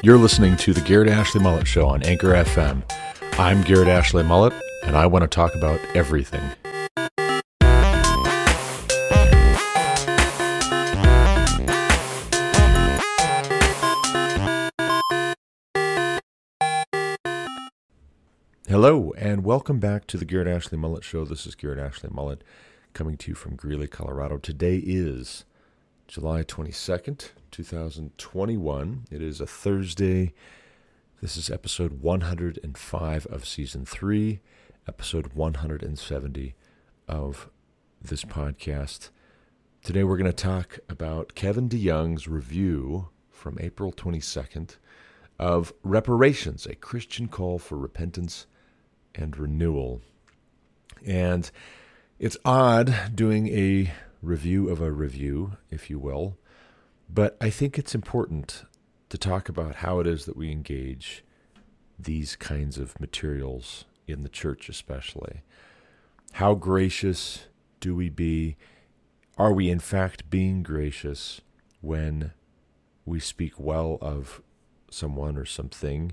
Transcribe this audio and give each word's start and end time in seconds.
You're 0.00 0.16
listening 0.16 0.56
to 0.58 0.72
the 0.72 0.80
Garrett 0.80 1.08
Ashley 1.08 1.40
Mullet 1.40 1.66
Show 1.66 1.88
on 1.88 2.04
Anchor 2.04 2.28
FM. 2.28 2.88
I'm 3.36 3.62
Garrett 3.62 3.88
Ashley 3.88 4.22
Mullet, 4.22 4.52
and 4.84 4.96
I 4.96 5.06
want 5.06 5.24
to 5.24 5.26
talk 5.26 5.56
about 5.56 5.80
everything. 5.92 6.40
Hello, 18.68 19.12
and 19.18 19.42
welcome 19.42 19.80
back 19.80 20.06
to 20.06 20.16
the 20.16 20.24
Garrett 20.24 20.46
Ashley 20.46 20.78
Mullet 20.78 21.02
Show. 21.02 21.24
This 21.24 21.44
is 21.44 21.56
Garrett 21.56 21.80
Ashley 21.80 22.10
Mullet 22.12 22.44
coming 22.94 23.16
to 23.16 23.32
you 23.32 23.34
from 23.34 23.56
Greeley, 23.56 23.88
Colorado. 23.88 24.38
Today 24.38 24.76
is 24.76 25.44
July 26.08 26.42
22nd, 26.42 27.32
2021. 27.50 29.04
It 29.10 29.20
is 29.20 29.42
a 29.42 29.46
Thursday. 29.46 30.32
This 31.20 31.36
is 31.36 31.50
episode 31.50 32.00
105 32.00 33.26
of 33.26 33.46
season 33.46 33.84
3, 33.84 34.40
episode 34.88 35.34
170 35.34 36.54
of 37.06 37.50
this 38.00 38.24
podcast. 38.24 39.10
Today 39.84 40.02
we're 40.02 40.16
going 40.16 40.32
to 40.32 40.32
talk 40.32 40.78
about 40.88 41.34
Kevin 41.34 41.68
DeYoung's 41.68 42.26
review 42.26 43.10
from 43.30 43.58
April 43.60 43.92
22nd 43.92 44.76
of 45.38 45.74
Reparations, 45.82 46.64
a 46.64 46.74
Christian 46.74 47.28
call 47.28 47.58
for 47.58 47.76
repentance 47.76 48.46
and 49.14 49.36
renewal. 49.36 50.00
And 51.04 51.50
it's 52.18 52.38
odd 52.46 53.14
doing 53.14 53.48
a 53.48 53.92
review 54.22 54.68
of 54.68 54.80
a 54.80 54.92
review, 54.92 55.56
if 55.70 55.90
you 55.90 55.98
will, 55.98 56.36
but 57.08 57.36
I 57.40 57.50
think 57.50 57.78
it's 57.78 57.94
important 57.94 58.64
to 59.08 59.18
talk 59.18 59.48
about 59.48 59.76
how 59.76 60.00
it 60.00 60.06
is 60.06 60.26
that 60.26 60.36
we 60.36 60.50
engage 60.52 61.24
these 61.98 62.36
kinds 62.36 62.78
of 62.78 62.98
materials 63.00 63.84
in 64.06 64.22
the 64.22 64.28
church, 64.28 64.68
especially. 64.68 65.42
How 66.32 66.54
gracious 66.54 67.46
do 67.80 67.94
we 67.94 68.08
be? 68.08 68.56
Are 69.36 69.52
we, 69.52 69.70
in 69.70 69.78
fact, 69.78 70.30
being 70.30 70.62
gracious 70.62 71.40
when 71.80 72.32
we 73.04 73.20
speak 73.20 73.58
well 73.58 73.98
of 74.00 74.42
someone 74.90 75.36
or 75.36 75.44
something 75.44 76.12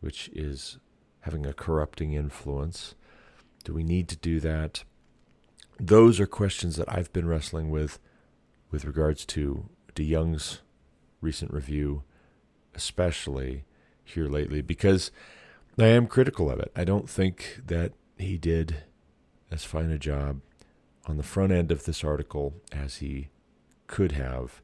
which 0.00 0.28
is 0.32 0.78
having 1.20 1.44
a 1.44 1.52
corrupting 1.52 2.14
influence? 2.14 2.94
Do 3.64 3.74
we 3.74 3.82
need 3.82 4.08
to 4.08 4.16
do 4.16 4.40
that? 4.40 4.84
Those 5.82 6.20
are 6.20 6.26
questions 6.26 6.76
that 6.76 6.92
I've 6.92 7.10
been 7.10 7.26
wrestling 7.26 7.70
with 7.70 7.98
with 8.70 8.84
regards 8.84 9.24
to 9.24 9.70
De 9.94 10.04
DeYoung's 10.04 10.60
recent 11.22 11.54
review, 11.54 12.02
especially 12.74 13.64
here 14.04 14.26
lately, 14.26 14.60
because 14.60 15.10
I 15.78 15.86
am 15.86 16.06
critical 16.06 16.50
of 16.50 16.60
it. 16.60 16.70
I 16.76 16.84
don't 16.84 17.08
think 17.08 17.62
that 17.66 17.92
he 18.18 18.36
did 18.36 18.82
as 19.50 19.64
fine 19.64 19.90
a 19.90 19.98
job 19.98 20.42
on 21.06 21.16
the 21.16 21.22
front 21.22 21.50
end 21.50 21.72
of 21.72 21.86
this 21.86 22.04
article 22.04 22.54
as 22.70 22.96
he 22.96 23.28
could 23.86 24.12
have. 24.12 24.60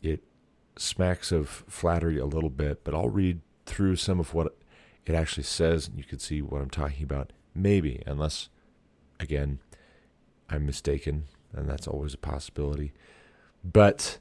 It 0.00 0.22
smacks 0.76 1.32
of 1.32 1.64
flattery 1.66 2.18
a 2.18 2.24
little 2.24 2.50
bit, 2.50 2.84
but 2.84 2.94
I'll 2.94 3.08
read 3.08 3.40
through 3.66 3.96
some 3.96 4.20
of 4.20 4.32
what 4.32 4.56
it 5.06 5.14
actually 5.16 5.42
says, 5.42 5.88
and 5.88 5.98
you 5.98 6.04
can 6.04 6.20
see 6.20 6.40
what 6.40 6.62
I'm 6.62 6.70
talking 6.70 7.02
about. 7.02 7.32
Maybe, 7.52 8.00
unless, 8.06 8.48
again, 9.18 9.58
I'm 10.48 10.66
mistaken, 10.66 11.24
and 11.52 11.68
that's 11.68 11.88
always 11.88 12.14
a 12.14 12.18
possibility. 12.18 12.92
But 13.64 14.18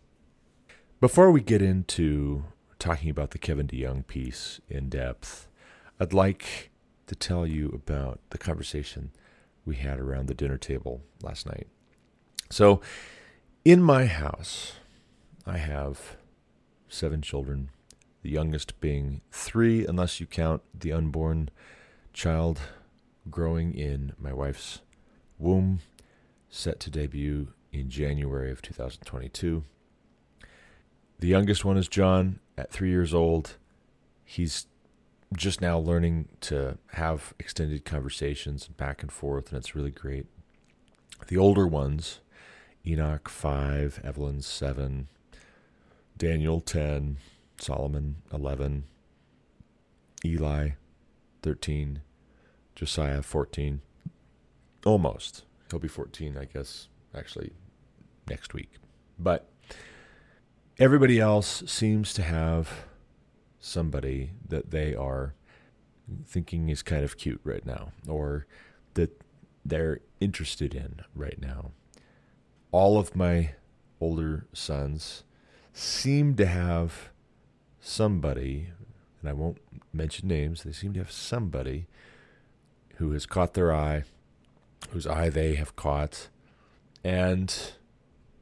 before 0.99 1.31
we 1.31 1.41
get 1.41 1.61
into 1.61 2.45
talking 2.79 3.09
about 3.09 3.31
the 3.31 3.37
Kevin 3.37 3.67
DeYoung 3.67 4.07
piece 4.07 4.59
in 4.69 4.89
depth, 4.89 5.47
I'd 5.99 6.13
like 6.13 6.71
to 7.07 7.15
tell 7.15 7.45
you 7.45 7.69
about 7.69 8.19
the 8.31 8.37
conversation 8.37 9.11
we 9.65 9.75
had 9.75 9.99
around 9.99 10.27
the 10.27 10.33
dinner 10.33 10.57
table 10.57 11.01
last 11.21 11.45
night. 11.45 11.67
So, 12.49 12.81
in 13.63 13.81
my 13.81 14.05
house, 14.05 14.73
I 15.45 15.57
have 15.57 16.17
seven 16.87 17.21
children, 17.21 17.69
the 18.21 18.29
youngest 18.29 18.79
being 18.79 19.21
three, 19.31 19.85
unless 19.85 20.19
you 20.19 20.27
count 20.27 20.61
the 20.73 20.91
unborn 20.91 21.49
child 22.13 22.59
growing 23.29 23.73
in 23.73 24.13
my 24.19 24.31
wife's 24.33 24.81
womb, 25.39 25.79
set 26.55 26.79
to 26.79 26.89
debut 26.89 27.49
in 27.73 27.89
January 27.89 28.49
of 28.49 28.61
2022. 28.61 29.63
The 31.19 31.27
youngest 31.27 31.65
one 31.65 31.77
is 31.77 31.87
John 31.87 32.39
at 32.57 32.71
three 32.71 32.89
years 32.89 33.13
old. 33.13 33.57
He's 34.23 34.67
just 35.35 35.59
now 35.59 35.77
learning 35.77 36.29
to 36.41 36.77
have 36.93 37.33
extended 37.39 37.83
conversations 37.83 38.67
back 38.67 39.01
and 39.01 39.11
forth, 39.11 39.49
and 39.49 39.57
it's 39.57 39.75
really 39.75 39.91
great. 39.91 40.27
The 41.27 41.37
older 41.37 41.67
ones, 41.67 42.19
Enoch, 42.87 43.27
five, 43.27 43.99
Evelyn, 44.03 44.41
seven, 44.41 45.07
Daniel, 46.17 46.61
10, 46.61 47.17
Solomon, 47.59 48.17
11, 48.33 48.85
Eli, 50.23 50.69
13, 51.43 52.01
Josiah, 52.75 53.21
14. 53.21 53.81
Almost. 54.85 55.44
He'll 55.69 55.79
be 55.79 55.87
14, 55.87 56.37
I 56.37 56.45
guess, 56.45 56.87
actually, 57.13 57.53
next 58.29 58.53
week. 58.53 58.71
But 59.17 59.49
everybody 60.77 61.19
else 61.19 61.63
seems 61.65 62.13
to 62.13 62.23
have 62.23 62.85
somebody 63.59 64.31
that 64.47 64.71
they 64.71 64.93
are 64.93 65.33
thinking 66.25 66.69
is 66.69 66.83
kind 66.83 67.03
of 67.03 67.17
cute 67.17 67.41
right 67.43 67.65
now 67.65 67.91
or 68.07 68.45
that 68.93 69.21
they're 69.65 70.01
interested 70.19 70.75
in 70.75 71.01
right 71.15 71.39
now. 71.41 71.71
All 72.71 72.99
of 72.99 73.15
my 73.15 73.51
older 73.99 74.45
sons 74.53 75.23
seem 75.73 76.35
to 76.35 76.45
have 76.45 77.09
somebody, 77.79 78.69
and 79.19 79.29
I 79.29 79.33
won't 79.33 79.57
mention 79.91 80.27
names, 80.27 80.63
they 80.63 80.71
seem 80.71 80.93
to 80.93 80.99
have 80.99 81.11
somebody 81.11 81.87
who 82.97 83.11
has 83.11 83.25
caught 83.25 83.53
their 83.55 83.73
eye, 83.73 84.03
whose 84.91 85.07
eye 85.07 85.29
they 85.29 85.55
have 85.55 85.75
caught, 85.75 86.29
and 87.03 87.73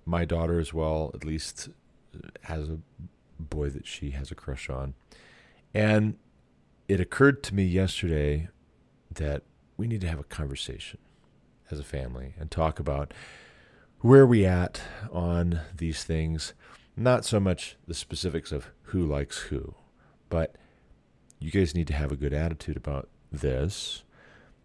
my 0.05 0.25
daughter 0.25 0.59
as 0.59 0.73
well, 0.73 1.11
at 1.13 1.25
least 1.25 1.69
uh, 2.15 2.27
has 2.43 2.69
a 2.69 2.79
boy 3.39 3.69
that 3.69 3.87
she 3.87 4.11
has 4.11 4.31
a 4.31 4.35
crush 4.35 4.69
on. 4.69 4.93
And 5.73 6.17
it 6.87 6.99
occurred 6.99 7.43
to 7.43 7.55
me 7.55 7.63
yesterday 7.63 8.49
that 9.11 9.43
we 9.77 9.87
need 9.87 10.01
to 10.01 10.07
have 10.07 10.19
a 10.19 10.23
conversation 10.23 10.99
as 11.71 11.79
a 11.79 11.83
family 11.83 12.33
and 12.39 12.51
talk 12.51 12.79
about 12.79 13.13
where 14.01 14.27
we 14.27 14.45
at 14.45 14.81
on 15.11 15.61
these 15.75 16.03
things. 16.03 16.53
Not 16.95 17.25
so 17.25 17.39
much 17.39 17.77
the 17.87 17.93
specifics 17.93 18.51
of 18.51 18.67
who 18.83 19.03
likes 19.05 19.39
who, 19.43 19.73
but 20.29 20.55
you 21.39 21.51
guys 21.51 21.73
need 21.73 21.87
to 21.87 21.93
have 21.93 22.11
a 22.11 22.17
good 22.17 22.33
attitude 22.33 22.77
about 22.77 23.09
this, 23.31 24.03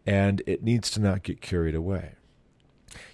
and 0.09 0.43
it 0.47 0.63
needs 0.63 0.91
to 0.91 1.01
not 1.01 1.23
get 1.23 1.43
carried 1.43 1.75
away. 1.75 2.13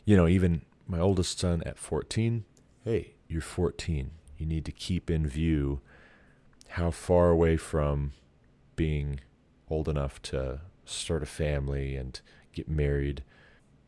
You 0.04 0.16
know, 0.16 0.28
even 0.28 0.62
my 0.86 1.00
oldest 1.00 1.40
son 1.40 1.60
at 1.66 1.76
14, 1.76 2.44
hey, 2.84 3.14
you're 3.26 3.40
14. 3.40 4.12
You 4.38 4.46
need 4.46 4.64
to 4.64 4.70
keep 4.70 5.10
in 5.10 5.26
view 5.26 5.80
how 6.68 6.92
far 6.92 7.30
away 7.30 7.56
from 7.56 8.12
being 8.76 9.18
old 9.68 9.88
enough 9.88 10.22
to 10.22 10.60
start 10.84 11.24
a 11.24 11.26
family 11.26 11.96
and 11.96 12.20
get 12.52 12.68
married 12.68 13.24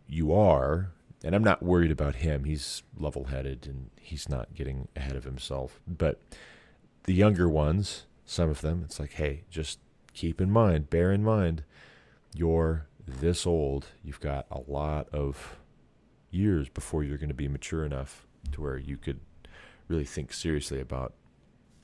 you 0.09 0.35
are. 0.35 0.91
And 1.23 1.33
I'm 1.33 1.45
not 1.45 1.63
worried 1.63 1.93
about 1.93 2.17
him. 2.17 2.43
He's 2.43 2.83
level 2.99 3.27
headed 3.27 3.69
and 3.69 3.91
he's 4.01 4.29
not 4.29 4.53
getting 4.57 4.89
ahead 4.97 5.15
of 5.15 5.23
himself. 5.23 5.79
But 5.87 6.21
the 7.05 7.15
younger 7.15 7.49
ones, 7.49 8.07
some 8.25 8.51
of 8.51 8.63
them, 8.63 8.83
it's 8.85 8.99
like, 8.99 9.13
hey, 9.13 9.45
just 9.49 9.79
keep 10.13 10.41
in 10.41 10.51
mind, 10.51 10.91
bear 10.91 11.13
in 11.13 11.23
mind, 11.23 11.63
you're 12.35 12.87
this 13.07 13.47
old. 13.47 13.87
You've 14.03 14.21
got 14.21 14.47
a 14.51 14.61
lot 14.67 15.09
of 15.11 15.57
years 16.31 16.69
before 16.69 17.05
you're 17.05 17.19
going 17.19 17.29
to 17.29 17.35
be 17.35 17.49
mature 17.49 17.85
enough 17.85 18.27
to 18.53 18.61
where 18.61 18.79
you 18.79 18.97
could 18.97 19.21
really 19.89 20.05
think 20.05 20.33
seriously 20.33 20.81
about 20.81 21.15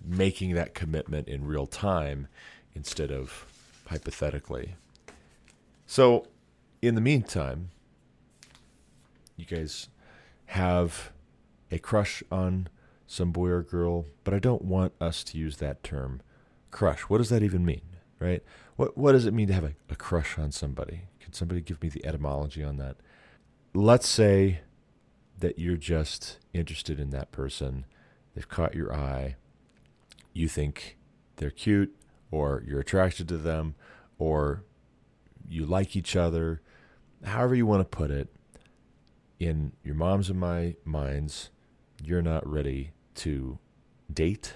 making 0.04 0.54
that 0.54 0.74
commitment 0.74 1.28
in 1.28 1.46
real 1.46 1.66
time 1.66 2.28
instead 2.74 3.10
of 3.10 3.46
hypothetically. 3.86 4.74
So, 5.86 6.26
in 6.80 6.94
the 6.94 7.00
meantime, 7.00 7.70
you 9.36 9.44
guys 9.44 9.88
have 10.46 11.12
a 11.70 11.78
crush 11.78 12.22
on 12.30 12.68
some 13.06 13.30
boy 13.30 13.48
or 13.48 13.62
girl, 13.62 14.06
but 14.24 14.34
I 14.34 14.38
don't 14.38 14.62
want 14.62 14.92
us 15.00 15.22
to 15.24 15.38
use 15.38 15.58
that 15.58 15.84
term 15.84 16.22
crush. 16.70 17.02
What 17.02 17.18
does 17.18 17.28
that 17.28 17.42
even 17.42 17.64
mean, 17.64 17.82
right? 18.18 18.42
What 18.76 18.96
what 18.96 19.12
does 19.12 19.26
it 19.26 19.34
mean 19.34 19.48
to 19.48 19.54
have 19.54 19.64
a, 19.64 19.74
a 19.90 19.94
crush 19.94 20.38
on 20.38 20.50
somebody? 20.50 21.02
Can 21.22 21.32
somebody 21.32 21.60
give 21.60 21.82
me 21.82 21.88
the 21.88 22.04
etymology 22.04 22.62
on 22.62 22.76
that? 22.78 22.96
Let's 23.74 24.08
say 24.08 24.60
that 25.38 25.58
you're 25.58 25.76
just 25.76 26.38
interested 26.52 27.00
in 27.00 27.10
that 27.10 27.32
person. 27.32 27.84
They've 28.34 28.48
caught 28.48 28.74
your 28.74 28.94
eye. 28.94 29.36
You 30.32 30.48
think 30.48 30.96
they're 31.36 31.50
cute, 31.50 31.94
or 32.30 32.62
you're 32.66 32.80
attracted 32.80 33.28
to 33.28 33.38
them, 33.38 33.74
or 34.18 34.64
you 35.48 35.66
like 35.66 35.96
each 35.96 36.16
other, 36.16 36.60
however 37.24 37.54
you 37.54 37.66
want 37.66 37.80
to 37.80 37.96
put 37.96 38.10
it, 38.10 38.28
in 39.38 39.72
your 39.82 39.94
mom's 39.94 40.30
and 40.30 40.38
my 40.38 40.76
minds, 40.84 41.50
you're 42.02 42.22
not 42.22 42.46
ready 42.48 42.92
to 43.16 43.58
date 44.12 44.54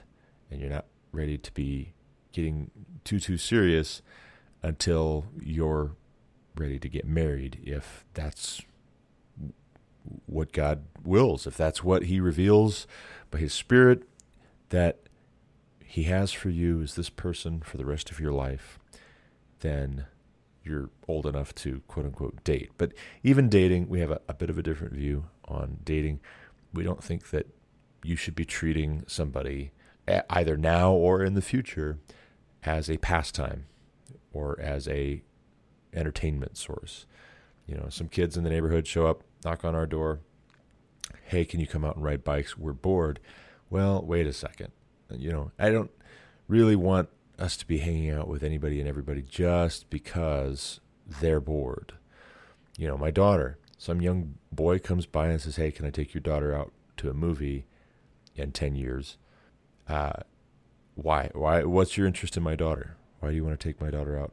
and 0.51 0.61
you're 0.61 0.71
not 0.71 0.87
ready 1.13 1.37
to 1.37 1.53
be 1.53 1.93
getting 2.33 2.71
too 3.05 3.19
too 3.19 3.37
serious 3.37 4.03
until 4.63 5.27
you're 5.41 5.97
ready 6.56 6.79
to 6.79 6.88
get 6.88 7.06
married 7.06 7.61
if 7.64 8.05
that's 8.14 8.62
what 10.26 10.53
God 10.53 10.85
wills 11.05 11.47
if 11.47 11.56
that's 11.56 11.82
what 11.82 12.05
he 12.05 12.20
reveals 12.20 12.87
by 13.31 13.38
his 13.38 13.53
spirit 13.53 14.05
that 14.70 15.00
he 15.85 16.05
has 16.05 16.32
for 16.32 16.49
you 16.50 16.81
is 16.81 16.94
this 16.94 17.11
person 17.11 17.61
for 17.61 17.76
the 17.76 17.85
rest 17.85 18.11
of 18.11 18.20
your 18.20 18.32
life 18.32 18.79
then 19.61 20.06
you're 20.67 20.91
old 21.06 21.26
enough 21.26 21.55
to 21.55 21.82
quote 21.87 22.06
unquote 22.06 22.43
date. 22.44 22.70
But 22.76 22.93
even 23.23 23.49
dating 23.49 23.88
we 23.88 24.00
have 24.00 24.11
a, 24.11 24.20
a 24.29 24.35
bit 24.35 24.50
of 24.50 24.58
a 24.58 24.62
different 24.62 24.94
view 24.94 25.26
on 25.47 25.79
dating. 25.85 26.20
We 26.75 26.82
don't 26.82 27.03
think 27.03 27.31
that 27.31 27.47
you 28.03 28.17
should 28.17 28.35
be 28.35 28.44
treating 28.44 29.05
somebody 29.06 29.70
either 30.31 30.56
now 30.56 30.93
or 30.93 31.23
in 31.23 31.35
the 31.35 31.43
future 31.43 31.99
as 32.64 32.91
a 32.91 32.99
pastime 32.99 33.67
or 34.32 34.58
as 34.61 34.87
a 34.88 35.23
entertainment 35.96 36.56
source. 36.56 37.06
You 37.66 37.76
know, 37.76 37.88
some 37.88 38.08
kids 38.08 38.37
in 38.37 38.44
the 38.44 38.50
neighborhood 38.50 38.87
show 38.87 39.06
up, 39.06 39.22
knock 39.44 39.64
on 39.64 39.75
our 39.75 39.87
door. 39.87 40.20
Hey, 41.25 41.44
can 41.44 41.58
you 41.58 41.66
come 41.66 41.84
out 41.84 41.96
and 41.96 42.04
ride 42.04 42.22
bikes? 42.22 42.56
We're 42.56 42.72
bored. 42.72 43.19
Well, 43.70 44.02
wait 44.02 44.26
a 44.26 44.32
second. 44.32 44.70
You 45.10 45.32
know, 45.32 45.50
I 45.58 45.70
don't 45.70 45.90
really 46.48 46.76
want 46.76 47.08
us 47.38 47.56
to 47.56 47.66
be 47.66 47.78
hanging 47.78 48.10
out 48.10 48.28
with 48.28 48.43
anybody 48.43 48.81
and 48.81 48.88
everybody 48.88 49.22
just 49.22 49.90
because 49.90 50.81
they're 51.20 51.40
bored. 51.40 51.94
You 52.78 52.87
know, 52.87 52.96
my 52.96 53.10
daughter, 53.10 53.58
some 53.78 54.00
young 54.00 54.34
boy 54.52 54.78
comes 54.78 55.06
by 55.06 55.28
and 55.28 55.40
says, 55.40 55.56
Hey, 55.56 55.70
can 55.70 55.87
I 55.87 55.90
take 55.90 56.14
your 56.14 56.20
daughter 56.20 56.54
out 56.54 56.72
to 56.98 57.10
a 57.10 57.14
movie 57.14 57.66
in 58.34 58.52
10 58.52 58.76
years? 58.76 59.16
Uh, 59.88 60.12
why? 60.94 61.31
Why? 61.34 61.64
What's 61.64 61.96
your 61.96 62.06
interest 62.06 62.37
in 62.37 62.43
my 62.43 62.54
daughter? 62.54 62.96
Why 63.20 63.31
do 63.31 63.37
you 63.37 63.44
want 63.44 63.58
to 63.58 63.69
take 63.69 63.81
my 63.81 63.90
daughter 63.90 64.19
out 64.19 64.32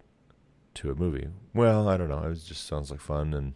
to 0.75 0.91
a 0.91 0.95
movie? 0.95 1.27
Well, 1.53 1.87
I 1.87 1.97
don't 1.97 2.09
know. 2.09 2.23
It 2.23 2.43
just 2.45 2.67
sounds 2.67 2.91
like 2.91 3.01
fun, 3.01 3.33
and 3.33 3.53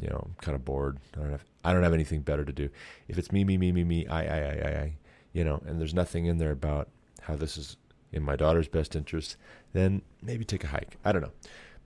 you 0.00 0.08
know, 0.08 0.26
I'm 0.26 0.36
kind 0.40 0.54
of 0.54 0.64
bored. 0.64 0.98
I 1.14 1.20
don't 1.20 1.30
have 1.30 1.44
I 1.64 1.72
don't 1.72 1.82
have 1.82 1.94
anything 1.94 2.20
better 2.20 2.44
to 2.44 2.52
do. 2.52 2.68
If 3.08 3.18
it's 3.18 3.32
me, 3.32 3.44
me, 3.44 3.56
me, 3.56 3.72
me, 3.72 3.84
me, 3.84 4.06
I, 4.06 4.22
I, 4.22 4.38
I, 4.38 4.52
I, 4.52 4.80
I, 4.82 4.96
you 5.32 5.44
know, 5.44 5.62
and 5.66 5.80
there's 5.80 5.94
nothing 5.94 6.26
in 6.26 6.38
there 6.38 6.50
about 6.50 6.88
how 7.22 7.36
this 7.36 7.56
is 7.56 7.76
in 8.12 8.22
my 8.22 8.36
daughter's 8.36 8.68
best 8.68 8.94
interest, 8.94 9.36
then 9.72 10.02
maybe 10.22 10.44
take 10.44 10.62
a 10.62 10.68
hike. 10.68 10.96
I 11.04 11.12
don't 11.12 11.22
know, 11.22 11.32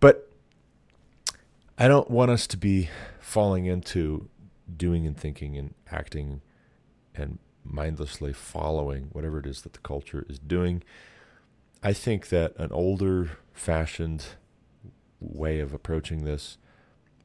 but 0.01 0.31
I 1.79 1.87
don't 1.89 2.11
want 2.11 2.31
us 2.31 2.47
to 2.49 2.57
be 2.57 2.91
falling 3.21 3.67
into 3.67 4.29
doing 4.77 5.07
and 5.07 5.17
thinking 5.17 5.57
and 5.57 5.75
acting 5.91 6.43
and 7.15 7.39
mindlessly 7.65 8.33
following 8.33 9.09
whatever 9.13 9.39
it 9.39 9.47
is 9.47 9.63
that 9.63 9.73
the 9.75 9.79
culture 9.79 10.27
is 10.29 10.39
doing. 10.39 10.83
I 11.83 11.93
think 11.93 12.29
that 12.29 12.57
an 12.57 12.73
older 12.73 13.39
fashioned 13.53 14.25
way 15.21 15.61
of 15.61 15.73
approaching 15.73 16.25
this 16.25 16.59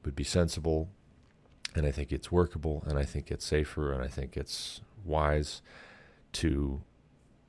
would 0.06 0.16
be 0.16 0.24
sensible, 0.24 0.90
and 1.76 1.86
I 1.86 1.92
think 1.92 2.12
it's 2.12 2.32
workable, 2.32 2.84
and 2.86 2.98
I 2.98 3.04
think 3.04 3.32
it's 3.32 3.46
safer, 3.46 3.92
and 3.92 4.04
I 4.04 4.08
think 4.08 4.36
it's 4.38 4.82
wise 5.04 5.62
to 6.34 6.82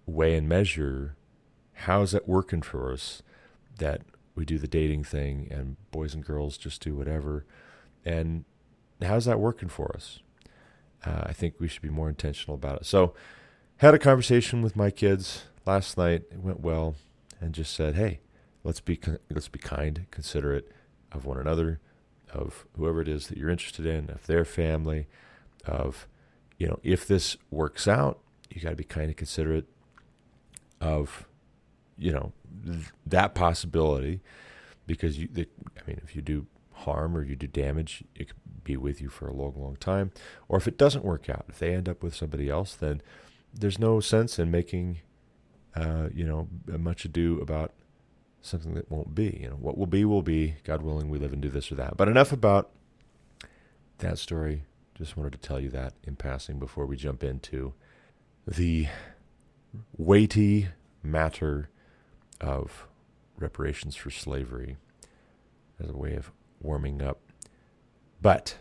weigh 0.07 0.37
and 0.37 0.49
measure 0.49 1.17
how's 1.73 2.13
that 2.13 2.29
working 2.29 2.63
for 2.63 2.93
us 2.93 3.23
that 3.79 4.03
we 4.35 4.45
do 4.45 4.59
the 4.59 4.69
dating 4.69 5.03
thing 5.03 5.49
and 5.51 5.77
boys 5.91 6.15
and 6.15 6.25
girls 6.25 6.59
just 6.59 6.83
do 6.83 6.95
whatever 6.95 7.47
and 8.05 8.45
how's 9.03 9.25
that 9.25 9.41
working 9.41 9.69
for 9.69 9.91
us 9.97 10.21
uh, 11.07 11.25
I 11.27 11.33
think 11.33 11.55
we 11.59 11.69
should 11.69 11.83
be 11.83 11.91
more 11.91 12.09
intentional 12.09 12.55
about 12.55 12.81
it. 12.81 12.87
So, 12.87 13.15
had 13.79 13.95
a 13.95 13.99
conversation 13.99 14.63
with 14.63 14.77
my 14.77 14.91
kids 14.91 15.45
last 15.67 15.99
night. 15.99 16.23
It 16.31 16.41
went 16.41 16.61
well, 16.61 16.95
and 17.41 17.53
just 17.53 17.75
said, 17.75 17.95
"Hey, 17.95 18.21
let's 18.65 18.81
be 18.81 18.99
let's 19.31 19.49
be 19.49 19.59
kind, 19.59 20.07
considerate 20.11 20.73
of 21.13 21.25
one 21.25 21.39
another, 21.39 21.81
of 22.33 22.67
whoever 22.77 23.01
it 23.01 23.09
is 23.09 23.29
that 23.29 23.39
you're 23.39 23.51
interested 23.51 23.87
in, 23.87 24.11
of 24.11 24.27
their 24.27 24.45
family, 24.45 25.07
of 25.67 26.09
you 26.59 26.67
know, 26.67 26.81
if 26.83 27.07
this 27.07 27.37
works 27.51 27.87
out, 27.87 28.19
you 28.51 28.61
got 28.61 28.71
to 28.71 28.77
be 28.77 28.85
kind 28.85 29.07
and 29.07 29.17
considerate 29.17 29.67
of 30.81 31.27
you 31.97 32.13
know 32.13 32.33
th- 32.65 32.91
that 33.07 33.35
possibility 33.35 34.21
because 34.87 35.19
you. 35.19 35.29
The, 35.31 35.47
I 35.79 35.87
mean, 35.87 36.01
if 36.03 36.17
you 36.17 36.23
do 36.23 36.47
harm 36.73 37.17
or 37.17 37.23
you 37.23 37.37
do 37.37 37.47
damage, 37.47 38.05
it 38.15 38.29
could 38.29 38.37
be 38.65 38.77
with 38.77 39.01
you 39.01 39.09
for 39.09 39.29
a 39.29 39.33
long, 39.33 39.55
long 39.57 39.77
time. 39.77 40.11
Or 40.49 40.59
if 40.59 40.67
it 40.67 40.77
doesn't 40.79 41.05
work 41.05 41.29
out, 41.29 41.45
if 41.49 41.59
they 41.59 41.75
end 41.75 41.89
up 41.89 42.03
with 42.03 42.15
somebody 42.15 42.49
else, 42.49 42.75
then 42.75 43.01
there's 43.53 43.79
no 43.79 44.01
sense 44.01 44.39
in 44.39 44.51
making, 44.51 45.01
uh, 45.77 46.09
you 46.13 46.25
know, 46.25 46.49
much 46.67 47.05
ado 47.05 47.39
about 47.41 47.73
something 48.45 48.75
that 48.75 48.91
won't 48.91 49.15
be. 49.15 49.39
You 49.43 49.51
know, 49.51 49.57
what 49.57 49.79
will 49.79 49.87
be 49.87 50.05
will 50.05 50.23
be. 50.23 50.57
God 50.65 50.83
willing, 50.83 51.09
we 51.09 51.19
live 51.19 51.33
and 51.33 51.43
do 51.43 51.49
this 51.49 51.73
or 51.73 51.77
that. 51.77 51.97
But 51.97 52.09
enough 52.09 52.33
about 52.33 52.71
that 53.99 54.19
story. 54.19 54.65
Just 54.95 55.17
wanted 55.17 55.33
to 55.33 55.39
tell 55.39 55.59
you 55.59 55.71
that 55.71 55.95
in 56.05 56.15
passing 56.15 56.59
before 56.59 56.87
we 56.87 56.97
jump 56.97 57.25
into 57.25 57.73
the 58.47 58.87
weighty 59.97 60.69
matter 61.03 61.69
of 62.41 62.87
reparations 63.37 63.97
for 63.97 64.11
slavery 64.11 64.77
as 65.83 65.91
a 65.91 65.97
way 65.97 66.15
of 66.15 66.31
warming 66.61 67.03
up. 67.03 67.19
But 68.23 68.59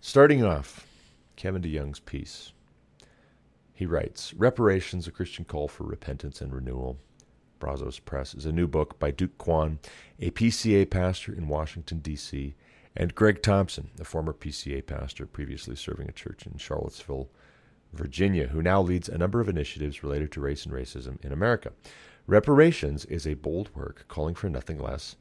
starting 0.00 0.42
off, 0.42 0.86
Kevin 1.36 1.62
DeYoung's 1.62 2.00
piece. 2.00 2.52
He 3.74 3.86
writes 3.86 4.32
Reparations, 4.34 5.08
a 5.08 5.10
Christian 5.10 5.44
Call 5.44 5.66
for 5.66 5.84
Repentance 5.84 6.40
and 6.40 6.54
Renewal. 6.54 6.96
Brazos 7.58 7.98
Press 7.98 8.34
is 8.34 8.46
a 8.46 8.52
new 8.52 8.66
book 8.66 8.98
by 8.98 9.10
Duke 9.10 9.38
Kwon, 9.38 9.78
a 10.20 10.30
PCA 10.30 10.88
pastor 10.88 11.32
in 11.32 11.48
Washington, 11.48 11.98
D.C., 11.98 12.54
and 12.96 13.14
Greg 13.14 13.42
Thompson, 13.42 13.90
a 13.98 14.04
former 14.04 14.32
PCA 14.32 14.86
pastor 14.86 15.26
previously 15.26 15.74
serving 15.74 16.08
a 16.08 16.12
church 16.12 16.46
in 16.46 16.58
Charlottesville, 16.58 17.28
Virginia, 17.92 18.48
who 18.48 18.62
now 18.62 18.80
leads 18.80 19.08
a 19.08 19.18
number 19.18 19.40
of 19.40 19.48
initiatives 19.48 20.02
related 20.02 20.30
to 20.32 20.40
race 20.40 20.64
and 20.64 20.74
racism 20.74 21.24
in 21.24 21.32
America. 21.32 21.72
Reparations 22.26 23.04
is 23.06 23.26
a 23.26 23.34
bold 23.34 23.74
work 23.74 24.04
calling 24.08 24.34
for 24.34 24.48
nothing 24.48 24.78
less 24.78 25.16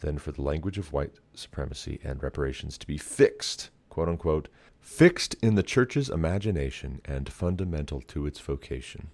than 0.00 0.18
for 0.18 0.32
the 0.32 0.42
language 0.42 0.78
of 0.78 0.92
white 0.92 1.12
supremacy 1.34 2.00
and 2.02 2.22
reparations 2.22 2.78
to 2.78 2.86
be 2.86 2.98
fixed, 2.98 3.70
quote 3.88 4.08
unquote, 4.08 4.48
fixed 4.80 5.34
in 5.42 5.54
the 5.54 5.62
church's 5.62 6.08
imagination 6.08 7.00
and 7.04 7.30
fundamental 7.30 8.00
to 8.00 8.26
its 8.26 8.40
vocation. 8.40 9.08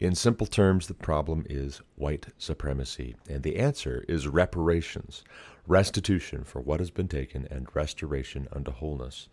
In 0.00 0.14
simple 0.14 0.46
terms, 0.46 0.86
the 0.86 0.94
problem 0.94 1.44
is 1.50 1.82
white 1.96 2.28
supremacy, 2.38 3.16
and 3.28 3.42
the 3.42 3.56
answer 3.56 4.04
is 4.06 4.28
reparations, 4.28 5.24
restitution 5.66 6.44
for 6.44 6.60
what 6.60 6.78
has 6.78 6.90
been 6.90 7.08
taken, 7.08 7.48
and 7.50 7.66
restoration 7.74 8.46
unto 8.52 8.70
wholeness. 8.70 9.28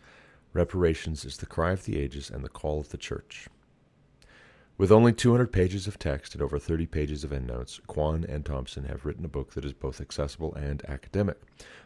Reparations 0.53 1.23
is 1.23 1.37
the 1.37 1.45
cry 1.45 1.71
of 1.71 1.85
the 1.85 1.99
ages 1.99 2.31
and 2.31 2.43
the 2.43 2.49
call 2.49 2.79
of 2.79 2.89
the 2.89 2.97
church. 2.97 3.47
With 4.77 4.91
only 4.91 5.13
200 5.13 5.53
pages 5.53 5.85
of 5.85 5.99
text 5.99 6.33
and 6.33 6.41
over 6.41 6.57
30 6.57 6.87
pages 6.87 7.23
of 7.23 7.31
endnotes, 7.31 7.79
Kwon 7.87 8.25
and 8.27 8.43
Thompson 8.43 8.85
have 8.85 9.05
written 9.05 9.23
a 9.23 9.29
book 9.29 9.53
that 9.53 9.63
is 9.63 9.71
both 9.71 10.01
accessible 10.01 10.53
and 10.55 10.83
academic. 10.89 11.39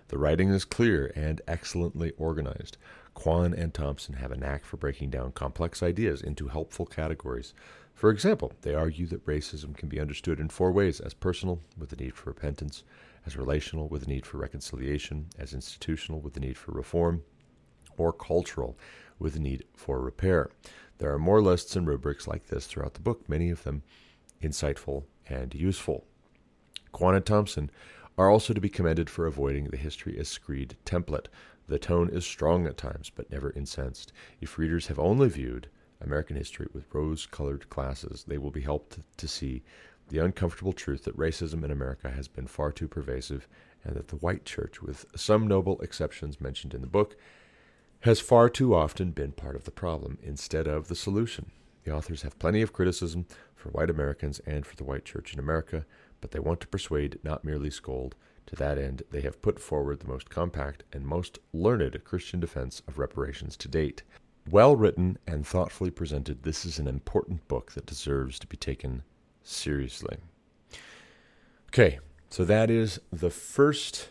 The 0.07 0.17
writing 0.17 0.49
is 0.49 0.65
clear 0.65 1.11
and 1.15 1.41
excellently 1.47 2.13
organized. 2.17 2.77
Kwon 3.15 3.53
and 3.53 3.73
Thompson 3.73 4.15
have 4.15 4.31
a 4.31 4.37
knack 4.37 4.63
for 4.63 4.77
breaking 4.77 5.09
down 5.09 5.33
complex 5.33 5.83
ideas 5.83 6.21
into 6.21 6.47
helpful 6.47 6.85
categories. 6.87 7.53
For 7.99 8.11
example, 8.11 8.53
they 8.61 8.73
argue 8.73 9.07
that 9.07 9.25
racism 9.25 9.75
can 9.75 9.89
be 9.89 9.99
understood 9.99 10.39
in 10.39 10.47
four 10.47 10.71
ways 10.71 11.01
as 11.01 11.13
personal, 11.13 11.59
with 11.77 11.89
the 11.89 11.97
need 11.97 12.15
for 12.15 12.29
repentance, 12.29 12.85
as 13.25 13.35
relational, 13.35 13.89
with 13.89 14.03
the 14.03 14.07
need 14.07 14.25
for 14.25 14.37
reconciliation, 14.37 15.27
as 15.37 15.53
institutional, 15.53 16.21
with 16.21 16.33
the 16.33 16.39
need 16.39 16.57
for 16.57 16.71
reform, 16.71 17.23
or 17.97 18.13
cultural, 18.13 18.77
with 19.19 19.33
the 19.33 19.39
need 19.41 19.65
for 19.75 19.99
repair. 19.99 20.49
There 20.99 21.13
are 21.13 21.19
more 21.19 21.41
lists 21.41 21.75
and 21.75 21.85
rubrics 21.85 22.25
like 22.25 22.45
this 22.45 22.67
throughout 22.67 22.93
the 22.93 23.01
book, 23.01 23.27
many 23.27 23.49
of 23.49 23.63
them 23.63 23.83
insightful 24.41 25.03
and 25.27 25.53
useful. 25.53 26.05
Kwon 26.93 27.17
and 27.17 27.25
Thompson 27.25 27.69
are 28.17 28.29
also 28.29 28.53
to 28.53 28.61
be 28.61 28.69
commended 28.69 29.09
for 29.09 29.27
avoiding 29.27 29.65
the 29.65 29.75
history 29.75 30.17
as 30.17 30.29
screed 30.29 30.77
template. 30.85 31.27
The 31.67 31.79
tone 31.79 32.07
is 32.07 32.25
strong 32.25 32.65
at 32.65 32.77
times, 32.77 33.11
but 33.13 33.29
never 33.29 33.51
incensed. 33.57 34.13
If 34.39 34.57
readers 34.57 34.87
have 34.87 34.99
only 34.99 35.27
viewed 35.27 35.67
American 36.01 36.35
history 36.35 36.67
with 36.73 36.93
rose 36.93 37.25
colored 37.25 37.69
glasses, 37.69 38.25
they 38.27 38.37
will 38.37 38.51
be 38.51 38.61
helped 38.61 38.99
to 39.17 39.27
see 39.27 39.63
the 40.09 40.19
uncomfortable 40.19 40.73
truth 40.73 41.03
that 41.03 41.17
racism 41.17 41.63
in 41.63 41.71
America 41.71 42.09
has 42.09 42.27
been 42.27 42.47
far 42.47 42.71
too 42.71 42.87
pervasive, 42.87 43.47
and 43.83 43.95
that 43.95 44.07
the 44.07 44.15
white 44.17 44.45
church, 44.45 44.81
with 44.81 45.05
some 45.15 45.47
noble 45.47 45.79
exceptions 45.81 46.41
mentioned 46.41 46.73
in 46.73 46.81
the 46.81 46.87
book, 46.87 47.15
has 48.01 48.19
far 48.19 48.49
too 48.49 48.73
often 48.73 49.11
been 49.11 49.31
part 49.31 49.55
of 49.55 49.65
the 49.65 49.71
problem 49.71 50.17
instead 50.23 50.67
of 50.67 50.87
the 50.87 50.95
solution. 50.95 51.51
The 51.83 51.93
authors 51.93 52.23
have 52.23 52.39
plenty 52.39 52.61
of 52.61 52.73
criticism 52.73 53.25
for 53.55 53.69
white 53.69 53.89
Americans 53.89 54.39
and 54.45 54.65
for 54.65 54.75
the 54.75 54.83
white 54.83 55.05
church 55.05 55.33
in 55.33 55.39
America, 55.39 55.85
but 56.21 56.31
they 56.31 56.39
want 56.39 56.59
to 56.61 56.67
persuade, 56.67 57.19
not 57.23 57.43
merely 57.43 57.69
scold. 57.69 58.15
To 58.47 58.55
that 58.55 58.77
end, 58.77 59.03
they 59.11 59.21
have 59.21 59.41
put 59.41 59.59
forward 59.59 59.99
the 59.99 60.07
most 60.07 60.29
compact 60.29 60.83
and 60.91 61.05
most 61.05 61.39
learned 61.53 62.03
Christian 62.03 62.39
defense 62.39 62.81
of 62.87 62.97
reparations 62.97 63.55
to 63.57 63.67
date. 63.67 64.03
Well 64.49 64.75
written 64.75 65.19
and 65.27 65.45
thoughtfully 65.45 65.91
presented, 65.91 66.41
this 66.41 66.65
is 66.65 66.79
an 66.79 66.87
important 66.87 67.47
book 67.47 67.73
that 67.73 67.85
deserves 67.85 68.39
to 68.39 68.47
be 68.47 68.57
taken 68.57 69.03
seriously. 69.43 70.17
Okay, 71.67 71.99
so 72.31 72.43
that 72.45 72.71
is 72.71 72.99
the 73.11 73.29
first 73.29 74.09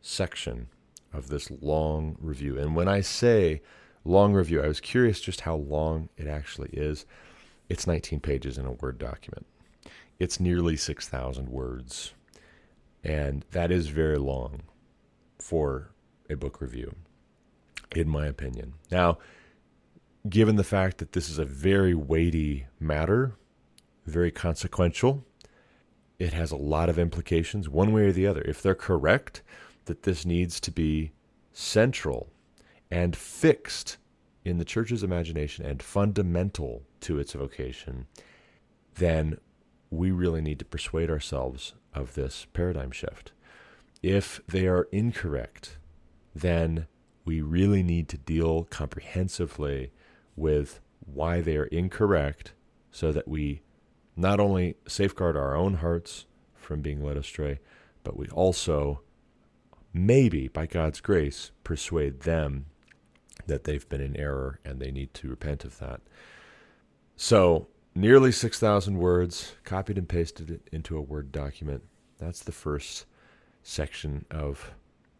section 0.00 0.68
of 1.12 1.28
this 1.28 1.50
long 1.60 2.16
review. 2.20 2.58
And 2.58 2.74
when 2.74 2.88
I 2.88 3.00
say 3.00 3.62
long 4.04 4.32
review, 4.32 4.60
I 4.60 4.66
was 4.66 4.80
curious 4.80 5.20
just 5.20 5.42
how 5.42 5.54
long 5.54 6.08
it 6.16 6.26
actually 6.26 6.70
is. 6.72 7.06
It's 7.68 7.86
19 7.86 8.18
pages 8.18 8.58
in 8.58 8.66
a 8.66 8.72
Word 8.72 8.98
document, 8.98 9.46
it's 10.18 10.40
nearly 10.40 10.76
6,000 10.76 11.48
words. 11.48 12.12
And 13.04 13.44
that 13.52 13.70
is 13.70 13.86
very 13.86 14.18
long 14.18 14.62
for 15.38 15.92
a 16.28 16.34
book 16.34 16.60
review, 16.60 16.96
in 17.94 18.08
my 18.08 18.26
opinion. 18.26 18.74
Now, 18.90 19.18
given 20.28 20.56
the 20.56 20.64
fact 20.64 20.98
that 20.98 21.12
this 21.12 21.28
is 21.28 21.38
a 21.38 21.44
very 21.44 21.94
weighty 21.94 22.66
matter, 22.78 23.36
very 24.06 24.30
consequential, 24.30 25.24
it 26.18 26.32
has 26.32 26.50
a 26.50 26.56
lot 26.56 26.88
of 26.88 26.98
implications, 26.98 27.68
one 27.68 27.92
way 27.92 28.02
or 28.02 28.12
the 28.12 28.26
other. 28.26 28.42
If 28.42 28.62
they're 28.62 28.74
correct, 28.74 29.42
that 29.86 30.02
this 30.02 30.26
needs 30.26 30.60
to 30.60 30.70
be 30.70 31.12
central 31.52 32.28
and 32.90 33.16
fixed 33.16 33.96
in 34.44 34.58
the 34.58 34.64
church's 34.64 35.02
imagination 35.02 35.64
and 35.64 35.82
fundamental 35.82 36.82
to 37.00 37.18
its 37.18 37.32
vocation, 37.32 38.06
then 38.96 39.38
we 39.90 40.10
really 40.10 40.40
need 40.40 40.58
to 40.58 40.64
persuade 40.64 41.10
ourselves 41.10 41.74
of 41.94 42.14
this 42.14 42.46
paradigm 42.52 42.90
shift. 42.90 43.32
If 44.02 44.40
they 44.46 44.66
are 44.66 44.88
incorrect, 44.92 45.78
then 46.34 46.86
we 47.24 47.40
really 47.40 47.82
need 47.82 48.08
to 48.10 48.18
deal 48.18 48.64
comprehensively 48.64 49.90
with 50.40 50.80
why 51.04 51.40
they 51.40 51.56
are 51.56 51.66
incorrect 51.66 52.52
so 52.90 53.12
that 53.12 53.28
we 53.28 53.62
not 54.16 54.40
only 54.40 54.76
safeguard 54.88 55.36
our 55.36 55.54
own 55.54 55.74
hearts 55.74 56.26
from 56.54 56.80
being 56.80 57.04
led 57.04 57.16
astray, 57.16 57.60
but 58.02 58.16
we 58.16 58.26
also, 58.28 59.02
maybe 59.92 60.48
by 60.48 60.66
God's 60.66 61.00
grace, 61.00 61.50
persuade 61.62 62.20
them 62.20 62.66
that 63.46 63.64
they've 63.64 63.88
been 63.88 64.00
in 64.00 64.16
error 64.16 64.58
and 64.64 64.80
they 64.80 64.90
need 64.90 65.12
to 65.14 65.28
repent 65.28 65.64
of 65.64 65.78
that. 65.78 66.00
So, 67.16 67.68
nearly 67.94 68.32
6,000 68.32 68.98
words, 68.98 69.52
copied 69.64 69.98
and 69.98 70.08
pasted 70.08 70.50
it 70.50 70.68
into 70.72 70.96
a 70.96 71.02
Word 71.02 71.32
document. 71.32 71.82
That's 72.18 72.42
the 72.42 72.52
first 72.52 73.06
section 73.62 74.24
of 74.30 74.72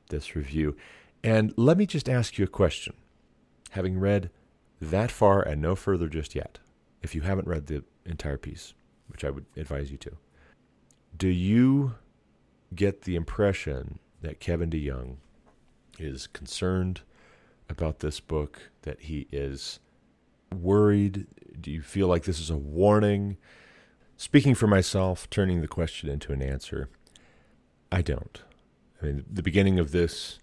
this 0.09 0.35
review. 0.35 0.77
And 1.23 1.53
let 1.57 1.77
me 1.77 1.87
just 1.87 2.09
ask 2.09 2.39
you 2.39 2.45
a 2.45 2.49
question. 2.49 2.95
Having 3.71 3.99
read 4.01 4.31
that 4.81 5.11
far 5.11 5.43
and 5.43 5.61
no 5.61 5.77
further 5.77 6.09
just 6.09 6.35
yet, 6.35 6.59
if 7.03 7.15
you 7.15 7.21
haven't 7.23 7.49
read 7.49 7.67
the 7.67 7.85
entire 8.05 8.39
piece, 8.39 8.75
which 9.09 9.25
I 9.25 9.31
would 9.31 9.47
advise 9.57 9.91
you 9.91 9.97
to, 9.99 10.17
do 11.17 11.29
you 11.29 11.95
get 12.75 13.03
the 13.03 13.17
impression 13.17 13.99
that 14.23 14.41
Kevin 14.41 14.71
DeYoung 14.71 15.17
is 15.99 16.27
concerned 16.27 17.01
about 17.69 18.01
this 18.01 18.21
book, 18.21 18.71
that 18.83 19.01
he 19.03 19.27
is 19.31 19.81
worried? 20.55 21.27
Do 21.61 21.71
you 21.71 21.83
feel 21.83 22.09
like 22.09 22.25
this 22.25 22.41
is 22.41 22.51
a 22.51 22.57
warning? 22.57 23.37
Speaking 24.17 24.55
for 24.55 24.67
myself, 24.67 25.29
turning 25.31 25.61
the 25.61 25.69
question 25.69 26.09
into 26.09 26.33
an 26.33 26.43
answer, 26.43 26.89
I 27.91 28.03
don't. 28.03 28.43
I 29.01 29.07
mean, 29.07 29.25
the 29.31 29.43
beginning 29.43 29.79
of 29.79 29.93
this 29.93 30.39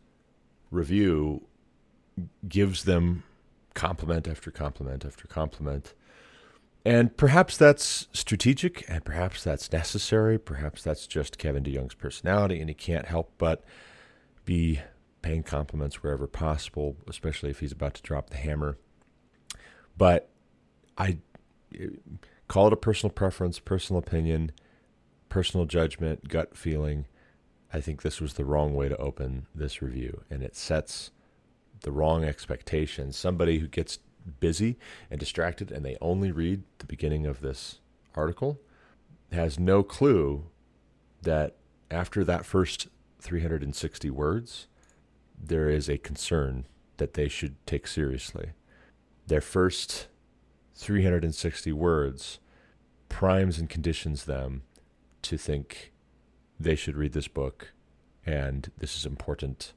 review 0.71 1.43
gives 2.47 2.83
them 2.83 3.23
compliment 3.77 4.27
after 4.27 4.49
compliment 4.49 5.05
after 5.05 5.27
compliment. 5.27 5.93
And 6.83 7.15
perhaps 7.15 7.57
that's 7.57 8.07
strategic, 8.11 8.83
and 8.89 9.05
perhaps 9.05 9.43
that's 9.43 9.71
necessary. 9.71 10.39
Perhaps 10.39 10.83
that's 10.83 11.05
just 11.05 11.37
Kevin 11.37 11.63
DeYoung's 11.63 11.93
personality, 11.93 12.59
and 12.59 12.69
he 12.69 12.73
can't 12.73 13.05
help 13.05 13.33
but 13.37 13.63
be 14.45 14.81
paying 15.21 15.43
compliments 15.43 16.01
wherever 16.01 16.25
possible, 16.25 16.97
especially 17.07 17.49
if 17.49 17.59
he's 17.59 17.71
about 17.71 17.93
to 17.93 18.01
drop 18.01 18.29
the 18.29 18.37
hammer. 18.37 18.77
But 19.97 20.29
I 20.97 21.19
call 22.47 22.67
it 22.67 22.73
a 22.73 22.77
personal 22.77 23.11
preference, 23.11 23.59
personal 23.59 23.99
opinion, 23.99 24.53
personal 25.29 25.65
judgment, 25.65 26.29
gut 26.29 26.57
feeling. 26.57 27.05
I 27.71 27.81
think 27.81 28.01
this 28.01 28.21
was 28.21 28.35
the 28.35 28.45
wrong 28.45 28.73
way 28.73 28.89
to 28.89 28.97
open 28.97 29.45
this 29.53 29.81
review, 29.81 30.23
and 30.31 30.41
it 30.41 30.55
sets 30.55 31.11
the 31.81 31.91
wrong 31.91 32.23
expectations. 32.23 33.17
Somebody 33.17 33.59
who 33.59 33.67
gets 33.67 33.99
busy 34.39 34.77
and 35.09 35.19
distracted 35.19 35.71
and 35.71 35.85
they 35.85 35.97
only 36.01 36.31
read 36.31 36.63
the 36.79 36.85
beginning 36.85 37.25
of 37.25 37.41
this 37.41 37.79
article 38.15 38.59
has 39.31 39.59
no 39.59 39.83
clue 39.83 40.45
that 41.21 41.55
after 41.89 42.23
that 42.23 42.45
first 42.45 42.87
360 43.19 44.09
words, 44.09 44.67
there 45.37 45.69
is 45.69 45.89
a 45.89 45.97
concern 45.97 46.65
that 46.97 47.13
they 47.13 47.27
should 47.27 47.55
take 47.65 47.87
seriously. 47.87 48.51
Their 49.27 49.41
first 49.41 50.07
360 50.75 51.71
words 51.73 52.39
primes 53.09 53.59
and 53.59 53.69
conditions 53.69 54.25
them 54.25 54.63
to 55.21 55.37
think 55.37 55.91
they 56.59 56.75
should 56.75 56.97
read 56.97 57.13
this 57.13 57.27
book 57.27 57.73
and 58.25 58.71
this 58.77 58.97
is 58.97 59.05
important. 59.05 59.73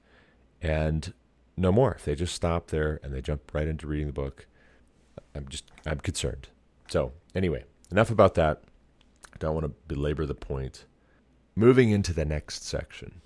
And 0.60 1.14
no 1.56 1.72
more. 1.72 1.94
If 1.94 2.04
they 2.04 2.14
just 2.14 2.34
stop 2.34 2.68
there 2.68 3.00
and 3.02 3.12
they 3.12 3.20
jump 3.20 3.52
right 3.52 3.68
into 3.68 3.86
reading 3.86 4.06
the 4.06 4.12
book, 4.12 4.46
I'm 5.34 5.48
just 5.48 5.64
I'm 5.86 6.00
concerned. 6.00 6.48
So 6.88 7.12
anyway, 7.34 7.64
enough 7.90 8.10
about 8.10 8.34
that. 8.34 8.62
I 9.32 9.36
don't 9.38 9.54
want 9.54 9.66
to 9.66 9.94
belabor 9.94 10.26
the 10.26 10.34
point. 10.34 10.86
Moving 11.54 11.90
into 11.90 12.12
the 12.12 12.24
next 12.24 12.64
section. 12.64 13.20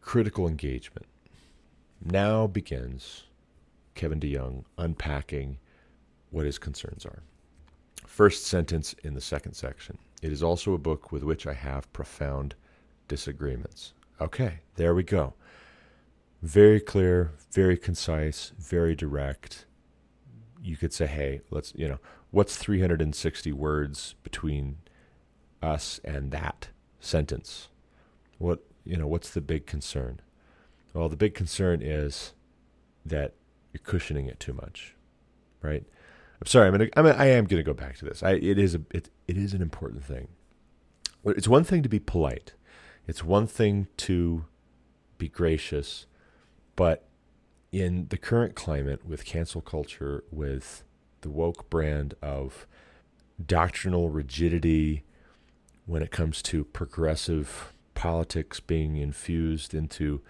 Critical 0.00 0.48
engagement. 0.48 1.06
Now 2.04 2.46
begins 2.46 3.24
Kevin 3.94 4.20
DeYoung 4.20 4.64
unpacking 4.78 5.58
what 6.30 6.46
his 6.46 6.58
concerns 6.58 7.04
are. 7.04 7.22
First 8.06 8.46
sentence 8.46 8.94
in 9.02 9.14
the 9.14 9.20
second 9.20 9.54
section. 9.54 9.98
It 10.22 10.32
is 10.32 10.42
also 10.42 10.72
a 10.72 10.78
book 10.78 11.12
with 11.12 11.22
which 11.22 11.46
I 11.46 11.52
have 11.52 11.92
profound 11.92 12.54
disagreements. 13.06 13.92
Okay, 14.20 14.60
there 14.76 14.94
we 14.94 15.02
go. 15.02 15.34
Very 16.42 16.80
clear, 16.80 17.32
very 17.52 17.76
concise, 17.76 18.52
very 18.58 18.94
direct. 18.94 19.66
You 20.62 20.76
could 20.76 20.92
say, 20.92 21.06
hey, 21.06 21.40
let's, 21.50 21.72
you 21.74 21.88
know, 21.88 21.98
what's 22.30 22.56
360 22.56 23.52
words 23.52 24.14
between 24.22 24.78
us 25.62 26.00
and 26.04 26.30
that 26.30 26.68
sentence? 27.00 27.68
What, 28.38 28.64
you 28.84 28.96
know, 28.96 29.06
what's 29.06 29.30
the 29.30 29.40
big 29.40 29.66
concern? 29.66 30.20
Well, 30.94 31.08
the 31.08 31.16
big 31.16 31.34
concern 31.34 31.82
is 31.82 32.34
that 33.04 33.34
you're 33.72 33.82
cushioning 33.82 34.26
it 34.26 34.40
too 34.40 34.52
much, 34.52 34.94
right? 35.62 35.84
I'm 36.40 36.46
sorry. 36.46 36.68
I'm 36.68 36.72
gonna. 36.72 36.88
I'm. 36.96 37.06
I 37.06 37.26
am 37.26 37.46
gonna 37.46 37.62
go 37.62 37.74
back 37.74 37.96
to 37.98 38.04
this. 38.04 38.22
I. 38.22 38.32
It 38.32 38.58
is 38.58 38.74
a. 38.74 38.82
It. 38.92 39.10
It 39.26 39.36
is 39.36 39.54
an 39.54 39.62
important 39.62 40.04
thing. 40.04 40.28
It's 41.24 41.48
one 41.48 41.64
thing 41.64 41.82
to 41.82 41.88
be 41.88 41.98
polite. 41.98 42.54
It's 43.06 43.24
one 43.24 43.46
thing 43.46 43.88
to 43.98 44.44
be 45.18 45.28
gracious. 45.28 46.06
But 46.78 47.08
in 47.72 48.06
the 48.10 48.16
current 48.16 48.54
climate 48.54 49.04
with 49.04 49.24
cancel 49.24 49.60
culture, 49.60 50.22
with 50.30 50.84
the 51.22 51.28
woke 51.28 51.68
brand 51.68 52.14
of 52.22 52.68
doctrinal 53.44 54.10
rigidity 54.10 55.02
when 55.86 56.04
it 56.04 56.12
comes 56.12 56.40
to 56.42 56.62
progressive 56.62 57.74
politics 57.94 58.60
being 58.60 58.96
infused 58.96 59.74
into 59.74 60.20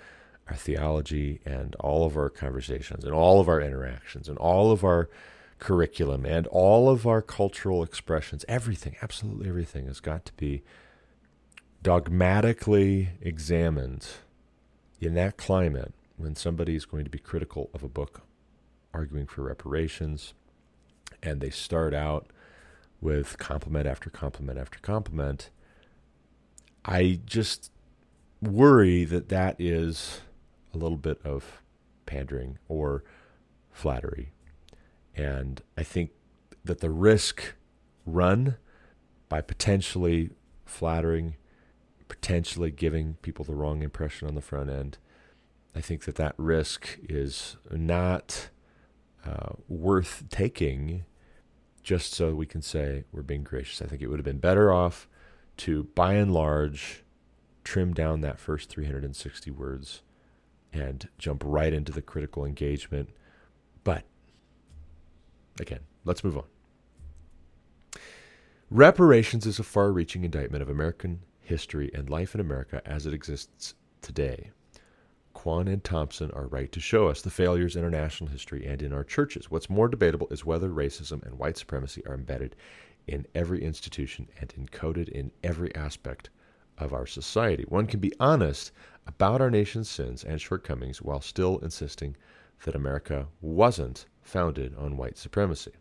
our 0.49 0.57
theology 0.57 1.43
and 1.45 1.77
all 1.81 2.07
of 2.07 2.17
our 2.17 2.31
conversations 2.31 3.05
and 3.05 3.13
all 3.13 3.41
of 3.41 3.49
our 3.51 3.61
interactions 3.61 4.27
and 4.27 4.39
all 4.39 4.73
of 4.73 4.83
our 4.83 5.11
curriculum 5.59 6.25
and 6.25 6.47
all 6.47 6.89
of 6.89 7.07
our 7.07 7.21
cultural 7.21 7.83
expressions, 7.83 8.43
everything, 8.49 8.97
absolutely 9.03 9.51
everything 9.51 9.87
has 9.87 10.01
got 10.01 10.25
to 10.25 10.33
be 10.39 10.63
dogmatically 11.83 13.11
examined 13.21 14.07
in 14.99 15.13
that 15.13 15.37
climate 15.37 15.93
when 16.19 16.35
somebody 16.35 16.75
is 16.75 16.85
going 16.85 17.05
to 17.05 17.11
be 17.11 17.19
critical 17.19 17.71
of 17.73 17.83
a 17.83 17.89
book 17.89 18.23
arguing 18.93 19.27
for 19.27 19.43
reparations 19.43 20.35
and 21.23 21.41
they 21.41 21.51
start 21.51 21.95
out 21.95 22.27
with 23.01 23.39
compliment 23.39 23.87
after 23.87 24.11
compliment 24.11 24.59
after 24.59 24.79
compliment, 24.81 25.51
I 26.85 27.21
just 27.25 27.71
worry 28.43 29.05
that 29.05 29.29
that 29.29 29.57
is 29.59 30.21
a 30.75 30.79
little 30.79 30.99
bit 30.99 31.21
of 31.25 31.63
pandering 32.07 32.59
or 32.69 33.05
flattery. 33.71 34.33
And 35.15 35.63
I 35.77 35.83
think 35.83 36.11
that 36.65 36.81
the 36.81 36.91
risk 36.91 37.55
run 38.05 38.57
by 39.29 39.41
potentially 39.41 40.31
flattering, 40.65 41.37
potentially 42.09 42.71
giving 42.71 43.15
people 43.23 43.45
the 43.45 43.55
wrong 43.55 43.83
impression 43.83 44.27
on 44.27 44.35
the 44.35 44.41
front 44.41 44.71
end. 44.71 44.99
I 45.75 45.81
think 45.81 46.05
that 46.05 46.17
that 46.17 46.35
risk 46.37 46.99
is 47.09 47.57
not 47.71 48.51
uh, 49.25 49.53
worth 49.69 50.25
taking 50.31 51.05
just 51.83 52.13
so 52.13 52.35
we 52.35 52.47
can 52.47 52.63
say 52.63 53.05
we're 53.13 53.23
being 53.23 53.45
gracious. 53.45 53.81
I 53.81 53.87
think 53.87 54.03
it 54.03 54.09
would 54.09 54.19
have 54.19 54.25
been 54.25 54.39
better 54.39 54.73
off 54.73 55.09
to, 55.59 55.85
by 55.95 56.15
and 56.15 56.33
large, 56.33 57.05
trim 57.65 57.93
down 57.93 58.21
that 58.23 58.39
first 58.39 58.69
360 58.69 59.51
words 59.51 60.03
and 60.73 61.09
jump 61.19 61.43
right 61.45 61.73
into 61.73 61.93
the 61.93 62.03
critical 62.03 62.45
engagement. 62.45 63.11
But 63.85 64.05
again, 65.61 65.81
let's 66.05 66.23
move 66.23 66.37
on. 66.37 66.45
Reparations 68.71 69.47
is 69.47 69.59
a 69.59 69.65
far 69.65 69.93
reaching 69.93 70.25
indictment 70.25 70.63
of 70.63 70.69
American 70.69 71.21
history 71.41 71.91
and 71.95 72.11
life 72.11 72.35
in 72.35 72.41
America 72.41 72.83
as 72.85 73.07
it 73.07 73.15
exists 73.15 73.75
today. 74.03 74.51
Kwon 75.39 75.73
and 75.73 75.85
Thompson 75.85 76.33
are 76.33 76.49
right 76.49 76.73
to 76.73 76.81
show 76.81 77.07
us 77.07 77.23
the 77.23 77.31
failures 77.31 77.77
in 77.77 77.85
our 77.85 77.91
national 77.91 78.29
history 78.31 78.67
and 78.67 78.83
in 78.83 78.93
our 78.93 79.05
churches. 79.05 79.49
What's 79.49 79.71
more 79.71 79.87
debatable 79.87 80.27
is 80.33 80.45
whether 80.45 80.69
racism 80.69 81.25
and 81.25 81.39
white 81.39 81.57
supremacy 81.57 82.05
are 82.07 82.15
embedded 82.15 82.57
in 83.07 83.25
every 83.37 83.63
institution 83.63 84.29
and 84.41 84.53
encoded 84.59 85.09
in 85.09 85.31
every 85.45 85.73
aspect 85.77 86.31
of 86.77 86.93
our 86.93 87.07
society. 87.07 87.65
One 87.69 87.87
can 87.87 88.01
be 88.01 88.13
honest 88.19 88.73
about 89.07 89.41
our 89.41 89.49
nation's 89.49 89.89
sins 89.89 90.25
and 90.25 90.41
shortcomings 90.41 91.01
while 91.03 91.21
still 91.21 91.59
insisting 91.59 92.17
that 92.65 92.75
America 92.75 93.29
wasn't 93.41 94.07
founded 94.21 94.75
on 94.77 94.97
white 94.97 95.17
supremacy. 95.17 95.73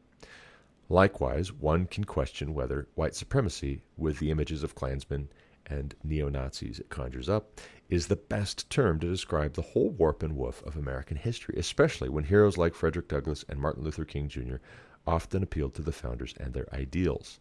Likewise, 0.87 1.51
one 1.51 1.87
can 1.87 2.03
question 2.03 2.53
whether 2.53 2.87
white 2.93 3.15
supremacy, 3.15 3.81
with 3.97 4.19
the 4.19 4.29
images 4.29 4.61
of 4.61 4.75
Klansmen 4.75 5.29
and 5.65 5.95
neo 6.03 6.29
Nazis 6.29 6.79
it 6.79 6.89
conjures 6.89 7.27
up, 7.27 7.59
is 7.89 8.07
the 8.07 8.15
best 8.15 8.69
term 8.69 8.99
to 8.99 9.09
describe 9.09 9.53
the 9.53 9.61
whole 9.61 9.89
warp 9.89 10.23
and 10.23 10.35
woof 10.35 10.61
of 10.63 10.75
American 10.75 11.17
history, 11.17 11.55
especially 11.57 12.09
when 12.09 12.25
heroes 12.25 12.57
like 12.57 12.75
Frederick 12.75 13.07
Douglass 13.07 13.45
and 13.47 13.59
Martin 13.59 13.83
Luther 13.83 14.05
King 14.05 14.27
Jr. 14.27 14.57
often 15.05 15.43
appealed 15.43 15.73
to 15.75 15.81
the 15.81 15.91
founders 15.91 16.33
and 16.39 16.53
their 16.53 16.67
ideals. 16.73 17.39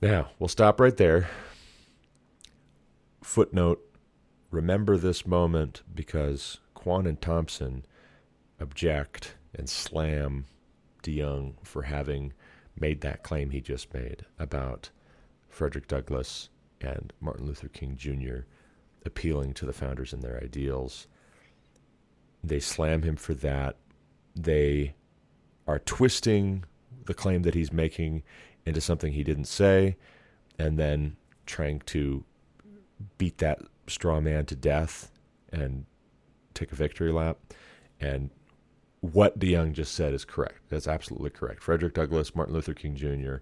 Now, 0.00 0.30
we'll 0.38 0.48
stop 0.48 0.80
right 0.80 0.96
there. 0.96 1.28
Footnote 3.22 3.82
Remember 4.50 4.96
this 4.96 5.26
moment 5.26 5.82
because 5.92 6.60
Kwon 6.74 7.06
and 7.06 7.20
Thompson 7.20 7.84
object 8.60 9.34
and 9.54 9.68
slam 9.68 10.46
DeYoung 11.02 11.54
for 11.62 11.82
having 11.82 12.32
made 12.78 13.00
that 13.00 13.22
claim 13.22 13.50
he 13.50 13.60
just 13.60 13.92
made 13.92 14.24
about 14.38 14.90
Frederick 15.48 15.88
Douglass 15.88 16.48
and 16.80 17.12
Martin 17.20 17.46
Luther 17.46 17.68
King 17.68 17.96
Jr. 17.96 18.46
appealing 19.06 19.54
to 19.54 19.66
the 19.66 19.72
founders 19.72 20.12
and 20.12 20.22
their 20.22 20.40
ideals. 20.42 21.06
They 22.42 22.60
slam 22.60 23.02
him 23.02 23.16
for 23.16 23.34
that. 23.34 23.76
They 24.34 24.94
are 25.66 25.78
twisting 25.80 26.64
the 27.06 27.14
claim 27.14 27.42
that 27.42 27.54
he's 27.54 27.72
making 27.72 28.22
into 28.64 28.80
something 28.80 29.12
he 29.12 29.24
didn't 29.24 29.46
say 29.46 29.96
and 30.58 30.78
then 30.78 31.16
trying 31.46 31.80
to 31.86 32.24
beat 33.18 33.38
that 33.38 33.60
straw 33.86 34.20
man 34.20 34.46
to 34.46 34.56
death 34.56 35.10
and 35.52 35.86
take 36.54 36.72
a 36.72 36.76
victory 36.76 37.12
lap. 37.12 37.38
And 38.00 38.30
what 39.00 39.38
DeYoung 39.38 39.72
just 39.72 39.94
said 39.94 40.12
is 40.12 40.24
correct. 40.24 40.60
That's 40.68 40.88
absolutely 40.88 41.30
correct. 41.30 41.62
Frederick 41.62 41.94
Douglass, 41.94 42.34
Martin 42.34 42.54
Luther 42.54 42.74
King 42.74 42.96
Jr., 42.96 43.36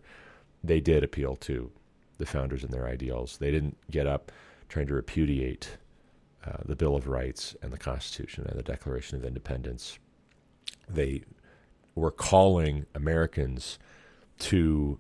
they 0.63 0.81
did 0.81 1.03
appeal 1.03 1.37
to 1.37 1.71
the 2.19 2.27
founders 2.27 2.63
and 2.63 2.73
their 2.73 2.87
ideals. 2.87 3.39
They 3.39 3.51
didn't 3.51 3.77
get 3.91 4.07
up 4.07 4.31
trying 4.69 4.87
to 4.87 4.95
repudiate 4.95 5.77
uh, 6.47 6.59
the 6.65 6.77
Bill 6.77 6.95
of 6.95 7.09
Rights 7.09 7.57
and 7.63 7.73
the 7.73 7.79
Constitution 7.79 8.47
and 8.47 8.59
the 8.59 8.63
Declaration 8.63 9.17
of 9.17 9.25
Independence. 9.25 9.99
They 10.89 11.23
were 11.95 12.11
calling 12.11 12.87
Americans 12.95 13.79
to 14.41 14.99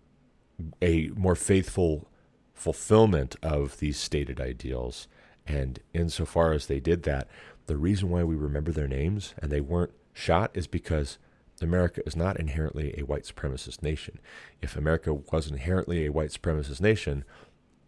a 0.81 1.09
more 1.09 1.35
faithful 1.35 2.09
fulfillment 2.55 3.37
of 3.42 3.79
these 3.79 3.98
stated 3.98 4.40
ideals. 4.40 5.09
And 5.46 5.81
insofar 5.92 6.53
as 6.53 6.66
they 6.66 6.81
did 6.81 7.03
that, 7.03 7.29
the 7.66 7.77
reason 7.77 8.09
why 8.09 8.24
we 8.24 8.37
remember 8.37 8.72
their 8.72 8.88
names 8.88 9.35
and 9.38 9.50
they 9.50 9.61
weren't 9.61 9.92
shot 10.12 10.50
is 10.55 10.66
because 10.66 11.18
America 11.61 12.03
is 12.07 12.16
not 12.16 12.38
inherently 12.38 12.94
a 12.98 13.05
white 13.05 13.24
supremacist 13.24 13.83
nation. 13.83 14.18
If 14.62 14.77
America 14.77 15.14
was 15.14 15.50
inherently 15.50 16.07
a 16.07 16.12
white 16.12 16.31
supremacist 16.31 16.81
nation, 16.81 17.24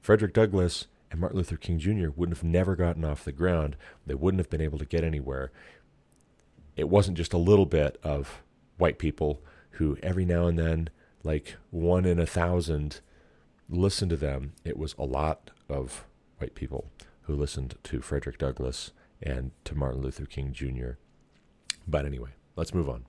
Frederick 0.01 0.35
Douglass 0.35 0.87
and 1.11 1.21
Martin 1.21 1.39
Luther 1.39 1.57
King 1.57 1.79
Jr. 1.79 2.09
wouldn't 2.15 2.39
have 2.39 2.45
never 2.45 2.77
gotten 2.77 3.05
off 3.05 3.25
the 3.25 3.33
ground. 3.33 3.77
They 4.07 4.15
wouldn't 4.15 4.41
have 4.41 4.51
been 4.51 4.61
able 4.61 4.79
to 4.79 4.85
get 4.85 5.05
anywhere. 5.05 5.53
It 6.77 6.89
wasn't 6.89 7.17
just 7.17 7.33
a 7.33 7.39
little 7.39 7.67
bit 7.67 7.99
of 8.03 8.43
white 8.77 8.99
people 8.99 9.43
who 9.71 9.97
every 10.03 10.25
now 10.25 10.47
and 10.47 10.59
then, 10.59 10.91
like 11.23 11.57
one 11.71 12.05
in 12.05 12.19
a 12.19 12.27
thousand, 12.27 13.01
listened 13.69 14.11
to 14.11 14.17
them. 14.17 14.53
It 14.65 14.77
was 14.77 14.95
a 14.99 15.05
lot 15.05 15.51
of 15.69 16.05
white 16.39 16.55
people 16.55 16.91
who 17.23 17.35
listened 17.35 17.77
to 17.85 18.01
Frederick 18.01 18.39
Douglass 18.39 18.93
and 19.23 19.53
to 19.65 19.75
Martin 19.75 20.03
Luther 20.03 20.27
King 20.27 20.53
Jr. 20.53 20.93
But 21.87 22.05
anyway, 22.05 22.31
let's 22.57 22.75
move 22.75 22.89
on. 22.89 23.07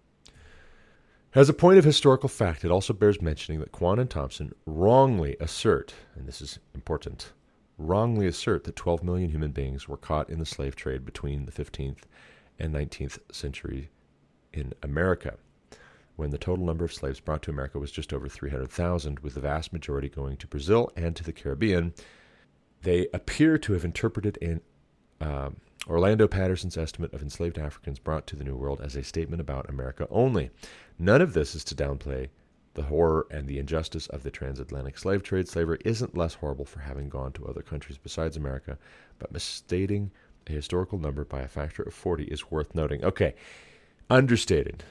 As 1.35 1.49
a 1.49 1.53
point 1.53 1.77
of 1.77 1.85
historical 1.85 2.29
fact, 2.29 2.63
it 2.63 2.71
also 2.71 2.93
bears 2.93 3.21
mentioning 3.21 3.59
that 3.59 3.71
Kwon 3.71 3.99
and 3.99 4.09
Thompson 4.09 4.55
wrongly 4.65 5.35
assert, 5.39 5.93
and 6.15 6.27
this 6.27 6.41
is 6.41 6.59
important, 6.73 7.31
wrongly 7.77 8.27
assert 8.27 8.63
that 8.63 8.75
12 8.75 9.03
million 9.03 9.29
human 9.29 9.51
beings 9.51 9.87
were 9.87 9.97
caught 9.97 10.29
in 10.29 10.39
the 10.39 10.45
slave 10.45 10.75
trade 10.75 11.05
between 11.05 11.45
the 11.45 11.51
15th 11.51 12.03
and 12.59 12.73
19th 12.73 13.19
century 13.31 13.89
in 14.51 14.73
America, 14.81 15.35
when 16.15 16.31
the 16.31 16.37
total 16.37 16.65
number 16.65 16.83
of 16.83 16.93
slaves 16.93 17.19
brought 17.19 17.43
to 17.43 17.51
America 17.51 17.77
was 17.77 17.91
just 17.91 18.13
over 18.13 18.27
300,000, 18.27 19.19
with 19.19 19.35
the 19.35 19.39
vast 19.39 19.71
majority 19.71 20.09
going 20.09 20.37
to 20.37 20.47
Brazil 20.47 20.91
and 20.95 21.15
to 21.15 21.23
the 21.23 21.33
Caribbean. 21.33 21.93
They 22.81 23.07
appear 23.13 23.57
to 23.59 23.73
have 23.73 23.85
interpreted 23.85 24.61
um, 25.21 25.57
Orlando 25.87 26.27
Patterson's 26.27 26.77
estimate 26.77 27.13
of 27.13 27.21
enslaved 27.21 27.57
Africans 27.57 27.99
brought 27.99 28.27
to 28.27 28.35
the 28.35 28.43
New 28.43 28.55
World 28.55 28.81
as 28.81 28.95
a 28.95 29.03
statement 29.03 29.41
about 29.41 29.69
America 29.69 30.07
only. 30.09 30.49
None 30.97 31.21
of 31.21 31.33
this 31.33 31.53
is 31.53 31.63
to 31.65 31.75
downplay 31.75 32.29
the 32.77 32.83
horror 32.83 33.27
and 33.29 33.47
the 33.47 33.57
injustice 33.57 34.07
of 34.07 34.23
the 34.23 34.31
transatlantic 34.31 34.97
slave 34.97 35.23
trade. 35.23 35.49
Slavery 35.49 35.79
isn't 35.83 36.15
less 36.15 36.35
horrible 36.35 36.63
for 36.63 36.79
having 36.79 37.09
gone 37.09 37.33
to 37.33 37.45
other 37.45 37.63
countries 37.63 37.97
besides 37.97 38.37
America, 38.37 38.77
but 39.19 39.33
misstating 39.33 40.11
a 40.45 40.53
historical 40.53 40.99
number 40.99 41.25
by 41.25 41.41
a 41.41 41.47
factor 41.47 41.83
of 41.83 41.93
40 41.93 42.25
is 42.25 42.49
worth 42.51 42.75
noting. 42.75 43.03
Okay, 43.03 43.33
understated, 44.09 44.83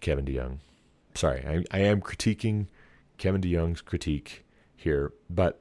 Kevin 0.00 0.26
DeYoung. 0.26 0.58
Sorry, 1.14 1.44
I, 1.46 1.64
I 1.76 1.80
am 1.80 2.00
critiquing 2.02 2.66
Kevin 3.16 3.40
DeYoung's 3.40 3.80
critique 3.80 4.44
here, 4.76 5.12
but 5.30 5.60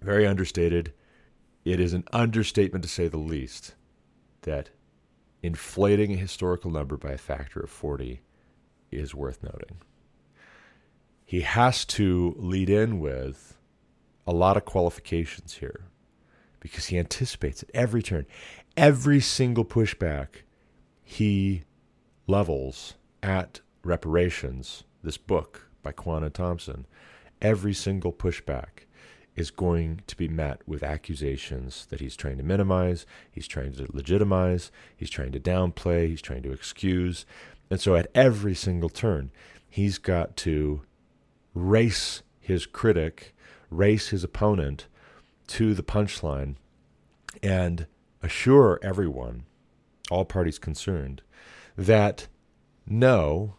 very 0.00 0.26
understated 0.26 0.92
it 1.66 1.80
is 1.80 1.92
an 1.92 2.04
understatement 2.12 2.82
to 2.82 2.88
say 2.88 3.08
the 3.08 3.18
least 3.18 3.74
that 4.42 4.70
inflating 5.42 6.12
a 6.12 6.16
historical 6.16 6.70
number 6.70 6.96
by 6.96 7.10
a 7.10 7.18
factor 7.18 7.60
of 7.60 7.68
40 7.68 8.20
is 8.90 9.14
worth 9.14 9.42
noting. 9.42 9.78
He 11.26 11.40
has 11.40 11.84
to 11.86 12.36
lead 12.38 12.70
in 12.70 13.00
with 13.00 13.58
a 14.28 14.32
lot 14.32 14.56
of 14.56 14.64
qualifications 14.64 15.54
here 15.54 15.86
because 16.60 16.86
he 16.86 16.98
anticipates 16.98 17.64
at 17.64 17.70
every 17.74 18.00
turn, 18.00 18.26
every 18.76 19.18
single 19.18 19.64
pushback 19.64 20.42
he 21.02 21.64
levels 22.28 22.94
at 23.24 23.60
reparations, 23.82 24.84
this 25.02 25.18
book 25.18 25.68
by 25.82 25.90
Kwon 25.90 26.32
Thompson, 26.32 26.86
every 27.42 27.74
single 27.74 28.12
pushback 28.12 28.86
is 29.34 29.50
going 29.50 30.02
to 30.06 30.16
be 30.16 30.28
met 30.28 30.60
with 30.64 30.84
accusations 30.84 31.86
that 31.86 31.98
he's 31.98 32.16
trying 32.16 32.36
to 32.36 32.44
minimize, 32.44 33.04
he's 33.30 33.48
trying 33.48 33.72
to 33.72 33.88
legitimize, 33.92 34.70
he's 34.96 35.10
trying 35.10 35.32
to 35.32 35.40
downplay, 35.40 36.08
he's 36.08 36.22
trying 36.22 36.42
to 36.44 36.52
excuse. 36.52 37.26
And 37.68 37.80
so 37.80 37.96
at 37.96 38.10
every 38.14 38.54
single 38.54 38.88
turn, 38.88 39.32
he's 39.68 39.98
got 39.98 40.36
to 40.38 40.82
race 41.56 42.22
his 42.38 42.66
critic, 42.66 43.34
race 43.70 44.08
his 44.08 44.22
opponent 44.22 44.86
to 45.48 45.74
the 45.74 45.82
punchline, 45.82 46.56
and 47.42 47.86
assure 48.22 48.78
everyone, 48.82 49.44
all 50.10 50.24
parties 50.24 50.58
concerned, 50.58 51.22
that 51.76 52.28
no, 52.86 53.54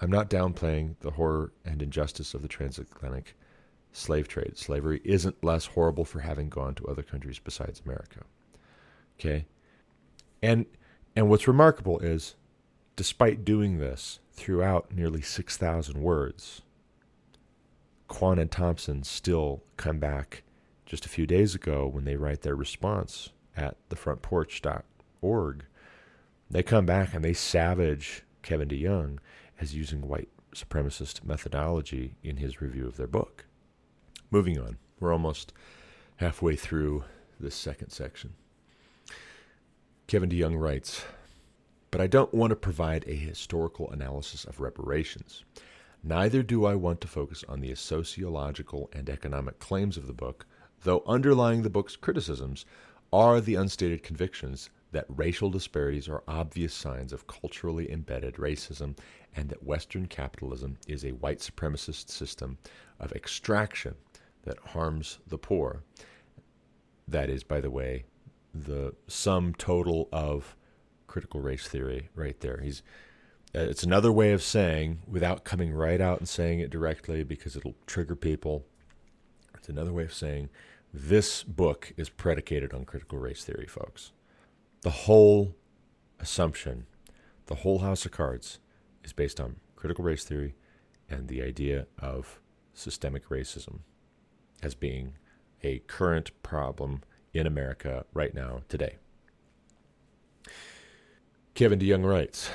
I'm 0.00 0.10
not 0.10 0.28
downplaying 0.28 0.96
the 1.00 1.12
horror 1.12 1.52
and 1.64 1.80
injustice 1.80 2.34
of 2.34 2.42
the 2.42 2.48
transatlantic 2.48 3.36
slave 3.92 4.28
trade. 4.28 4.58
Slavery 4.58 5.00
isn't 5.04 5.42
less 5.42 5.66
horrible 5.66 6.04
for 6.04 6.20
having 6.20 6.48
gone 6.48 6.74
to 6.74 6.86
other 6.86 7.02
countries 7.02 7.38
besides 7.38 7.80
America. 7.84 8.24
Okay? 9.18 9.46
And 10.42 10.66
and 11.16 11.28
what's 11.28 11.48
remarkable 11.48 11.98
is 12.00 12.36
despite 12.96 13.44
doing 13.44 13.78
this 13.78 14.20
throughout 14.32 14.92
nearly 14.92 15.20
6,000 15.20 16.00
words, 16.00 16.62
Kwon 18.08 18.40
and 18.40 18.50
Thompson 18.50 19.02
still 19.02 19.62
come 19.76 19.98
back 19.98 20.42
just 20.86 21.04
a 21.04 21.08
few 21.08 21.26
days 21.26 21.54
ago 21.54 21.86
when 21.86 22.04
they 22.04 22.16
write 22.16 22.42
their 22.42 22.56
response 22.56 23.30
at 23.56 23.76
thefrontporch.org. 23.90 25.64
They 26.50 26.62
come 26.62 26.86
back 26.86 27.12
and 27.12 27.24
they 27.24 27.34
savage 27.34 28.22
Kevin 28.42 28.68
DeYoung 28.68 29.18
as 29.60 29.74
using 29.74 30.08
white 30.08 30.30
supremacist 30.54 31.24
methodology 31.24 32.14
in 32.22 32.38
his 32.38 32.62
review 32.62 32.86
of 32.86 32.96
their 32.96 33.06
book. 33.06 33.44
Moving 34.30 34.58
on, 34.58 34.78
we're 34.98 35.12
almost 35.12 35.52
halfway 36.16 36.56
through 36.56 37.04
this 37.38 37.54
second 37.54 37.90
section. 37.90 38.34
Kevin 40.06 40.30
DeYoung 40.30 40.58
writes, 40.58 41.04
but 41.90 42.00
I 42.00 42.06
don't 42.06 42.32
want 42.32 42.50
to 42.50 42.56
provide 42.56 43.04
a 43.06 43.14
historical 43.14 43.90
analysis 43.90 44.44
of 44.44 44.60
reparations. 44.60 45.44
Neither 46.02 46.42
do 46.42 46.64
I 46.64 46.74
want 46.74 47.00
to 47.00 47.08
focus 47.08 47.44
on 47.48 47.60
the 47.60 47.74
sociological 47.74 48.88
and 48.92 49.10
economic 49.10 49.58
claims 49.58 49.96
of 49.96 50.06
the 50.06 50.12
book, 50.12 50.46
though 50.82 51.02
underlying 51.06 51.62
the 51.62 51.70
book's 51.70 51.96
criticisms 51.96 52.64
are 53.12 53.40
the 53.40 53.56
unstated 53.56 54.02
convictions 54.02 54.70
that 54.92 55.06
racial 55.08 55.50
disparities 55.50 56.08
are 56.08 56.22
obvious 56.26 56.72
signs 56.72 57.12
of 57.12 57.26
culturally 57.26 57.90
embedded 57.90 58.34
racism 58.34 58.96
and 59.36 59.48
that 59.48 59.62
Western 59.62 60.06
capitalism 60.06 60.78
is 60.86 61.04
a 61.04 61.12
white 61.12 61.40
supremacist 61.40 62.08
system 62.08 62.58
of 62.98 63.12
extraction 63.12 63.94
that 64.44 64.58
harms 64.58 65.18
the 65.26 65.38
poor. 65.38 65.82
That 67.06 67.28
is, 67.28 67.44
by 67.44 67.60
the 67.60 67.70
way, 67.70 68.04
the 68.54 68.94
sum 69.06 69.54
total 69.54 70.08
of 70.12 70.56
critical 71.06 71.40
race 71.40 71.66
theory 71.66 72.08
right 72.14 72.38
there. 72.40 72.60
He's 72.62 72.82
Uh, 73.54 73.60
it's 73.60 73.82
another 73.82 74.12
way 74.12 74.32
of 74.32 74.42
saying 74.42 74.98
without 75.06 75.44
coming 75.44 75.72
right 75.72 76.00
out 76.00 76.18
and 76.18 76.28
saying 76.28 76.60
it 76.60 76.70
directly 76.70 77.22
because 77.22 77.56
it'll 77.56 77.76
trigger 77.86 78.14
people. 78.14 78.64
It's 79.54 79.68
another 79.68 79.92
way 79.92 80.04
of 80.04 80.12
saying 80.12 80.50
this 80.92 81.44
book 81.44 81.92
is 81.96 82.08
predicated 82.08 82.72
on 82.74 82.84
critical 82.84 83.18
race 83.18 83.44
theory, 83.44 83.66
folks. 83.66 84.12
The 84.82 84.90
whole 84.90 85.54
assumption, 86.20 86.86
the 87.46 87.56
whole 87.56 87.78
house 87.78 88.04
of 88.04 88.12
cards 88.12 88.58
is 89.02 89.12
based 89.12 89.40
on 89.40 89.56
critical 89.76 90.04
race 90.04 90.24
theory 90.24 90.54
and 91.08 91.28
the 91.28 91.42
idea 91.42 91.86
of 91.98 92.40
systemic 92.74 93.28
racism 93.28 93.80
as 94.62 94.74
being 94.74 95.14
a 95.62 95.78
current 95.80 96.30
problem 96.42 97.02
in 97.32 97.46
America 97.46 98.04
right 98.12 98.34
now, 98.34 98.62
today. 98.68 98.96
Kevin 101.54 101.78
DeYoung 101.78 102.04
writes 102.04 102.50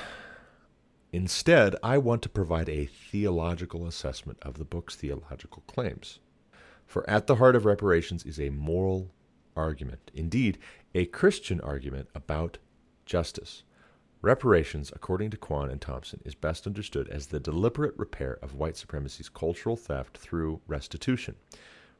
Instead, 1.14 1.76
I 1.80 1.96
want 1.98 2.22
to 2.22 2.28
provide 2.28 2.68
a 2.68 2.86
theological 2.86 3.86
assessment 3.86 4.36
of 4.42 4.58
the 4.58 4.64
book's 4.64 4.96
theological 4.96 5.62
claims. 5.68 6.18
For 6.86 7.08
at 7.08 7.28
the 7.28 7.36
heart 7.36 7.54
of 7.54 7.64
reparations 7.64 8.24
is 8.24 8.40
a 8.40 8.50
moral 8.50 9.12
argument, 9.54 10.10
indeed, 10.12 10.58
a 10.92 11.06
Christian 11.06 11.60
argument 11.60 12.08
about 12.16 12.58
justice. 13.06 13.62
Reparations, 14.22 14.90
according 14.92 15.30
to 15.30 15.36
Kwon 15.36 15.70
and 15.70 15.80
Thompson, 15.80 16.20
is 16.24 16.34
best 16.34 16.66
understood 16.66 17.06
as 17.10 17.28
the 17.28 17.38
deliberate 17.38 17.96
repair 17.96 18.40
of 18.42 18.56
white 18.56 18.76
supremacy's 18.76 19.28
cultural 19.28 19.76
theft 19.76 20.18
through 20.18 20.62
restitution, 20.66 21.36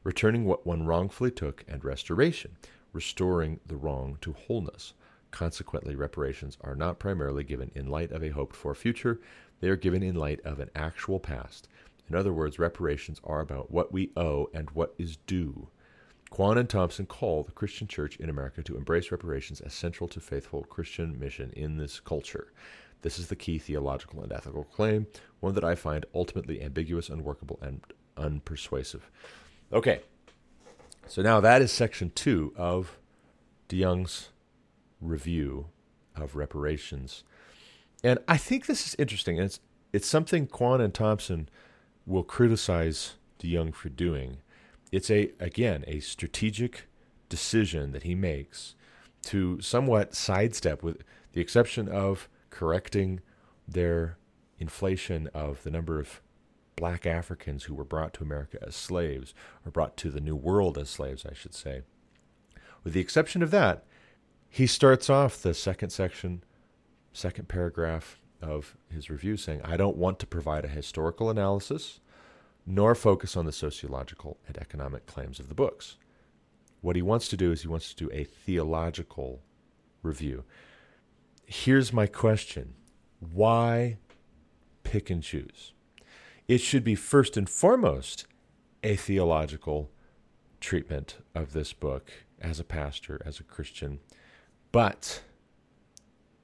returning 0.03 0.43
what 0.43 0.67
one 0.67 0.85
wrongfully 0.85 1.31
took, 1.31 1.63
and 1.69 1.85
restoration, 1.85 2.57
restoring 2.91 3.61
the 3.65 3.77
wrong 3.77 4.17
to 4.19 4.33
wholeness. 4.33 4.93
Consequently, 5.35 5.97
reparations 5.97 6.57
are 6.61 6.75
not 6.75 6.97
primarily 6.97 7.43
given 7.43 7.69
in 7.75 7.89
light 7.89 8.09
of 8.13 8.23
a 8.23 8.29
hoped 8.29 8.55
for 8.55 8.73
future, 8.73 9.19
they 9.59 9.67
are 9.67 9.75
given 9.75 10.01
in 10.01 10.15
light 10.15 10.39
of 10.45 10.61
an 10.61 10.69
actual 10.73 11.19
past. 11.19 11.67
In 12.09 12.15
other 12.15 12.31
words, 12.31 12.57
reparations 12.57 13.19
are 13.21 13.41
about 13.41 13.69
what 13.69 13.91
we 13.91 14.11
owe 14.15 14.49
and 14.53 14.69
what 14.69 14.95
is 14.97 15.17
due. 15.27 15.67
Kwon 16.31 16.57
and 16.57 16.69
Thompson 16.69 17.05
call 17.05 17.43
the 17.43 17.51
Christian 17.51 17.85
church 17.85 18.15
in 18.15 18.29
America 18.29 18.63
to 18.63 18.77
embrace 18.77 19.11
reparations 19.11 19.59
as 19.59 19.73
central 19.73 20.07
to 20.07 20.21
faithful 20.21 20.63
Christian 20.63 21.19
mission 21.19 21.51
in 21.51 21.75
this 21.75 21.99
culture. 21.99 22.53
This 23.01 23.19
is 23.19 23.27
the 23.27 23.35
key 23.35 23.59
theological 23.59 24.23
and 24.23 24.31
ethical 24.31 24.63
claim, 24.63 25.05
one 25.41 25.53
that 25.55 25.65
I 25.65 25.75
find 25.75 26.05
ultimately 26.15 26.61
ambiguous, 26.61 27.09
unworkable, 27.09 27.59
and 27.61 27.81
unpersuasive. 28.15 29.01
Okay, 29.73 29.99
so 31.07 31.21
now 31.21 31.41
that 31.41 31.61
is 31.61 31.73
section 31.73 32.13
two 32.15 32.53
of 32.55 32.97
DeYoung's 33.67 34.29
review 35.07 35.67
of 36.15 36.35
reparations. 36.35 37.23
And 38.03 38.19
I 38.27 38.37
think 38.37 38.65
this 38.65 38.87
is 38.87 38.95
interesting. 38.99 39.37
It's 39.37 39.59
it's 39.93 40.07
something 40.07 40.47
Kwon 40.47 40.81
and 40.81 40.93
Thompson 40.93 41.49
will 42.05 42.23
criticize 42.23 43.15
DeYoung 43.39 43.73
for 43.73 43.89
doing. 43.89 44.37
It's 44.91 45.09
a 45.09 45.31
again 45.39 45.83
a 45.87 45.99
strategic 45.99 46.87
decision 47.29 47.91
that 47.91 48.03
he 48.03 48.15
makes 48.15 48.75
to 49.23 49.59
somewhat 49.61 50.13
sidestep, 50.13 50.83
with 50.83 51.03
the 51.33 51.41
exception 51.41 51.89
of 51.89 52.29
correcting 52.49 53.21
their 53.67 54.17
inflation 54.59 55.27
of 55.33 55.63
the 55.63 55.71
number 55.71 55.99
of 55.99 56.21
black 56.75 57.05
Africans 57.05 57.63
who 57.63 57.73
were 57.73 57.83
brought 57.83 58.13
to 58.13 58.23
America 58.23 58.57
as 58.61 58.75
slaves, 58.75 59.33
or 59.65 59.71
brought 59.71 59.97
to 59.97 60.11
the 60.11 60.21
New 60.21 60.35
World 60.35 60.77
as 60.77 60.89
slaves, 60.89 61.25
I 61.25 61.33
should 61.33 61.55
say. 61.55 61.81
With 62.83 62.93
the 62.93 62.99
exception 62.99 63.41
of 63.41 63.51
that, 63.51 63.85
he 64.55 64.67
starts 64.67 65.09
off 65.09 65.41
the 65.41 65.53
second 65.53 65.89
section, 65.89 66.41
second 67.11 67.49
paragraph 67.49 68.21
of 68.41 68.77
his 68.89 69.09
review 69.09 69.35
saying, 69.35 69.59
I 69.65 69.75
don't 69.75 69.97
want 69.97 70.17
to 70.19 70.25
provide 70.25 70.63
a 70.63 70.69
historical 70.69 71.29
analysis 71.29 71.99
nor 72.65 72.95
focus 72.95 73.35
on 73.35 73.45
the 73.45 73.51
sociological 73.51 74.37
and 74.47 74.57
economic 74.57 75.07
claims 75.07 75.41
of 75.41 75.49
the 75.49 75.55
books. 75.55 75.97
What 76.79 76.95
he 76.95 77.01
wants 77.01 77.27
to 77.27 77.37
do 77.37 77.51
is 77.51 77.63
he 77.63 77.67
wants 77.67 77.93
to 77.93 78.05
do 78.05 78.09
a 78.13 78.23
theological 78.23 79.41
review. 80.01 80.45
Here's 81.45 81.91
my 81.91 82.07
question 82.07 82.75
why 83.19 83.97
pick 84.83 85.09
and 85.09 85.21
choose? 85.21 85.73
It 86.47 86.59
should 86.59 86.85
be 86.85 86.95
first 86.95 87.35
and 87.35 87.49
foremost 87.49 88.25
a 88.83 88.95
theological 88.95 89.91
treatment 90.61 91.17
of 91.35 91.51
this 91.51 91.73
book 91.73 92.09
as 92.39 92.57
a 92.57 92.63
pastor, 92.63 93.21
as 93.25 93.41
a 93.41 93.43
Christian 93.43 93.99
but 94.75 95.21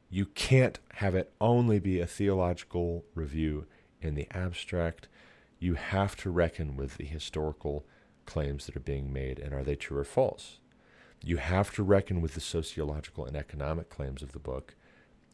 you 0.09 0.25
can't 0.25 0.79
have 0.93 1.15
it 1.15 1.33
only 1.41 1.79
be 1.79 1.99
a 1.99 2.07
theological 2.07 3.03
review 3.13 3.65
in 4.01 4.15
the 4.15 4.25
abstract. 4.31 5.09
You 5.59 5.73
have 5.73 6.15
to 6.17 6.29
reckon 6.29 6.77
with 6.77 6.95
the 6.95 7.03
historical 7.03 7.85
claims 8.25 8.67
that 8.67 8.77
are 8.77 8.79
being 8.79 9.11
made 9.11 9.37
and 9.37 9.53
are 9.53 9.65
they 9.65 9.75
true 9.75 9.97
or 9.97 10.05
false. 10.05 10.59
You 11.21 11.37
have 11.37 11.73
to 11.73 11.83
reckon 11.83 12.21
with 12.21 12.33
the 12.33 12.39
sociological 12.39 13.25
and 13.25 13.35
economic 13.35 13.89
claims 13.89 14.21
of 14.21 14.31
the 14.31 14.39
book 14.39 14.75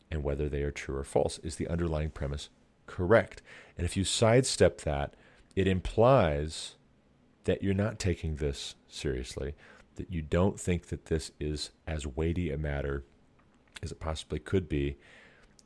and 0.09 0.23
whether 0.23 0.49
they 0.49 0.63
are 0.63 0.71
true 0.71 0.97
or 0.97 1.03
false. 1.03 1.37
Is 1.43 1.57
the 1.57 1.67
underlying 1.67 2.09
premise 2.09 2.49
correct? 2.87 3.43
And 3.77 3.85
if 3.85 3.95
you 3.95 4.05
sidestep 4.05 4.81
that, 4.81 5.13
it 5.55 5.67
implies 5.67 6.77
that 7.43 7.61
you're 7.61 7.75
not 7.75 7.99
taking 7.99 8.37
this 8.37 8.73
seriously, 8.87 9.53
that 9.97 10.11
you 10.11 10.21
don't 10.21 10.59
think 10.59 10.87
that 10.87 11.05
this 11.05 11.31
is 11.39 11.71
as 11.85 12.07
weighty 12.07 12.51
a 12.51 12.57
matter 12.57 13.03
as 13.83 13.91
it 13.91 13.99
possibly 13.99 14.39
could 14.39 14.67
be. 14.67 14.97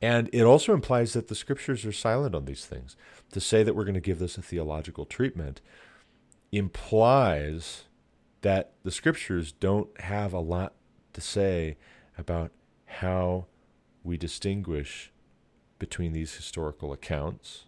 And 0.02 0.28
it 0.32 0.42
also 0.42 0.74
implies 0.74 1.12
that 1.12 1.28
the 1.28 1.34
scriptures 1.34 1.86
are 1.86 1.92
silent 1.92 2.34
on 2.34 2.44
these 2.44 2.66
things. 2.66 2.96
To 3.30 3.40
say 3.40 3.62
that 3.62 3.74
we're 3.74 3.84
going 3.84 3.94
to 3.94 4.00
give 4.00 4.18
this 4.18 4.36
a 4.36 4.42
theological 4.42 5.04
treatment 5.04 5.60
implies 6.50 7.84
that 8.42 8.72
the 8.82 8.90
scriptures 8.90 9.52
don't 9.52 9.98
have 10.00 10.32
a 10.32 10.40
lot 10.40 10.74
to 11.12 11.20
say 11.20 11.76
about 12.18 12.50
how 12.86 13.46
we 14.02 14.16
distinguish 14.16 15.12
between 15.78 16.12
these 16.12 16.34
historical 16.34 16.92
accounts, 16.92 17.66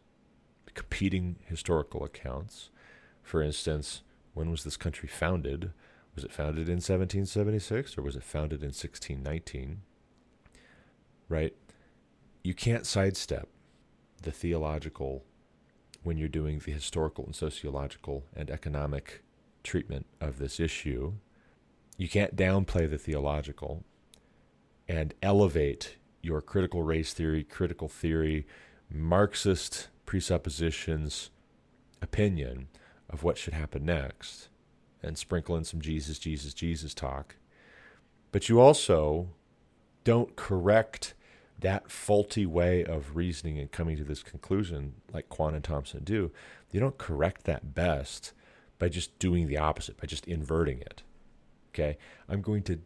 competing 0.75 1.37
historical 1.47 2.05
accounts. 2.05 2.71
For 3.23 3.41
instance, 3.41 4.03
when 4.35 4.51
was 4.51 4.65
this 4.65 4.77
country 4.77 5.09
founded? 5.09 5.73
Was 6.15 6.25
it 6.25 6.33
founded 6.33 6.69
in 6.69 6.77
1776 6.77 7.99
or 7.99 8.03
was 8.03 8.17
it 8.17 8.23
founded 8.23 8.61
in 8.61 8.69
1619? 8.69 9.83
Right? 11.29 11.55
You 12.43 12.55
can't 12.55 12.87
sidestep 12.87 13.49
the 14.23 14.31
theological 14.31 15.25
when 16.03 16.19
you're 16.19 16.29
doing 16.29 16.59
the 16.59 16.73
historical 16.73 17.25
and 17.25 17.35
sociological 17.35 18.25
and 18.37 18.51
economic 18.51 19.23
treatment 19.63 20.07
of 20.21 20.39
this 20.39 20.61
issue. 20.61 21.15
You 21.97 22.09
can't 22.09 22.37
downplay 22.37 22.89
the 22.89 22.99
theological 22.99 23.85
and 24.87 25.15
elevate 25.23 25.97
your 26.23 26.41
critical 26.41 26.83
race 26.83 27.13
theory, 27.13 27.43
critical 27.43 27.89
theory, 27.89 28.47
Marxist 28.91 29.89
presuppositions 30.07 31.31
opinion 32.03 32.69
of 33.09 33.23
what 33.23 33.39
should 33.39 33.55
happen 33.55 33.87
next 33.87 34.49
and 35.05 35.19
sprinkle 35.19 35.57
in 35.57 35.65
some 35.65 35.81
Jesus, 35.81 36.19
Jesus, 36.19 36.55
Jesus 36.55 36.95
talk. 36.95 37.37
But 38.33 38.49
you 38.49 38.61
also 38.61 39.29
don't 40.03 40.37
correct 40.37 41.15
that 41.61 41.91
faulty 41.91 42.47
way 42.47 42.85
of 42.85 43.17
reasoning 43.17 43.59
and 43.59 43.71
coming 43.71 43.97
to 43.97 44.05
this 44.05 44.23
conclusion, 44.23 44.95
like 45.13 45.29
Kwon 45.29 45.55
and 45.55 45.65
Thompson 45.65 46.03
do, 46.05 46.31
you 46.71 46.81
don't 46.81 46.99
correct 46.99 47.45
that 47.45 47.75
best 47.75 48.33
by 48.79 48.89
just 48.89 49.19
doing 49.19 49.47
the 49.47 49.57
opposite, 49.57 49.97
by 49.97 50.07
just 50.07 50.27
inverting 50.27 50.81
it. 50.81 51.03
Okay? 51.71 51.97
I'm 52.29 52.43
going 52.43 52.63
to 52.65 52.81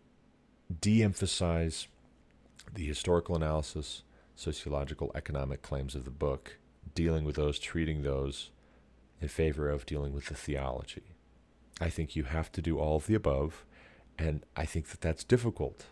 de 0.80 1.02
emphasize 1.02 1.88
the 2.74 2.86
historical 2.86 3.34
analysis, 3.34 4.02
sociological, 4.36 5.10
economic 5.14 5.62
claims 5.62 5.94
of 5.94 6.04
the 6.04 6.10
book, 6.10 6.58
dealing 6.94 7.24
with 7.24 7.36
those, 7.36 7.58
treating 7.58 8.02
those 8.02 8.50
in 9.20 9.28
favor 9.28 9.68
of 9.68 9.86
dealing 9.86 10.12
with 10.12 10.26
the 10.26 10.34
theology. 10.34 11.16
I 11.80 11.90
think 11.90 12.16
you 12.16 12.24
have 12.24 12.50
to 12.52 12.62
do 12.62 12.78
all 12.78 12.96
of 12.96 13.06
the 13.06 13.14
above, 13.14 13.64
and 14.18 14.44
I 14.56 14.64
think 14.64 14.88
that 14.88 15.00
that's 15.00 15.24
difficult. 15.24 15.86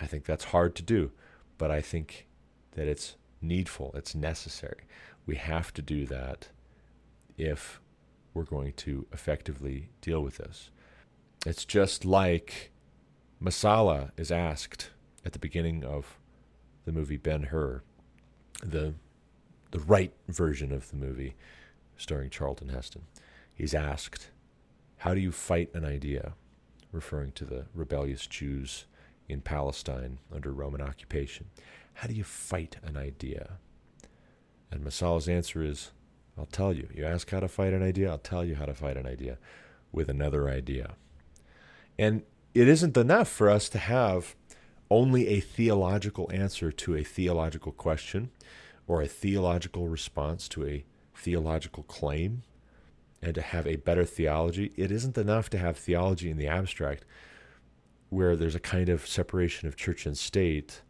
I 0.00 0.06
think 0.06 0.24
that's 0.24 0.44
hard 0.44 0.74
to 0.76 0.82
do, 0.82 1.12
but 1.58 1.70
I 1.70 1.80
think 1.80 2.26
that 2.72 2.86
it's 2.86 3.16
needful, 3.40 3.92
it's 3.94 4.14
necessary. 4.14 4.84
We 5.26 5.36
have 5.36 5.72
to 5.74 5.82
do 5.82 6.06
that 6.06 6.48
if 7.38 7.80
we're 8.34 8.44
going 8.44 8.72
to 8.72 9.06
effectively 9.12 9.90
deal 10.00 10.22
with 10.22 10.38
this. 10.38 10.70
It's 11.46 11.64
just 11.64 12.04
like 12.04 12.72
Messala 13.42 14.10
is 14.16 14.30
asked 14.30 14.90
at 15.24 15.32
the 15.32 15.38
beginning 15.38 15.84
of 15.84 16.18
the 16.84 16.92
movie 16.92 17.16
Ben 17.16 17.44
Hur, 17.44 17.82
the 18.62 18.94
the 19.70 19.80
right 19.80 20.12
version 20.28 20.70
of 20.70 20.90
the 20.90 20.96
movie 20.96 21.34
starring 21.96 22.30
Charlton 22.30 22.68
Heston. 22.68 23.02
He's 23.54 23.74
asked, 23.74 24.30
"How 25.02 25.14
do 25.14 25.20
you 25.20 25.32
fight 25.32 25.74
an 25.74 25.84
idea?" 25.84 26.34
referring 26.92 27.32
to 27.32 27.44
the 27.44 27.66
rebellious 27.74 28.26
Jews 28.28 28.86
in 29.28 29.40
Palestine 29.40 30.18
under 30.32 30.52
Roman 30.52 30.80
occupation. 30.80 31.46
How 31.94 32.06
do 32.06 32.14
you 32.14 32.22
fight 32.22 32.76
an 32.84 32.96
idea? 32.96 33.58
And 34.70 34.84
Messala's 34.84 35.28
answer 35.28 35.64
is, 35.64 35.90
I'll 36.38 36.46
tell 36.46 36.72
you. 36.72 36.88
You 36.94 37.04
ask 37.04 37.28
how 37.30 37.40
to 37.40 37.48
fight 37.48 37.72
an 37.72 37.82
idea, 37.82 38.10
I'll 38.10 38.18
tell 38.18 38.44
you 38.44 38.54
how 38.54 38.66
to 38.66 38.74
fight 38.74 38.96
an 38.96 39.06
idea 39.06 39.38
with 39.90 40.08
another 40.08 40.48
idea. 40.48 40.94
And 41.98 42.22
it 42.54 42.68
isn't 42.68 42.96
enough 42.96 43.28
for 43.28 43.50
us 43.50 43.68
to 43.70 43.78
have 43.78 44.36
only 44.88 45.26
a 45.28 45.40
theological 45.40 46.30
answer 46.32 46.70
to 46.70 46.94
a 46.94 47.02
theological 47.02 47.72
question 47.72 48.30
or 48.86 49.02
a 49.02 49.08
theological 49.08 49.88
response 49.88 50.48
to 50.50 50.66
a 50.66 50.84
theological 51.14 51.82
claim 51.82 52.42
and 53.22 53.34
to 53.34 53.40
have 53.40 53.66
a 53.66 53.76
better 53.76 54.04
theology. 54.04 54.72
It 54.76 54.90
isn't 54.90 55.16
enough 55.16 55.48
to 55.50 55.58
have 55.58 55.76
theology 55.76 56.30
in 56.30 56.36
the 56.36 56.48
abstract 56.48 57.04
where 58.10 58.36
there's 58.36 58.54
a 58.54 58.60
kind 58.60 58.88
of 58.88 59.06
separation 59.06 59.68
of 59.68 59.76
church 59.76 60.04
and 60.04 60.18
state 60.18 60.82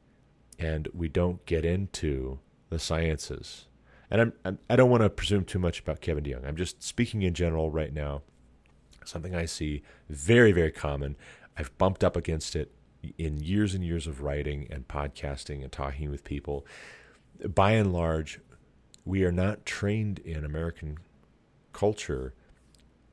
and 0.59 0.88
we 0.95 1.09
don't 1.09 1.45
get 1.47 1.64
into 1.64 2.38
the 2.71 2.79
sciences. 2.79 3.66
And 4.11 4.21
I'm, 4.21 4.33
I'm 4.45 4.59
I 4.68 4.77
do 4.77 4.83
not 4.83 4.90
want 4.90 5.03
to 5.03 5.11
presume 5.11 5.45
too 5.45 5.59
much 5.59 5.81
about 5.81 6.01
Kevin 6.01 6.25
DeYoung. 6.25 6.47
I'm 6.47 6.57
just 6.57 6.83
speaking 6.83 7.23
in 7.23 7.35
general 7.35 7.71
right 7.71 7.92
now. 7.92 8.23
Something 9.05 9.35
I 9.35 9.45
see 9.45 9.83
very 10.09 10.53
very 10.53 10.73
common. 10.73 11.16
I've 11.57 11.77
bumped 11.79 12.03
up 12.03 12.16
against 12.16 12.57
it 12.57 12.73
in 13.18 13.40
years 13.40 13.75
and 13.75 13.85
years 13.85 14.07
of 14.07 14.23
writing 14.23 14.66
and 14.71 14.88
podcasting 14.88 15.62
and 15.62 15.73
talking 15.73 16.11
with 16.11 16.25
people. 16.25 16.66
By 17.55 17.73
and 17.73 17.92
large, 17.92 18.40
we 19.05 19.25
are 19.25 19.33
not 19.33 19.66
trained 19.66 20.21
in 20.21 20.45
American 20.45 20.99
culture 21.72 22.35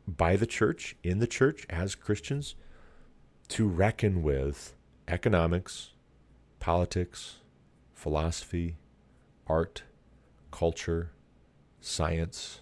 by 0.08 0.36
the 0.36 0.48
church, 0.48 0.96
in 1.04 1.20
the 1.20 1.28
church, 1.28 1.66
as 1.70 1.96
Christians, 1.96 2.56
to 3.50 3.68
reckon 3.68 4.24
with 4.24 4.76
economics, 5.08 5.92
politics, 6.60 7.38
philosophy, 7.94 8.78
art, 9.48 9.84
culture, 10.52 11.12
science. 11.82 12.62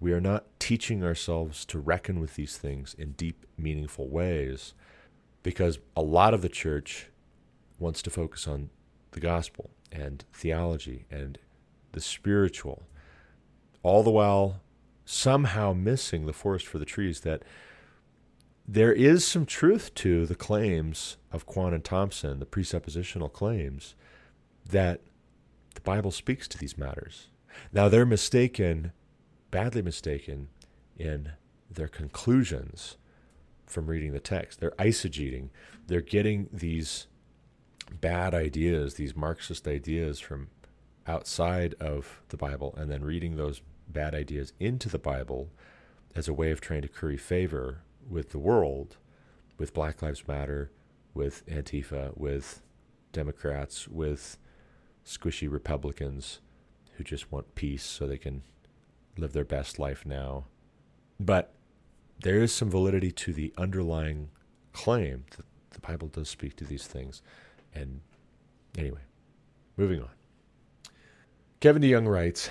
We 0.00 0.12
are 0.12 0.20
not 0.20 0.46
teaching 0.58 1.04
ourselves 1.04 1.64
to 1.66 1.78
reckon 1.78 2.20
with 2.20 2.34
these 2.34 2.56
things 2.56 2.94
in 2.98 3.12
deep, 3.12 3.46
meaningful 3.56 4.08
ways 4.08 4.74
because 5.42 5.78
a 5.96 6.02
lot 6.02 6.34
of 6.34 6.42
the 6.42 6.48
church 6.48 7.08
wants 7.78 8.02
to 8.02 8.10
focus 8.10 8.46
on 8.46 8.70
the 9.12 9.20
gospel 9.20 9.70
and 9.90 10.24
theology 10.32 11.06
and 11.10 11.38
the 11.92 12.00
spiritual, 12.00 12.84
all 13.82 14.02
the 14.02 14.10
while 14.10 14.61
somehow 15.04 15.72
missing 15.72 16.26
the 16.26 16.32
forest 16.32 16.66
for 16.66 16.78
the 16.78 16.84
trees 16.84 17.20
that 17.20 17.42
there 18.66 18.92
is 18.92 19.26
some 19.26 19.44
truth 19.44 19.92
to 19.94 20.24
the 20.24 20.34
claims 20.34 21.16
of 21.32 21.46
Kwon 21.46 21.74
and 21.74 21.84
Thompson, 21.84 22.38
the 22.38 22.46
presuppositional 22.46 23.32
claims, 23.32 23.94
that 24.68 25.00
the 25.74 25.80
Bible 25.80 26.10
speaks 26.10 26.46
to 26.48 26.58
these 26.58 26.78
matters. 26.78 27.28
Now, 27.72 27.88
they're 27.88 28.06
mistaken, 28.06 28.92
badly 29.50 29.82
mistaken, 29.82 30.48
in 30.96 31.32
their 31.70 31.88
conclusions 31.88 32.96
from 33.66 33.86
reading 33.86 34.12
the 34.12 34.20
text. 34.20 34.60
They're 34.60 34.70
eisegeting. 34.72 35.48
They're 35.86 36.00
getting 36.00 36.48
these 36.52 37.06
bad 38.00 38.34
ideas, 38.34 38.94
these 38.94 39.16
Marxist 39.16 39.66
ideas 39.66 40.20
from 40.20 40.48
outside 41.06 41.74
of 41.80 42.22
the 42.28 42.36
Bible, 42.36 42.74
and 42.76 42.90
then 42.90 43.04
reading 43.04 43.36
those 43.36 43.60
bad 43.92 44.14
ideas 44.14 44.52
into 44.58 44.88
the 44.88 44.98
Bible 44.98 45.50
as 46.14 46.28
a 46.28 46.32
way 46.32 46.50
of 46.50 46.60
trying 46.60 46.82
to 46.82 46.88
curry 46.88 47.16
favor 47.16 47.82
with 48.08 48.30
the 48.30 48.38
world, 48.38 48.96
with 49.58 49.74
Black 49.74 50.02
Lives 50.02 50.26
Matter, 50.26 50.70
with 51.14 51.46
Antifa, 51.46 52.16
with 52.16 52.62
Democrats, 53.12 53.88
with 53.88 54.38
squishy 55.04 55.50
Republicans 55.50 56.40
who 56.92 57.04
just 57.04 57.32
want 57.32 57.54
peace 57.54 57.84
so 57.84 58.06
they 58.06 58.18
can 58.18 58.42
live 59.16 59.32
their 59.32 59.44
best 59.44 59.78
life 59.78 60.04
now. 60.06 60.44
But 61.18 61.54
there 62.22 62.40
is 62.40 62.52
some 62.52 62.70
validity 62.70 63.10
to 63.10 63.32
the 63.32 63.52
underlying 63.58 64.30
claim 64.72 65.24
that 65.36 65.44
the 65.70 65.80
Bible 65.80 66.08
does 66.08 66.28
speak 66.28 66.56
to 66.56 66.64
these 66.64 66.86
things. 66.86 67.22
And 67.74 68.00
anyway, 68.76 69.00
moving 69.76 70.00
on. 70.00 70.10
Kevin 71.60 71.82
DeYoung 71.82 72.08
writes 72.08 72.50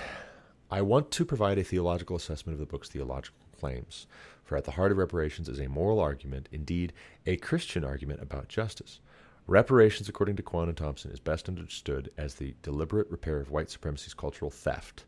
I 0.74 0.82
want 0.82 1.12
to 1.12 1.26
provide 1.26 1.58
a 1.58 1.66
theological 1.66 2.16
assessment 2.16 2.54
of 2.54 2.60
the 2.62 2.66
book's 2.66 2.88
theological 2.88 3.46
claims, 3.60 4.08
for 4.46 4.56
at 4.56 4.64
the 4.64 4.72
heart 4.72 4.94
of 4.94 4.98
reparations 4.98 5.50
is 5.50 5.60
a 5.60 5.68
moral 5.68 6.00
argument, 6.00 6.48
indeed, 6.50 6.94
a 7.26 7.36
Christian 7.36 7.84
argument 7.84 8.22
about 8.22 8.48
justice. 8.48 9.02
Reparations, 9.48 10.08
according 10.08 10.38
to 10.38 10.44
Kwon 10.44 10.70
and 10.70 10.78
Thompson, 10.78 11.12
is 11.12 11.20
best 11.20 11.50
understood 11.50 12.10
as 12.18 12.36
the 12.36 12.56
deliberate 12.62 13.12
repair 13.12 13.42
of 13.42 13.52
white 13.52 13.70
supremacy's 13.70 14.14
cultural 14.14 14.50
theft 14.50 15.04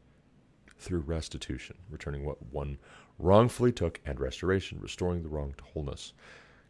through 0.78 1.00
restitution, 1.00 1.78
returning 1.90 2.26
what 2.26 2.52
one 2.52 2.78
wrongfully 3.18 3.72
took, 3.72 4.02
and 4.06 4.20
restoration, 4.20 4.80
restoring 4.82 5.24
the 5.24 5.30
wrong 5.30 5.56
to 5.58 5.64
wholeness. 5.64 6.12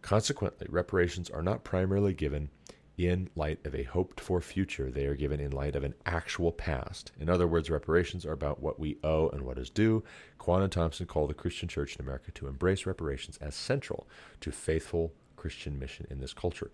Consequently, 0.04 0.68
reparations 0.70 1.32
are 1.32 1.42
not 1.42 1.64
primarily 1.64 2.14
given 2.14 2.50
in 2.98 3.30
light 3.36 3.60
of 3.66 3.74
a 3.74 3.84
hoped 3.84 4.20
for 4.20 4.40
future, 4.40 4.92
they 4.92 5.06
are 5.06 5.16
given 5.16 5.40
in 5.40 5.52
light 5.52 5.76
of 5.76 5.84
an 5.84 5.96
actual 6.06 6.52
past. 6.52 7.12
In 7.20 7.30
other 7.30 7.48
words, 7.48 7.70
reparations 7.70 8.26
are 8.26 8.34
about 8.34 8.62
what 8.62 8.80
we 8.80 8.98
owe 9.04 9.30
and 9.30 9.42
what 9.42 9.58
is 9.58 9.70
due. 9.70 10.04
Kwon 10.40 10.62
and 10.62 10.72
Thompson 10.72 11.08
call 11.08 11.28
the 11.28 11.34
Christian 11.34 11.68
church 11.68 11.96
in 11.96 12.02
America 12.06 12.32
to 12.32 12.48
embrace 12.48 12.86
reparations 12.86 13.38
as 13.38 13.56
central 13.56 14.08
to 14.42 14.52
faithful 14.52 15.12
Christian 15.36 15.80
mission 15.80 16.06
in 16.10 16.20
this 16.20 16.34
culture. 16.34 16.72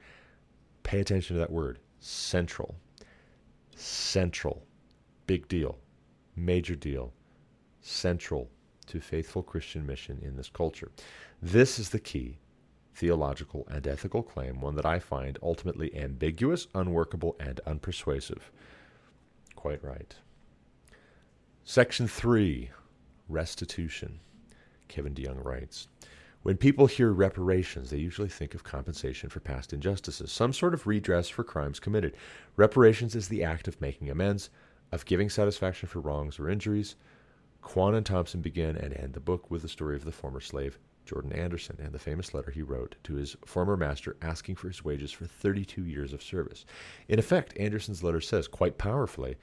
Pay 0.83 0.99
attention 0.99 1.35
to 1.35 1.39
that 1.39 1.51
word 1.51 1.79
central. 1.99 2.75
Central. 3.75 4.63
Big 5.25 5.47
deal. 5.47 5.77
Major 6.35 6.75
deal. 6.75 7.13
Central 7.81 8.49
to 8.87 8.99
faithful 8.99 9.43
Christian 9.43 9.85
mission 9.85 10.19
in 10.21 10.35
this 10.35 10.49
culture. 10.49 10.91
This 11.41 11.79
is 11.79 11.89
the 11.89 11.99
key 11.99 12.39
theological 12.99 13.65
and 13.71 13.87
ethical 13.87 14.21
claim, 14.21 14.59
one 14.59 14.75
that 14.75 14.85
I 14.85 14.99
find 14.99 15.39
ultimately 15.41 15.95
ambiguous, 15.95 16.67
unworkable, 16.75 17.37
and 17.39 17.61
unpersuasive. 17.65 18.41
Quite 19.55 19.81
right. 19.83 20.13
Section 21.63 22.07
3 22.07 22.69
Restitution. 23.29 24.19
Kevin 24.89 25.13
DeYoung 25.13 25.43
writes 25.45 25.87
when 26.41 26.55
people 26.55 26.87
hear 26.87 27.11
reparations, 27.11 27.89
they 27.89 27.97
usually 27.97 28.29
think 28.29 28.55
of 28.55 28.63
compensation 28.63 29.29
for 29.29 29.41
past 29.41 29.73
injustices, 29.73 30.31
some 30.31 30.53
sort 30.53 30.73
of 30.73 30.87
redress 30.87 31.27
for 31.27 31.43
crimes 31.43 31.81
committed. 31.81 32.15
Reparations 32.55 33.13
is 33.13 33.27
the 33.27 33.43
act 33.43 33.67
of 33.67 33.81
making 33.81 34.09
amends, 34.09 34.49
of 34.91 35.05
giving 35.05 35.29
satisfaction 35.29 35.89
for 35.89 35.99
wrongs 35.99 36.39
or 36.39 36.49
injuries. 36.49 36.95
Kwon 37.61 37.93
and 37.93 38.05
Thompson 38.05 38.41
begin 38.41 38.77
and 38.77 38.93
end 38.93 39.13
the 39.13 39.19
book 39.19 39.51
with 39.51 39.63
the 39.63 39.67
story 39.67 39.97
of 39.97 40.05
the 40.05 40.13
former 40.13 40.39
slave, 40.39 40.79
Jordan 41.09 41.33
Anderson, 41.33 41.77
and 41.81 41.91
the 41.91 41.99
famous 41.99 42.33
letter 42.33 42.51
he 42.51 42.61
wrote 42.61 42.95
to 43.03 43.15
his 43.15 43.35
former 43.45 43.75
master 43.75 44.15
asking 44.21 44.55
for 44.55 44.67
his 44.67 44.85
wages 44.85 45.11
for 45.11 45.25
32 45.25 45.83
years 45.85 46.13
of 46.13 46.21
service. 46.21 46.65
In 47.07 47.17
effect, 47.17 47.57
Anderson's 47.57 48.03
letter 48.03 48.21
says, 48.21 48.47
quite 48.47 48.77
powerfully, 48.77 49.35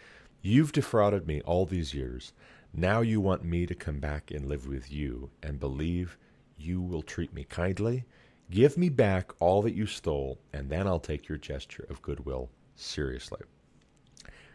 You've 0.42 0.70
defrauded 0.70 1.26
me 1.26 1.40
all 1.40 1.66
these 1.66 1.92
years. 1.92 2.32
Now 2.72 3.00
you 3.00 3.20
want 3.20 3.42
me 3.42 3.66
to 3.66 3.74
come 3.74 3.98
back 3.98 4.30
and 4.30 4.46
live 4.46 4.68
with 4.68 4.92
you 4.92 5.30
and 5.42 5.58
believe 5.58 6.16
you 6.56 6.80
will 6.80 7.02
treat 7.02 7.34
me 7.34 7.42
kindly. 7.42 8.04
Give 8.48 8.76
me 8.76 8.88
back 8.88 9.32
all 9.40 9.60
that 9.62 9.74
you 9.74 9.86
stole, 9.86 10.38
and 10.52 10.70
then 10.70 10.86
I'll 10.86 11.00
take 11.00 11.28
your 11.28 11.36
gesture 11.36 11.84
of 11.90 12.00
goodwill 12.00 12.48
seriously. 12.76 13.40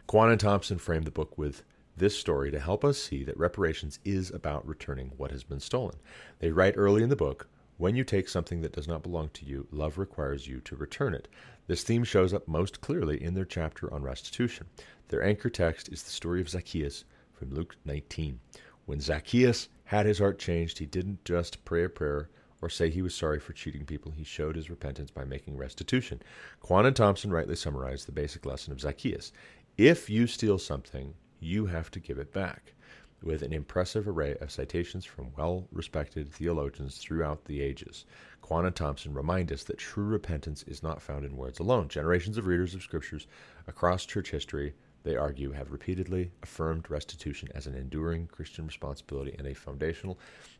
Kwon 0.08 0.30
and 0.30 0.40
Thompson 0.40 0.78
framed 0.78 1.04
the 1.04 1.10
book 1.10 1.36
with 1.36 1.62
this 2.02 2.18
story 2.18 2.50
to 2.50 2.58
help 2.58 2.84
us 2.84 2.98
see 2.98 3.22
that 3.22 3.38
reparations 3.38 4.00
is 4.04 4.32
about 4.32 4.66
returning 4.66 5.12
what 5.18 5.30
has 5.30 5.44
been 5.44 5.60
stolen. 5.60 5.94
They 6.40 6.50
write 6.50 6.74
early 6.76 7.04
in 7.04 7.10
the 7.10 7.14
book 7.14 7.46
when 7.76 7.94
you 7.94 8.02
take 8.02 8.28
something 8.28 8.60
that 8.62 8.72
does 8.72 8.88
not 8.88 9.04
belong 9.04 9.28
to 9.34 9.44
you, 9.44 9.68
love 9.70 9.98
requires 9.98 10.48
you 10.48 10.58
to 10.62 10.74
return 10.74 11.14
it. 11.14 11.28
This 11.68 11.84
theme 11.84 12.02
shows 12.02 12.34
up 12.34 12.48
most 12.48 12.80
clearly 12.80 13.22
in 13.22 13.34
their 13.34 13.44
chapter 13.44 13.92
on 13.94 14.02
restitution. 14.02 14.66
Their 15.10 15.22
anchor 15.22 15.48
text 15.48 15.90
is 15.90 16.02
the 16.02 16.10
story 16.10 16.40
of 16.40 16.48
Zacchaeus 16.48 17.04
from 17.32 17.54
Luke 17.54 17.76
19. 17.84 18.40
When 18.84 18.98
Zacchaeus 18.98 19.68
had 19.84 20.04
his 20.04 20.18
heart 20.18 20.40
changed, 20.40 20.78
he 20.78 20.86
didn't 20.86 21.24
just 21.24 21.64
pray 21.64 21.84
a 21.84 21.88
prayer 21.88 22.30
or 22.60 22.68
say 22.68 22.90
he 22.90 23.02
was 23.02 23.14
sorry 23.14 23.38
for 23.38 23.52
cheating 23.52 23.84
people. 23.84 24.10
He 24.10 24.24
showed 24.24 24.56
his 24.56 24.70
repentance 24.70 25.12
by 25.12 25.24
making 25.24 25.56
restitution. 25.56 26.20
Kwon 26.64 26.84
and 26.84 26.96
Thompson 26.96 27.30
rightly 27.30 27.54
summarize 27.54 28.04
the 28.04 28.12
basic 28.12 28.44
lesson 28.44 28.72
of 28.72 28.80
Zacchaeus. 28.80 29.32
If 29.78 30.10
you 30.10 30.26
steal 30.26 30.58
something, 30.58 31.14
you 31.42 31.66
have 31.66 31.90
to 31.90 32.00
give 32.00 32.18
it 32.18 32.32
back 32.32 32.74
with 33.22 33.42
an 33.42 33.52
impressive 33.52 34.08
array 34.08 34.36
of 34.40 34.50
citations 34.50 35.04
from 35.04 35.32
well 35.36 35.66
respected 35.72 36.32
theologians 36.32 36.98
throughout 36.98 37.44
the 37.44 37.60
ages. 37.60 38.04
Kwon 38.42 38.72
Thompson 38.74 39.14
remind 39.14 39.52
us 39.52 39.64
that 39.64 39.78
true 39.78 40.04
repentance 40.04 40.62
is 40.64 40.82
not 40.82 41.00
found 41.00 41.24
in 41.24 41.36
words 41.36 41.60
alone. 41.60 41.88
Generations 41.88 42.36
of 42.36 42.46
readers 42.46 42.74
of 42.74 42.82
scriptures 42.82 43.26
across 43.66 44.04
church 44.04 44.30
history, 44.30 44.74
they 45.04 45.16
argue, 45.16 45.52
have 45.52 45.72
repeatedly 45.72 46.30
affirmed 46.42 46.90
restitution 46.90 47.48
as 47.54 47.66
an 47.66 47.74
enduring 47.74 48.28
Christian 48.28 48.66
responsibility 48.66 49.34
and 49.38 49.46
a 49.46 49.54
foundational 49.54 50.18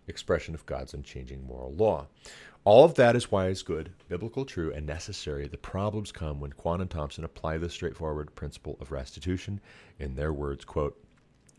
expression 0.09 0.55
of 0.55 0.67
God's 0.67 0.95
unchanging 0.95 1.47
moral 1.47 1.73
law. 1.73 2.07
All 2.65 2.85
of 2.85 2.95
that 2.95 3.17
is 3.17 3.31
why 3.31 3.47
it's 3.47 3.63
good, 3.63 3.93
biblical, 4.09 4.45
true, 4.45 4.73
and 4.73 4.87
necessary. 4.87 5.49
The 5.49 5.59
problems 5.59 6.13
come 6.13 6.41
when 6.41 6.53
Kwon 6.53 6.81
and 6.81 6.91
Thompson 6.91 7.25
apply 7.25 7.59
this 7.59 7.73
straightforward 7.73 8.35
principle 8.35 8.77
of 8.81 8.93
restitution. 8.93 9.61
In 9.99 10.15
their 10.15 10.33
words, 10.33 10.65
quote, 10.65 10.97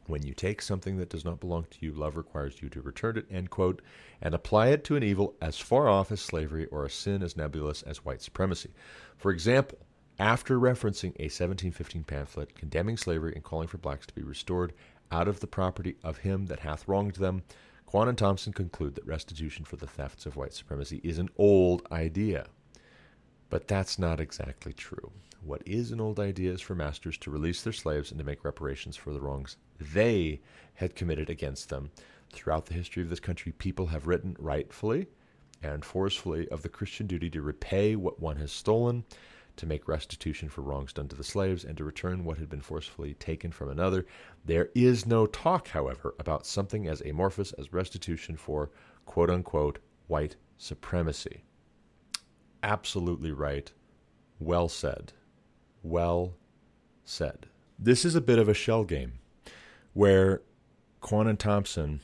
when 0.08 0.24
you 0.24 0.34
take 0.34 0.62
something 0.62 0.98
that 0.98 1.10
does 1.10 1.24
not 1.24 1.40
belong 1.40 1.66
to 1.72 1.78
you, 1.80 1.94
love 1.94 2.18
requires 2.18 2.62
you 2.62 2.70
to 2.70 2.82
return 2.82 3.18
it, 3.18 3.26
end 3.32 3.50
quote, 3.50 3.82
and 4.22 4.36
apply 4.36 4.68
it 4.68 4.84
to 4.86 4.98
an 4.98 5.04
evil 5.04 5.36
as 5.42 5.58
far 5.58 5.88
off 5.88 6.12
as 6.12 6.20
slavery 6.20 6.66
or 6.66 6.86
a 6.86 6.90
sin 6.90 7.24
as 7.24 7.38
nebulous 7.38 7.84
as 7.84 8.04
white 8.04 8.22
supremacy. 8.22 8.72
For 9.18 9.32
example, 9.32 9.80
after 10.20 10.60
referencing 10.60 11.16
a 11.18 11.30
1715 11.30 12.04
pamphlet 12.04 12.56
condemning 12.56 12.98
slavery 12.98 13.34
and 13.34 13.44
calling 13.44 13.68
for 13.68 13.78
blacks 13.78 14.06
to 14.08 14.14
be 14.14 14.24
restored 14.24 14.74
out 15.12 15.28
of 15.28 15.40
the 15.40 15.48
property 15.48 15.96
of 16.04 16.18
him 16.20 16.46
that 16.48 16.60
hath 16.60 16.88
wronged 16.88 17.16
them, 17.16 17.44
Kwon 17.88 18.10
and 18.10 18.18
Thompson 18.18 18.54
conclude 18.54 18.96
that 18.96 19.06
restitution 19.06 19.66
for 19.66 19.76
the 19.76 19.88
thefts 19.88 20.26
of 20.26 20.36
white 20.36 20.54
supremacy 20.54 21.00
is 21.04 21.20
an 21.20 21.30
old 21.38 21.86
idea. 21.92 22.48
But 23.50 23.68
that's 23.68 24.00
not 24.00 24.20
exactly 24.20 24.74
true. 24.74 25.12
What 25.44 25.62
is 25.66 25.92
an 25.92 26.00
old 26.00 26.20
idea 26.20 26.52
is 26.52 26.62
for 26.62 26.74
masters 26.74 27.18
to 27.20 27.30
release 27.30 27.62
their 27.62 27.74
slaves 27.74 28.10
and 28.10 28.18
to 28.18 28.26
make 28.26 28.44
reparations 28.44 28.96
for 28.96 29.14
the 29.14 29.22
wrongs 29.22 29.58
they 29.80 30.42
had 30.76 30.96
committed 30.96 31.30
against 31.30 31.70
them. 31.70 31.92
Throughout 32.32 32.66
the 32.66 32.74
history 32.74 33.04
of 33.04 33.10
this 33.10 33.20
country, 33.20 33.52
people 33.52 33.88
have 33.88 34.08
written 34.08 34.36
rightfully 34.40 35.08
and 35.62 35.86
forcefully 35.86 36.48
of 36.50 36.62
the 36.62 36.70
Christian 36.70 37.08
duty 37.08 37.30
to 37.30 37.42
repay 37.42 37.96
what 37.96 38.20
one 38.20 38.38
has 38.38 38.52
stolen, 38.52 39.04
to 39.56 39.66
make 39.66 39.88
restitution 39.88 40.50
for 40.50 40.62
wrongs 40.62 40.94
done 40.94 41.08
to 41.08 41.16
the 41.16 41.24
slaves, 41.24 41.64
and 41.64 41.78
to 41.78 41.84
return 41.84 42.26
what 42.26 42.38
had 42.38 42.50
been 42.50 42.62
forcefully 42.62 43.14
taken 43.16 43.52
from 43.52 43.70
another. 43.70 44.06
There 44.46 44.70
is 44.74 45.06
no 45.06 45.26
talk, 45.26 45.70
however, 45.70 46.16
about 46.20 46.46
something 46.46 46.88
as 46.88 47.02
amorphous 47.02 47.54
as 47.54 47.74
restitution 47.74 48.36
for 48.36 48.72
quote 49.06 49.30
unquote 49.30 49.80
white 50.08 50.36
supremacy. 50.58 51.44
Absolutely 52.64 53.32
right. 53.32 53.72
Well 54.40 54.70
said. 54.70 55.14
Well 55.82 56.36
said. 57.04 57.48
This 57.78 58.06
is 58.06 58.16
a 58.16 58.22
bit 58.22 58.40
of 58.40 58.48
a 58.48 58.54
shell 58.54 58.84
game 58.84 59.20
where 59.94 60.42
Kwon 61.02 61.28
and 61.28 61.40
Thompson 61.40 62.02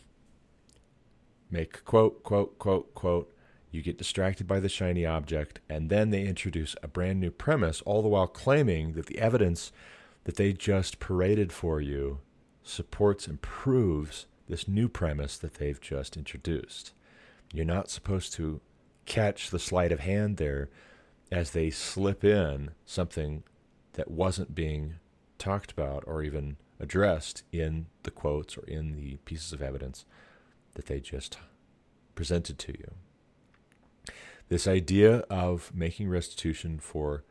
make 1.50 1.84
quote, 1.86 2.24
quote, 2.24 2.60
quote, 2.60 2.94
quote. 2.94 3.34
You 3.71 3.82
get 3.82 3.97
distracted 3.97 4.47
by 4.47 4.60
the 4.60 4.69
shiny 4.69 5.05
object, 5.05 5.60
and 5.69 5.89
then 5.89 6.10
they 6.10 6.25
introduce 6.25 6.75
a 6.82 6.88
brand 6.88 7.19
new 7.19 7.32
premise, 7.32 7.82
all 7.82 8.01
the 8.01 8.08
while 8.08 8.27
claiming 8.27 8.93
that 8.93 9.05
the 9.05 9.19
evidence 9.19 9.71
that 10.23 10.36
they 10.36 10.53
just 10.53 10.99
paraded 10.99 11.53
for 11.53 11.79
you 11.79 12.19
supports 12.63 13.27
and 13.27 13.41
proves 13.41 14.25
this 14.47 14.67
new 14.67 14.88
premise 14.88 15.38
that 15.38 15.55
they've 15.55 15.79
just 15.79 16.17
introduced. 16.17 16.93
You're 17.53 17.65
not 17.65 17.89
supposed 17.89 18.34
to 18.34 18.62
catch 19.05 19.49
the 19.49 19.60
sleight 19.60 19.91
of 19.91 19.99
hand 19.99 20.38
there 20.38 20.69
as 21.32 21.51
they 21.51 21.69
slip 21.69 22.23
in 22.23 22.71
something 22.86 23.43
that 23.93 24.10
wasn't 24.10 24.55
being 24.55 24.95
talked 25.38 25.71
about 25.71 26.03
or 26.08 26.23
even 26.23 26.58
addressed 26.79 27.43
in 27.51 27.88
the 28.03 28.12
quotes 28.12 28.58
or 28.58 28.65
in 28.65 28.95
the 28.95 29.17
pieces 29.25 29.53
of 29.53 29.62
evidence 29.62 30.05
that 30.73 30.88
they 30.88 30.99
just 30.99 31.38
presented 32.15 32.58
to 32.60 32.71
you. 32.71 32.91
This 34.50 34.68
idea 34.68 35.20
of 35.30 35.72
making 35.74 36.10
restitution 36.10 36.80
for, 36.80 37.24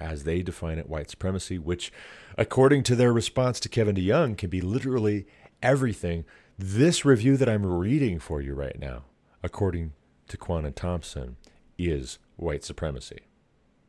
as 0.00 0.24
they 0.24 0.42
define 0.42 0.78
it, 0.78 0.88
white 0.88 1.10
supremacy, 1.10 1.58
which, 1.58 1.92
according 2.38 2.84
to 2.84 2.96
their 2.96 3.12
response 3.12 3.60
to 3.60 3.68
Kevin 3.68 3.96
DeYoung, 3.96 4.38
can 4.38 4.50
be 4.50 4.60
literally 4.60 5.26
everything. 5.62 6.24
This 6.58 7.04
review 7.04 7.36
that 7.36 7.48
I'm 7.48 7.66
reading 7.66 8.18
for 8.18 8.40
you 8.40 8.54
right 8.54 8.78
now, 8.78 9.04
according 9.42 9.92
to 10.28 10.36
Kwon 10.36 10.64
and 10.64 10.76
Thompson, 10.76 11.36
is 11.76 12.18
white 12.36 12.64
supremacy 12.64 13.26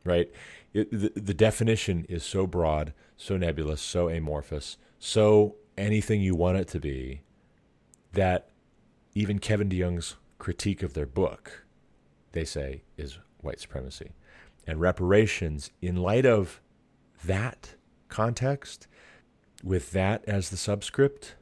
right? 0.06 0.30
It, 0.72 0.90
the, 0.90 1.20
the 1.20 1.34
definition 1.34 2.06
is 2.08 2.22
so 2.22 2.46
broad, 2.46 2.94
so 3.16 3.36
nebulous, 3.36 3.80
so 3.80 4.08
amorphous, 4.08 4.78
so 4.98 5.56
anything 5.76 6.22
you 6.22 6.34
want 6.34 6.58
it 6.58 6.68
to 6.68 6.80
be 6.80 7.22
that 8.12 8.48
even 9.14 9.38
Kevin 9.38 9.68
DeYoung's 9.68 10.16
critique 10.38 10.82
of 10.82 10.94
their 10.94 11.06
book, 11.06 11.65
they 12.32 12.44
say, 12.44 12.82
is 12.96 13.18
white 13.40 13.60
supremacy. 13.60 14.12
And 14.66 14.80
reparations, 14.80 15.70
in 15.80 15.96
light 15.96 16.26
of 16.26 16.60
that 17.24 17.74
context, 18.08 18.88
with 19.62 19.92
that 19.92 20.24
as 20.26 20.50
the 20.50 20.56
subscript, 20.56 21.36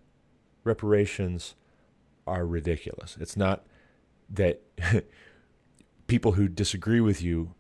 reparations 0.62 1.54
are 2.26 2.46
ridiculous. 2.46 3.16
It's 3.20 3.36
not 3.36 3.66
that 4.30 4.62
people 6.06 6.32
who 6.32 6.48
disagree 6.48 7.00
with 7.00 7.22
you 7.22 7.54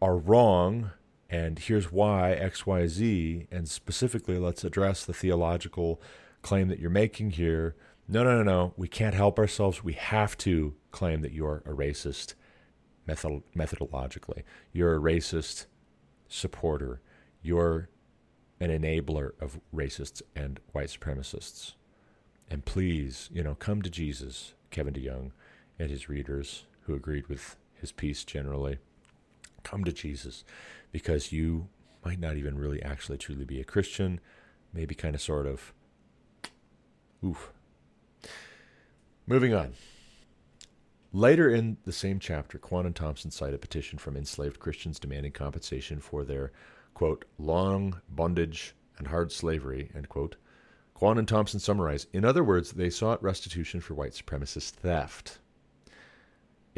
are 0.00 0.16
wrong 0.16 0.92
and 1.30 1.58
here's 1.58 1.92
why 1.92 2.38
xyz 2.40 3.46
and 3.50 3.68
specifically 3.68 4.38
let's 4.38 4.64
address 4.64 5.04
the 5.04 5.12
theological 5.12 6.00
claim 6.42 6.68
that 6.68 6.78
you're 6.78 6.90
making 6.90 7.30
here 7.30 7.74
no 8.08 8.24
no 8.24 8.36
no 8.36 8.42
no. 8.42 8.74
We 8.76 8.88
can't 8.88 9.14
help 9.14 9.38
ourselves. 9.38 9.84
We 9.84 9.92
have 9.94 10.36
to 10.38 10.74
claim 10.90 11.20
that 11.22 11.32
you're 11.32 11.62
a 11.66 11.70
racist 11.70 12.34
method- 13.06 13.42
methodologically. 13.56 14.42
You're 14.72 14.96
a 14.96 15.00
racist 15.00 15.66
supporter. 16.28 17.00
You're 17.42 17.88
an 18.60 18.70
enabler 18.70 19.32
of 19.40 19.60
racists 19.74 20.22
and 20.34 20.58
white 20.72 20.88
supremacists. 20.88 21.74
And 22.50 22.64
please 22.64 23.28
you 23.32 23.42
know 23.42 23.54
come 23.54 23.82
to 23.82 23.90
jesus 23.90 24.54
kevin 24.70 24.94
deyoung 24.94 25.32
and 25.78 25.90
his 25.90 26.08
readers 26.08 26.64
who 26.82 26.94
agreed 26.94 27.28
with 27.28 27.56
his 27.74 27.92
piece 27.92 28.24
generally. 28.24 28.78
Come 29.62 29.84
to 29.84 29.92
Jesus 29.92 30.44
because 30.90 31.32
you 31.32 31.68
might 32.04 32.18
not 32.18 32.36
even 32.36 32.58
really 32.58 32.82
actually 32.82 33.18
truly 33.18 33.44
be 33.44 33.60
a 33.60 33.64
Christian, 33.64 34.20
maybe 34.72 34.94
kind 34.94 35.14
of 35.14 35.20
sort 35.20 35.46
of. 35.46 35.72
Oof. 37.24 37.52
Moving 39.28 39.52
on. 39.52 39.74
Later 41.12 41.50
in 41.50 41.76
the 41.84 41.92
same 41.92 42.18
chapter, 42.18 42.58
Kwon 42.58 42.86
and 42.86 42.96
Thompson 42.96 43.30
cite 43.30 43.52
a 43.52 43.58
petition 43.58 43.98
from 43.98 44.16
enslaved 44.16 44.58
Christians 44.58 44.98
demanding 44.98 45.32
compensation 45.32 46.00
for 46.00 46.24
their, 46.24 46.50
quote, 46.94 47.26
long 47.36 48.00
bondage 48.08 48.74
and 48.96 49.08
hard 49.08 49.30
slavery, 49.30 49.90
end 49.94 50.08
quote. 50.08 50.36
Kwon 50.96 51.18
and 51.18 51.28
Thompson 51.28 51.60
summarize 51.60 52.06
In 52.14 52.24
other 52.24 52.42
words, 52.42 52.72
they 52.72 52.88
sought 52.88 53.22
restitution 53.22 53.82
for 53.82 53.92
white 53.92 54.12
supremacist 54.12 54.70
theft. 54.70 55.40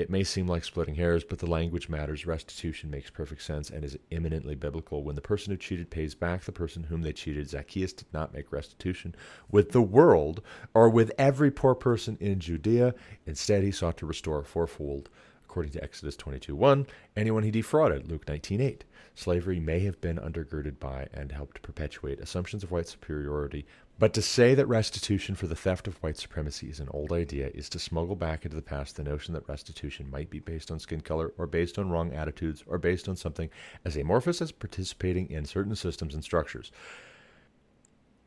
It 0.00 0.08
may 0.08 0.24
seem 0.24 0.46
like 0.46 0.64
splitting 0.64 0.94
hairs, 0.94 1.24
but 1.24 1.40
the 1.40 1.46
language 1.46 1.90
matters. 1.90 2.24
Restitution 2.24 2.88
makes 2.88 3.10
perfect 3.10 3.42
sense 3.42 3.68
and 3.68 3.84
is 3.84 3.98
eminently 4.10 4.54
biblical. 4.54 5.04
When 5.04 5.14
the 5.14 5.20
person 5.20 5.50
who 5.50 5.58
cheated 5.58 5.90
pays 5.90 6.14
back 6.14 6.42
the 6.42 6.52
person 6.52 6.84
whom 6.84 7.02
they 7.02 7.12
cheated, 7.12 7.50
Zacchaeus 7.50 7.92
did 7.92 8.10
not 8.10 8.32
make 8.32 8.50
restitution 8.50 9.14
with 9.50 9.72
the 9.72 9.82
world 9.82 10.40
or 10.72 10.88
with 10.88 11.12
every 11.18 11.50
poor 11.50 11.74
person 11.74 12.16
in 12.18 12.40
Judea. 12.40 12.94
Instead, 13.26 13.62
he 13.62 13.70
sought 13.70 13.98
to 13.98 14.06
restore 14.06 14.42
fourfold, 14.42 15.10
according 15.50 15.72
to 15.72 15.82
Exodus 15.82 16.16
22:1, 16.16 16.86
anyone 17.16 17.42
he 17.42 17.50
defrauded, 17.50 18.08
Luke 18.08 18.24
19:8. 18.26 18.84
Slavery 19.16 19.58
may 19.58 19.80
have 19.80 20.00
been 20.00 20.16
undergirded 20.16 20.78
by 20.78 21.08
and 21.12 21.32
helped 21.32 21.60
perpetuate 21.60 22.20
assumptions 22.20 22.62
of 22.62 22.70
white 22.70 22.86
superiority 22.86 23.66
but 24.00 24.14
to 24.14 24.22
say 24.22 24.54
that 24.54 24.64
restitution 24.64 25.34
for 25.34 25.46
the 25.46 25.54
theft 25.54 25.86
of 25.86 26.02
white 26.02 26.16
supremacy 26.16 26.70
is 26.70 26.80
an 26.80 26.88
old 26.90 27.12
idea 27.12 27.50
is 27.52 27.68
to 27.68 27.78
smuggle 27.78 28.16
back 28.16 28.46
into 28.46 28.56
the 28.56 28.62
past 28.62 28.96
the 28.96 29.04
notion 29.04 29.34
that 29.34 29.46
restitution 29.46 30.10
might 30.10 30.30
be 30.30 30.38
based 30.38 30.70
on 30.70 30.78
skin 30.78 31.02
color 31.02 31.34
or 31.36 31.46
based 31.46 31.78
on 31.78 31.90
wrong 31.90 32.10
attitudes 32.14 32.64
or 32.66 32.78
based 32.78 33.10
on 33.10 33.16
something 33.16 33.50
as 33.84 33.96
amorphous 33.96 34.40
as 34.40 34.52
participating 34.52 35.30
in 35.30 35.44
certain 35.44 35.76
systems 35.76 36.14
and 36.14 36.24
structures. 36.24 36.72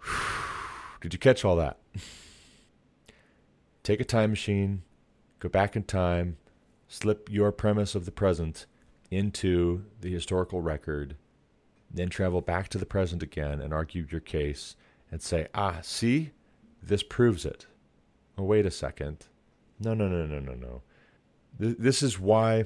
Did 1.01 1.11
you 1.11 1.19
catch 1.19 1.43
all 1.43 1.55
that? 1.55 1.79
Take 3.83 3.99
a 3.99 4.05
time 4.05 4.29
machine, 4.29 4.83
go 5.39 5.49
back 5.49 5.75
in 5.75 5.83
time, 5.85 6.37
slip 6.93 7.27
your 7.31 7.51
premise 7.51 7.95
of 7.95 8.05
the 8.05 8.11
present 8.11 8.67
into 9.09 9.83
the 10.01 10.11
historical 10.11 10.61
record, 10.61 11.15
then 11.89 12.07
travel 12.07 12.39
back 12.39 12.69
to 12.69 12.77
the 12.77 12.85
present 12.85 13.23
again 13.23 13.59
and 13.59 13.73
argue 13.73 14.05
your 14.11 14.21
case 14.21 14.75
and 15.09 15.19
say, 15.19 15.47
ah, 15.55 15.79
see, 15.81 16.31
this 16.83 17.01
proves 17.01 17.45
it. 17.45 17.65
Oh, 18.37 18.43
wait 18.43 18.67
a 18.67 18.71
second. 18.71 19.25
No, 19.79 19.95
no, 19.95 20.07
no, 20.07 20.27
no, 20.27 20.39
no, 20.39 20.53
no. 20.53 20.81
This 21.57 22.03
is 22.03 22.19
why 22.19 22.65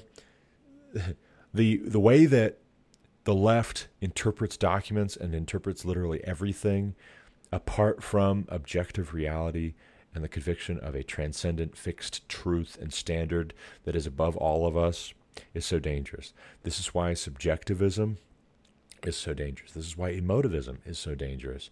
the 1.53 1.78
the 1.78 1.99
way 1.99 2.25
that 2.25 2.59
the 3.23 3.36
left 3.36 3.88
interprets 4.01 4.57
documents 4.57 5.15
and 5.15 5.34
interprets 5.34 5.86
literally 5.86 6.21
everything 6.25 6.95
apart 7.51 8.03
from 8.03 8.45
objective 8.49 9.13
reality 9.13 9.73
and 10.18 10.24
the 10.24 10.28
conviction 10.28 10.80
of 10.80 10.95
a 10.95 11.03
transcendent 11.03 11.78
fixed 11.78 12.28
truth 12.28 12.76
and 12.82 12.91
standard 12.91 13.53
that 13.84 13.95
is 13.95 14.07
above 14.07 14.36
all 14.36 14.65
of 14.65 14.76
us 14.76 15.13
is 15.53 15.63
so 15.63 15.78
dangerous. 15.78 16.34
This 16.63 16.80
is 16.80 16.91
why 16.91 17.13
subjectivism 17.13 18.18
is 19.03 19.15
so 19.15 19.36
dangerous. 19.36 19.74
This 19.74 19.86
is 19.86 19.95
why 19.95 20.13
emotivism 20.13 20.80
is 20.88 20.97
so 20.97 21.13
dangerous 21.13 21.70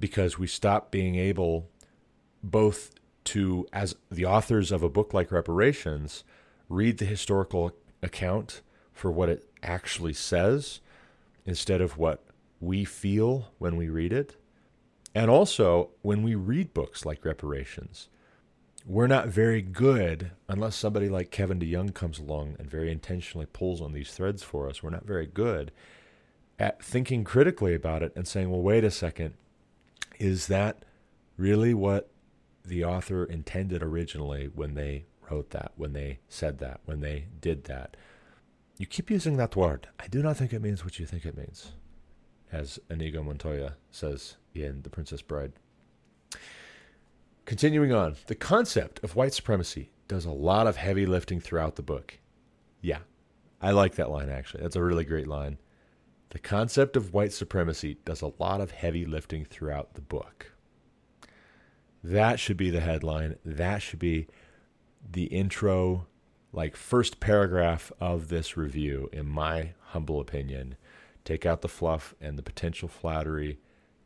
because 0.00 0.40
we 0.40 0.48
stop 0.48 0.90
being 0.90 1.14
able 1.14 1.68
both 2.42 2.90
to, 3.26 3.68
as 3.72 3.94
the 4.10 4.26
authors 4.26 4.72
of 4.72 4.82
a 4.82 4.88
book 4.88 5.14
like 5.14 5.30
Reparations, 5.30 6.24
read 6.68 6.98
the 6.98 7.04
historical 7.04 7.70
account 8.02 8.60
for 8.92 9.12
what 9.12 9.28
it 9.28 9.48
actually 9.62 10.14
says 10.14 10.80
instead 11.46 11.80
of 11.80 11.96
what 11.96 12.24
we 12.58 12.84
feel 12.84 13.52
when 13.58 13.76
we 13.76 13.88
read 13.88 14.12
it. 14.12 14.34
And 15.14 15.30
also, 15.30 15.90
when 16.02 16.22
we 16.22 16.34
read 16.34 16.74
books 16.74 17.04
like 17.04 17.24
Reparations, 17.24 18.08
we're 18.86 19.06
not 19.06 19.28
very 19.28 19.60
good 19.60 20.30
unless 20.48 20.74
somebody 20.74 21.08
like 21.08 21.30
Kevin 21.30 21.58
DeYoung 21.60 21.92
comes 21.92 22.18
along 22.18 22.56
and 22.58 22.70
very 22.70 22.90
intentionally 22.90 23.46
pulls 23.52 23.82
on 23.82 23.92
these 23.92 24.12
threads 24.12 24.42
for 24.42 24.68
us. 24.68 24.82
We're 24.82 24.90
not 24.90 25.04
very 25.04 25.26
good 25.26 25.72
at 26.58 26.82
thinking 26.82 27.22
critically 27.22 27.74
about 27.74 28.02
it 28.02 28.12
and 28.16 28.26
saying, 28.26 28.50
well, 28.50 28.62
wait 28.62 28.84
a 28.84 28.90
second, 28.90 29.34
is 30.18 30.46
that 30.46 30.84
really 31.36 31.74
what 31.74 32.10
the 32.64 32.84
author 32.84 33.24
intended 33.24 33.82
originally 33.82 34.50
when 34.54 34.74
they 34.74 35.04
wrote 35.30 35.50
that, 35.50 35.72
when 35.76 35.92
they 35.92 36.18
said 36.28 36.58
that, 36.58 36.80
when 36.84 37.00
they 37.00 37.26
did 37.40 37.64
that? 37.64 37.96
You 38.78 38.86
keep 38.86 39.10
using 39.10 39.36
that 39.36 39.56
word. 39.56 39.88
I 39.98 40.06
do 40.06 40.22
not 40.22 40.36
think 40.36 40.52
it 40.52 40.62
means 40.62 40.84
what 40.84 40.98
you 40.98 41.06
think 41.06 41.26
it 41.26 41.36
means, 41.36 41.72
as 42.50 42.78
Inigo 42.88 43.22
Montoya 43.22 43.74
says 43.90 44.36
in 44.62 44.82
The 44.82 44.90
Princess 44.90 45.22
Bride. 45.22 45.52
Continuing 47.44 47.92
on, 47.92 48.16
the 48.26 48.34
concept 48.34 49.02
of 49.02 49.16
white 49.16 49.32
supremacy 49.32 49.90
does 50.06 50.24
a 50.24 50.30
lot 50.30 50.66
of 50.66 50.76
heavy 50.76 51.06
lifting 51.06 51.40
throughout 51.40 51.76
the 51.76 51.82
book. 51.82 52.18
Yeah, 52.80 52.98
I 53.60 53.70
like 53.70 53.94
that 53.94 54.10
line 54.10 54.28
actually. 54.28 54.62
That's 54.62 54.76
a 54.76 54.82
really 54.82 55.04
great 55.04 55.26
line. 55.26 55.58
The 56.30 56.38
concept 56.38 56.96
of 56.96 57.14
white 57.14 57.32
supremacy 57.32 57.96
does 58.04 58.20
a 58.20 58.32
lot 58.38 58.60
of 58.60 58.72
heavy 58.72 59.06
lifting 59.06 59.44
throughout 59.44 59.94
the 59.94 60.02
book. 60.02 60.52
That 62.04 62.38
should 62.38 62.58
be 62.58 62.70
the 62.70 62.80
headline. 62.80 63.36
That 63.44 63.80
should 63.80 63.98
be 63.98 64.26
the 65.10 65.24
intro, 65.24 66.06
like 66.52 66.76
first 66.76 67.18
paragraph 67.18 67.90
of 67.98 68.28
this 68.28 68.56
review, 68.56 69.08
in 69.12 69.26
my 69.26 69.72
humble 69.88 70.20
opinion. 70.20 70.76
Take 71.24 71.46
out 71.46 71.62
the 71.62 71.68
fluff 71.68 72.14
and 72.20 72.38
the 72.38 72.42
potential 72.42 72.88
flattery. 72.88 73.58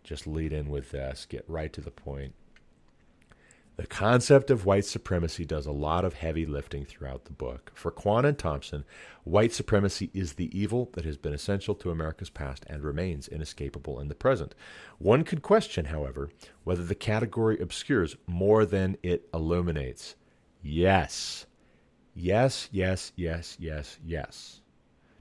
Just 0.02 0.26
lead 0.26 0.52
in 0.52 0.68
with 0.68 0.90
this. 0.90 1.26
Get 1.28 1.44
right 1.48 1.72
to 1.72 1.80
the 1.80 1.90
point. 1.90 2.34
The 3.76 3.86
concept 3.86 4.50
of 4.50 4.66
white 4.66 4.84
supremacy 4.84 5.46
does 5.46 5.64
a 5.64 5.72
lot 5.72 6.04
of 6.04 6.14
heavy 6.14 6.44
lifting 6.44 6.84
throughout 6.84 7.24
the 7.24 7.32
book. 7.32 7.72
For 7.74 7.90
Kwon 7.90 8.26
and 8.26 8.38
Thompson, 8.38 8.84
white 9.24 9.52
supremacy 9.52 10.10
is 10.12 10.34
the 10.34 10.56
evil 10.56 10.90
that 10.92 11.06
has 11.06 11.16
been 11.16 11.32
essential 11.32 11.74
to 11.76 11.90
America's 11.90 12.28
past 12.28 12.66
and 12.68 12.82
remains 12.82 13.28
inescapable 13.28 13.98
in 13.98 14.08
the 14.08 14.14
present. 14.14 14.54
One 14.98 15.24
could 15.24 15.40
question, 15.40 15.86
however, 15.86 16.28
whether 16.64 16.84
the 16.84 16.94
category 16.94 17.58
obscures 17.58 18.14
more 18.26 18.66
than 18.66 18.98
it 19.02 19.26
illuminates. 19.32 20.16
Yes. 20.62 21.46
Yes, 22.14 22.68
yes, 22.72 23.12
yes, 23.16 23.56
yes, 23.58 23.98
yes. 24.04 24.60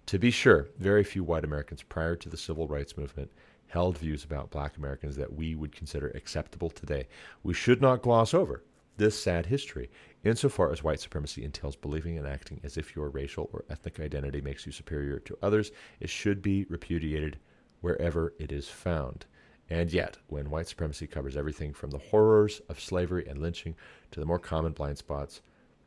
To 0.07 0.19
be 0.19 0.29
sure, 0.29 0.67
very 0.77 1.05
few 1.05 1.23
white 1.23 1.45
Americans 1.45 1.83
prior 1.83 2.17
to 2.17 2.27
the 2.27 2.35
civil 2.35 2.67
rights 2.67 2.97
movement 2.97 3.31
held 3.71 3.97
views 3.97 4.25
about 4.25 4.49
black 4.49 4.75
Americans 4.75 5.15
that 5.15 5.33
we 5.33 5.55
would 5.55 5.73
consider 5.73 6.09
acceptable 6.09 6.69
today. 6.69 7.07
We 7.41 7.53
should 7.53 7.81
not 7.81 8.01
gloss 8.01 8.33
over 8.33 8.63
this 8.97 9.17
sad 9.17 9.45
history 9.45 9.89
insofar 10.25 10.73
as 10.73 10.83
white 10.83 10.99
supremacy 10.99 11.45
entails 11.45 11.77
believing 11.77 12.17
and 12.17 12.27
acting 12.27 12.59
as 12.65 12.75
if 12.75 12.95
your 12.95 13.09
racial 13.09 13.49
or 13.53 13.63
ethnic 13.69 14.01
identity 14.01 14.41
makes 14.41 14.65
you 14.65 14.73
superior 14.73 15.19
to 15.19 15.37
others. 15.41 15.71
It 16.01 16.09
should 16.09 16.41
be 16.41 16.65
repudiated 16.65 17.39
wherever 17.79 18.33
it 18.37 18.51
is 18.51 18.67
found. 18.67 19.25
And 19.69 19.93
yet, 19.93 20.17
when 20.27 20.49
white 20.49 20.67
supremacy 20.67 21.07
covers 21.07 21.37
everything 21.37 21.71
from 21.71 21.91
the 21.91 21.97
horrors 21.97 22.61
of 22.67 22.77
slavery 22.77 23.25
and 23.25 23.39
lynching 23.39 23.75
to 24.11 24.19
the 24.19 24.25
more 24.25 24.37
common 24.37 24.73
blind 24.73 24.97
spots 24.97 25.41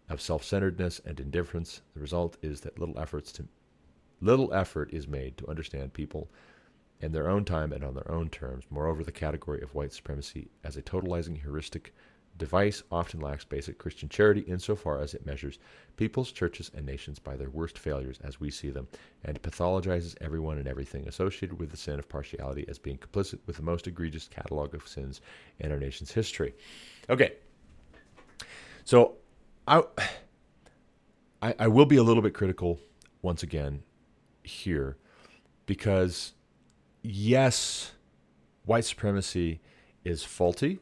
of 0.09 0.23
self-centeredness 0.23 1.03
and 1.05 1.21
indifference, 1.21 1.83
the 1.93 2.01
result 2.01 2.39
is 2.41 2.63
that 2.63 2.79
little 2.79 2.99
efforts 2.99 3.31
to 3.33 3.47
little 4.23 4.55
effort 4.55 4.91
is 4.95 5.07
made 5.07 5.37
to 5.37 5.47
understand 5.49 5.93
people 5.93 6.31
in 7.01 7.13
their 7.13 7.29
own 7.29 7.45
time 7.45 7.73
and 7.73 7.85
on 7.85 7.95
their 7.95 8.11
own 8.11 8.29
terms. 8.29 8.65
Moreover, 8.71 9.05
the 9.05 9.13
category 9.13 9.61
of 9.63 9.75
white 9.75 9.93
supremacy 9.93 10.49
as 10.63 10.77
a 10.77 10.83
totalizing 10.83 11.41
heuristic 11.41 11.95
device 12.37 12.83
often 12.91 13.21
lacks 13.21 13.45
basic 13.45 13.79
Christian 13.79 14.09
charity 14.09 14.41
insofar 14.41 15.01
as 15.01 15.15
it 15.15 15.25
measures 15.25 15.59
peoples, 15.97 16.33
churches, 16.33 16.71
and 16.75 16.85
nations 16.85 17.19
by 17.19 17.37
their 17.37 17.51
worst 17.51 17.79
failures 17.79 18.19
as 18.25 18.41
we 18.41 18.51
see 18.51 18.71
them, 18.71 18.89
and 19.25 19.41
pathologizes 19.43 20.17
everyone 20.21 20.59
and 20.59 20.67
everything 20.67 21.07
associated 21.07 21.59
with 21.59 21.71
the 21.71 21.77
sin 21.77 21.99
of 21.99 22.09
partiality 22.09 22.65
as 22.69 22.79
being 22.79 22.99
complicit 22.99 23.39
with 23.47 23.57
the 23.57 23.63
most 23.63 23.87
egregious 23.87 24.29
catalog 24.29 24.75
of 24.75 24.87
sins 24.89 25.21
in 25.61 25.71
our 25.71 25.79
nation's 25.79 26.11
history. 26.11 26.55
Okay, 27.09 27.35
so 28.85 29.15
I, 29.69 29.83
I, 31.41 31.55
I 31.61 31.69
will 31.69 31.87
be 31.87 31.97
a 31.97 32.03
little 32.03 32.23
bit 32.23 32.35
critical 32.35 32.81
once 33.23 33.43
again 33.43 33.83
here 34.43 34.97
because 35.67 36.34
yes, 37.05 37.93
white 38.65 38.85
supremacy 38.85 39.61
is 40.05 40.25
faulty. 40.25 40.81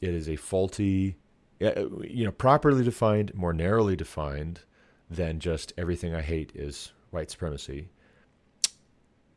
It 0.00 0.14
is 0.14 0.28
a 0.28 0.36
faulty, 0.36 1.16
uh, 1.60 1.88
you 2.02 2.24
know, 2.24 2.30
properly 2.30 2.84
defined, 2.84 3.34
more 3.34 3.52
narrowly 3.52 3.96
defined 3.96 4.60
than 5.10 5.40
just 5.40 5.72
everything 5.76 6.14
I 6.14 6.22
hate 6.22 6.52
is 6.54 6.92
white 7.10 7.30
supremacy. 7.30 7.90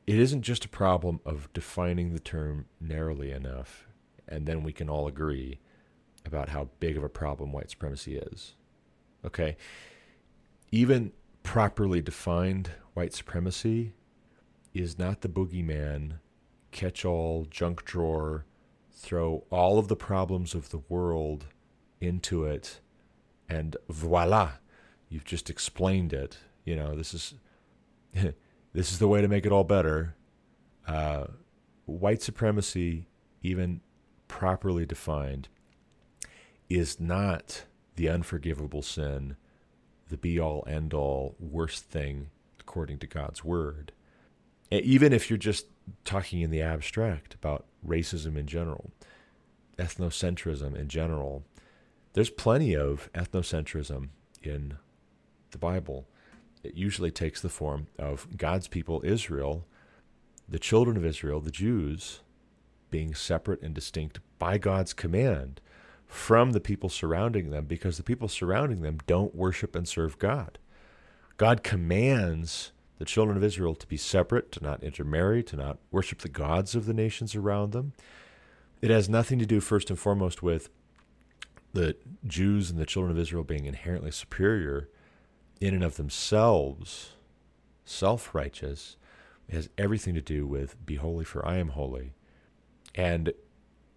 It 0.06 0.20
isn't 0.20 0.44
just 0.44 0.66
a 0.66 0.70
problem 0.70 1.20
of 1.26 1.52
defining 1.54 2.14
the 2.14 2.20
term 2.20 2.68
narrowly 2.80 3.32
enough, 3.32 3.88
and 4.28 4.46
then 4.46 4.64
we 4.64 4.72
can 4.72 4.90
all 4.90 5.08
agree 5.08 5.60
about 6.26 6.50
how 6.50 6.70
big 6.80 6.96
of 6.96 7.04
a 7.04 7.10
problem 7.10 7.52
white 7.52 7.72
supremacy 7.72 8.18
is. 8.18 8.54
Okay? 9.26 9.58
Even 10.72 11.12
properly 11.42 12.02
defined 12.02 12.72
white 12.94 13.14
supremacy 13.14 13.94
is 14.74 14.98
not 14.98 15.22
the 15.22 15.30
boogeyman, 15.30 16.14
catch 16.72 17.06
all, 17.06 17.46
junk 17.50 17.86
drawer, 17.86 18.46
throw 18.92 19.44
all 19.50 19.78
of 19.78 19.88
the 19.88 19.96
problems 19.96 20.56
of 20.56 20.70
the 20.70 20.82
world 20.90 21.46
into 22.02 22.46
it, 22.46 22.80
and 23.48 23.78
voila, 23.90 24.54
you've 25.10 25.26
just 25.26 25.50
explained 25.50 26.14
it. 26.14 26.38
You 26.66 26.76
know, 26.76 26.96
this 26.96 27.14
is 27.14 27.36
this 28.14 28.92
is 28.92 29.00
the 29.00 29.08
way 29.08 29.22
to 29.22 29.28
make 29.28 29.46
it 29.46 29.52
all 29.52 29.64
better. 29.64 30.16
Uh, 30.88 31.26
white 31.86 32.22
supremacy, 32.22 33.08
even 33.42 33.82
properly 34.28 34.86
defined, 34.86 35.48
is 36.70 37.00
not 37.00 37.66
the 37.96 38.10
unforgivable 38.10 38.82
sin, 38.82 39.36
the 40.10 40.18
be 40.18 40.40
all 40.40 40.64
end 40.68 40.94
all 40.94 41.36
worst 41.40 41.86
thing 41.86 42.30
according 42.60 42.98
to 42.98 43.08
God's 43.08 43.44
word 43.44 43.92
even 44.82 45.14
if 45.14 45.30
you're 45.30 45.38
just 45.38 45.68
talking 46.06 46.42
in 46.42 46.52
the 46.52 46.62
abstract 46.62 47.36
about 47.36 47.66
racism 47.86 48.38
in 48.38 48.48
general, 48.48 48.92
ethnocentrism 49.78 50.76
in 50.76 50.88
general, 50.88 51.44
there's 52.14 52.30
plenty 52.30 52.76
of 52.76 53.12
ethnocentrism 53.14 54.10
in 54.42 54.78
the 55.52 55.58
Bible. 55.58 56.08
It 56.64 56.76
usually 56.76 57.12
takes 57.12 57.42
the 57.42 57.50
form 57.50 57.88
of 57.98 58.38
God's 58.38 58.68
people, 58.68 59.02
Israel, 59.04 59.66
the 60.48 60.60
children 60.60 60.98
of 60.98 61.06
Israel, 61.06 61.40
the 61.40 61.52
Jews, 61.52 62.22
being 62.92 63.16
separate 63.16 63.62
and 63.62 63.74
distinct 63.74 64.20
by 64.38 64.58
God's 64.58 64.94
command 64.94 65.60
from 66.06 66.52
the 66.52 66.60
people 66.60 66.90
surrounding 66.90 67.50
them 67.50 67.66
because 67.66 67.98
the 67.98 68.04
people 68.04 68.28
surrounding 68.28 68.82
them 68.82 69.00
don't 69.08 69.34
worship 69.34 69.76
and 69.76 69.88
serve 69.88 70.20
God. 70.20 70.60
God 71.38 71.64
commands 71.64 72.72
the 72.98 73.06
children 73.06 73.38
of 73.38 73.44
Israel 73.44 73.76
to 73.76 73.88
be 73.88 73.98
separate, 73.98 74.52
to 74.54 74.64
not 74.64 74.84
intermarry, 74.84 75.44
to 75.44 75.56
not 75.56 75.80
worship 75.92 76.20
the 76.20 76.30
gods 76.30 76.76
of 76.76 76.86
the 76.86 76.94
nations 76.94 77.36
around 77.36 77.72
them. 77.72 77.94
it 78.82 78.90
has 78.90 79.10
nothing 79.10 79.40
to 79.40 79.46
do, 79.46 79.60
first 79.60 79.90
and 79.90 79.98
foremost, 79.98 80.44
with 80.44 80.70
the 81.74 81.96
Jews 82.26 82.70
and 82.70 82.80
the 82.80 82.86
children 82.86 83.12
of 83.12 83.20
Israel 83.20 83.44
being 83.44 83.66
inherently 83.66 84.12
superior 84.12 84.90
in 85.60 85.74
and 85.74 85.84
of 85.84 85.96
themselves, 85.98 87.14
self 87.86 88.34
righteous. 88.36 88.98
It 89.50 89.56
has 89.56 89.70
everything 89.78 90.14
to 90.14 90.22
do 90.22 90.46
with 90.46 90.84
be 90.86 90.96
holy, 90.96 91.26
for 91.26 91.46
I 91.46 91.58
am 91.58 91.70
holy. 91.70 92.14
And 92.96 93.34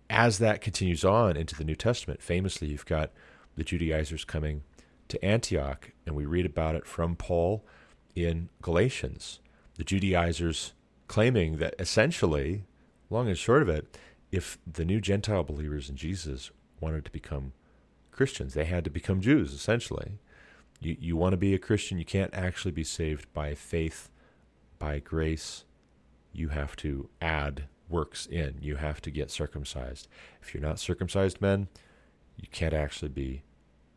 as 0.09 0.39
that 0.39 0.61
continues 0.61 1.05
on 1.05 1.37
into 1.37 1.55
the 1.55 1.65
New 1.65 1.75
Testament, 1.75 2.23
famously, 2.23 2.69
you've 2.69 2.87
got 2.87 3.11
the 3.57 3.65
Judaizers 3.65 4.25
coming 4.25 4.63
to 5.09 5.25
Antioch, 5.25 5.93
and 6.07 6.15
we 6.15 6.27
read 6.27 6.47
about 6.47 6.75
it 6.75 6.87
from 6.87 7.17
Paul 7.17 7.65
in 8.17 8.49
Galatians. 8.63 9.39
The 9.77 9.85
Judaizers 9.85 10.73
claiming 11.07 11.59
that 11.59 11.75
essentially, 11.79 12.65
long 13.11 13.29
and 13.29 13.39
short 13.39 13.63
of 13.63 13.69
it, 13.69 13.97
if 14.33 14.59
the 14.67 14.85
new 14.85 15.01
Gentile 15.01 15.45
believers 15.45 15.89
in 15.89 15.97
Jesus 15.97 16.51
wanted 16.81 17.05
to 17.05 17.13
become 17.13 17.53
Christians, 18.11 18.55
they 18.55 18.65
had 18.65 18.83
to 18.85 18.91
become 18.91 19.21
Jews, 19.21 19.53
essentially. 19.53 20.19
You, 20.81 20.97
you 20.99 21.17
want 21.17 21.35
to 21.35 21.37
be 21.37 21.55
a 21.55 21.59
Christian, 21.59 21.99
you 21.99 22.05
can't 22.05 22.35
actually 22.35 22.73
be 22.73 22.85
saved 22.85 23.33
by 23.33 23.55
faith, 23.55 24.11
by 24.79 24.99
grace. 24.99 25.65
You 26.33 26.49
have 26.49 26.75
to 26.77 27.09
add 27.21 27.65
works 27.89 28.27
in. 28.27 28.57
You 28.61 28.77
have 28.77 29.01
to 29.03 29.11
get 29.11 29.31
circumcised. 29.31 30.09
If 30.43 30.53
you're 30.53 30.63
not 30.63 30.81
circumcised, 30.81 31.41
men, 31.41 31.69
you 32.37 32.49
can't 32.51 32.75
actually 32.75 33.09
be 33.09 33.43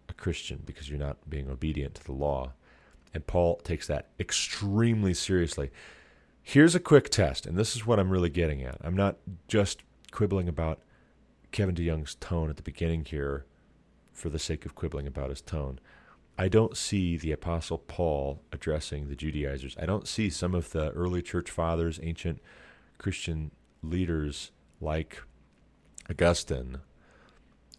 a 0.08 0.14
Christian 0.14 0.62
because 0.66 0.90
you're 0.90 1.00
not 1.00 1.30
being 1.30 1.50
obedient 1.50 1.96
to 1.96 2.04
the 2.04 2.14
law. 2.14 2.54
And 3.14 3.26
Paul 3.26 3.58
takes 3.58 3.88
that 3.88 4.10
extremely 4.20 5.14
seriously. 5.14 5.72
Here's 6.42 6.76
a 6.76 6.80
quick 6.80 7.10
test, 7.10 7.46
and 7.46 7.58
this 7.58 7.76
is 7.76 7.86
what 7.86 8.00
I'm 8.00 8.10
really 8.10 8.30
getting 8.30 8.64
at. 8.64 8.78
I'm 8.82 8.96
not 8.96 9.18
just 9.48 9.84
quibbling 10.12 10.48
about 10.48 10.80
Kevin 11.52 11.76
DeYoung's 11.76 12.16
tone 12.16 12.50
at 12.50 12.58
the 12.58 12.64
beginning 12.64 13.06
here 13.06 13.46
for 14.14 14.30
the 14.30 14.40
sake 14.40 14.66
of 14.66 14.76
quibbling 14.76 15.08
about 15.08 15.30
his 15.30 15.42
tone. 15.42 15.80
I 16.38 16.48
don't 16.48 16.78
see 16.78 17.18
the 17.18 17.32
Apostle 17.32 17.80
Paul 17.80 18.42
addressing 18.52 19.10
the 19.10 19.16
Judaizers. 19.16 19.76
I 19.80 19.86
don't 19.86 20.08
see 20.08 20.30
some 20.30 20.56
of 20.56 20.72
the 20.72 20.92
early 20.92 21.22
church 21.22 21.50
fathers, 21.50 22.00
ancient 22.02 22.42
Christian 22.98 23.52
leaders 23.84 24.52
like 24.80 25.22
Augustine, 26.10 26.78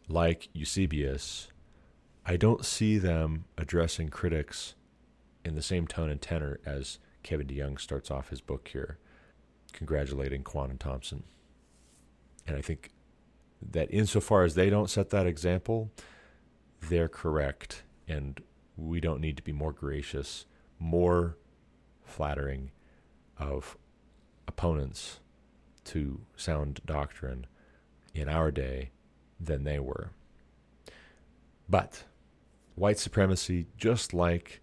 like 0.09 0.49
Eusebius. 0.53 1.49
I 2.26 2.37
don't 2.37 2.64
see 2.64 2.99
them 2.99 3.47
addressing 3.57 4.09
critics 4.09 4.74
in 5.45 5.55
the 5.55 5.62
same 5.62 5.86
tone 5.86 6.11
and 6.11 6.20
tenor 6.20 6.61
as 6.64 6.99
Kevin 7.22 7.47
DeYoung 7.47 7.80
starts 7.80 8.11
off 8.11 8.30
his 8.30 8.41
book 8.41 8.68
here, 8.72 8.99
congratulating 9.72 10.43
Kwon 10.43 10.70
and 10.70 10.80
Thompson. 10.80 11.24
And 12.47 12.57
I 12.57 12.61
think 12.61 12.91
that 13.62 13.91
insofar 13.91 14.45
as 14.45 14.55
they 14.55 14.70
don't 14.70 14.91
set 14.91 15.11
that 15.11 15.26
example, 15.26 15.91
they're 16.88 17.09
correct. 17.09 17.82
And 18.09 18.41
we 18.76 19.01
don't 19.01 19.20
need 19.20 19.36
to 19.36 19.43
be 19.43 19.53
more 19.53 19.72
gracious, 19.72 20.47
more 20.78 21.36
flattering 22.03 22.70
of 23.38 23.76
opponents 24.49 25.20
to 25.84 26.20
sound 26.36 26.80
doctrine 26.84 27.47
in 28.14 28.28
our 28.28 28.51
day 28.51 28.91
than 29.38 29.64
they 29.64 29.78
were. 29.78 30.11
But 31.68 32.05
white 32.74 32.99
supremacy, 32.99 33.66
just 33.76 34.12
like 34.12 34.61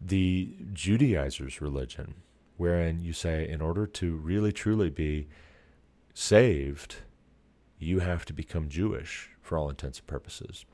the 0.00 0.56
Judaizers' 0.72 1.60
religion, 1.60 2.14
wherein 2.56 3.00
you 3.00 3.12
say, 3.12 3.48
in 3.48 3.60
order 3.60 3.86
to 3.86 4.16
really 4.16 4.52
truly 4.52 4.90
be 4.90 5.28
saved, 6.14 6.96
you 7.78 8.00
have 8.00 8.24
to 8.26 8.32
become 8.32 8.68
Jewish 8.68 9.30
for 9.40 9.58
all 9.58 9.68
intents 9.68 9.98
and 9.98 10.06
purposes. 10.06 10.64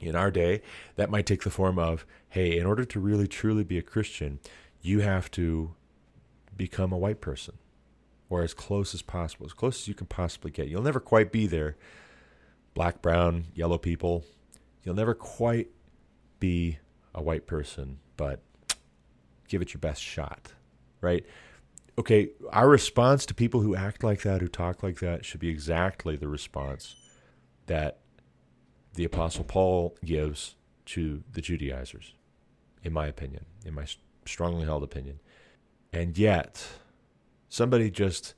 In 0.00 0.14
our 0.14 0.30
day, 0.30 0.62
that 0.96 1.10
might 1.10 1.26
take 1.26 1.42
the 1.42 1.50
form 1.50 1.78
of 1.78 2.06
hey, 2.28 2.58
in 2.58 2.66
order 2.66 2.84
to 2.84 3.00
really 3.00 3.26
truly 3.26 3.64
be 3.64 3.78
a 3.78 3.82
Christian, 3.82 4.40
you 4.82 5.00
have 5.00 5.30
to 5.32 5.74
become 6.56 6.92
a 6.92 6.98
white 6.98 7.20
person 7.20 7.58
or 8.28 8.42
as 8.42 8.54
close 8.54 8.94
as 8.94 9.02
possible, 9.02 9.46
as 9.46 9.52
close 9.52 9.82
as 9.82 9.88
you 9.88 9.94
can 9.94 10.06
possibly 10.06 10.50
get. 10.50 10.68
You'll 10.68 10.82
never 10.82 11.00
quite 11.00 11.32
be 11.32 11.46
there. 11.46 11.76
Black, 12.74 13.00
brown, 13.00 13.46
yellow 13.54 13.78
people, 13.78 14.24
you'll 14.82 14.94
never 14.94 15.14
quite 15.14 15.68
be 16.40 16.78
a 17.14 17.22
white 17.22 17.46
person, 17.46 17.98
but 18.16 18.40
give 19.48 19.62
it 19.62 19.72
your 19.74 19.80
best 19.80 20.02
shot, 20.02 20.52
right? 21.00 21.24
Okay, 21.98 22.30
our 22.50 22.68
response 22.68 23.24
to 23.26 23.34
people 23.34 23.60
who 23.60 23.74
act 23.74 24.04
like 24.04 24.22
that, 24.22 24.40
who 24.40 24.48
talk 24.48 24.82
like 24.82 24.98
that, 25.00 25.24
should 25.24 25.40
be 25.40 25.48
exactly 25.48 26.16
the 26.16 26.28
response 26.28 26.96
that 27.66 28.00
the 28.94 29.04
Apostle 29.04 29.44
Paul 29.44 29.96
gives 30.04 30.56
to 30.86 31.22
the 31.32 31.40
Judaizers, 31.40 32.14
in 32.82 32.92
my 32.92 33.06
opinion, 33.06 33.46
in 33.64 33.74
my 33.74 33.86
strongly 34.26 34.64
held 34.64 34.82
opinion. 34.82 35.20
And 35.92 36.16
yet, 36.18 36.66
somebody 37.48 37.90
just 37.90 38.34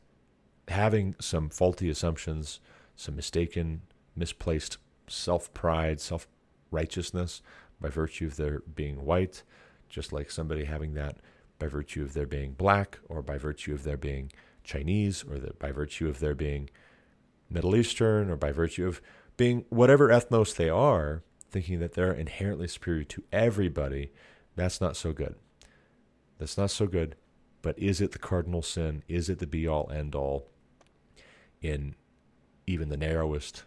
having 0.69 1.15
some 1.21 1.49
faulty 1.49 1.89
assumptions, 1.89 2.61
some 2.97 3.17
mistaken, 3.17 3.83
misplaced 4.15 4.79
self 5.09 5.53
pride, 5.55 6.01
self 6.01 6.29
righteousness 6.71 7.43
by 7.81 7.89
virtue 7.89 8.27
of 8.27 8.37
their 8.37 8.61
being 8.61 9.05
white, 9.05 9.43
just 9.89 10.13
like 10.13 10.31
somebody 10.31 10.65
having 10.65 10.95
that 10.95 11.17
by 11.59 11.67
virtue 11.67 12.03
of 12.03 12.15
their 12.15 12.27
being 12.27 12.53
black 12.53 12.99
or 13.09 13.23
by 13.23 13.39
virtue 13.39 13.75
of 13.75 13.85
their 13.85 13.97
being 13.97 14.31
Chinese 14.65 15.25
or 15.25 15.39
by 15.59 15.73
virtue 15.73 16.09
of 16.09 16.21
their 16.21 16.35
being 16.35 16.71
Middle 17.51 17.75
Eastern 17.75 18.31
or 18.31 18.37
by 18.37 18.53
virtue 18.53 18.87
of 18.87 19.01
being 19.37 19.65
whatever 19.71 20.09
ethnos 20.09 20.55
they 20.55 20.69
are, 20.69 21.23
thinking 21.51 21.81
that 21.81 21.95
they're 21.95 22.13
inherently 22.13 22.69
superior 22.69 23.05
to 23.05 23.23
everybody, 23.33 24.13
that's 24.57 24.81
not 24.81 24.97
so 24.97 25.13
good. 25.13 25.37
That's 26.39 26.59
not 26.59 26.71
so 26.71 26.87
good. 26.87 27.17
But 27.63 27.79
is 27.79 28.01
it 28.01 28.13
the 28.13 28.19
cardinal 28.19 28.63
sin? 28.63 29.03
Is 29.09 29.29
it 29.29 29.39
the 29.39 29.47
be 29.47 29.67
all 29.67 29.91
end 29.91 30.15
all 30.15 30.49
in 31.61 31.95
even 32.67 32.89
the 32.89 32.97
narrowest, 32.97 33.65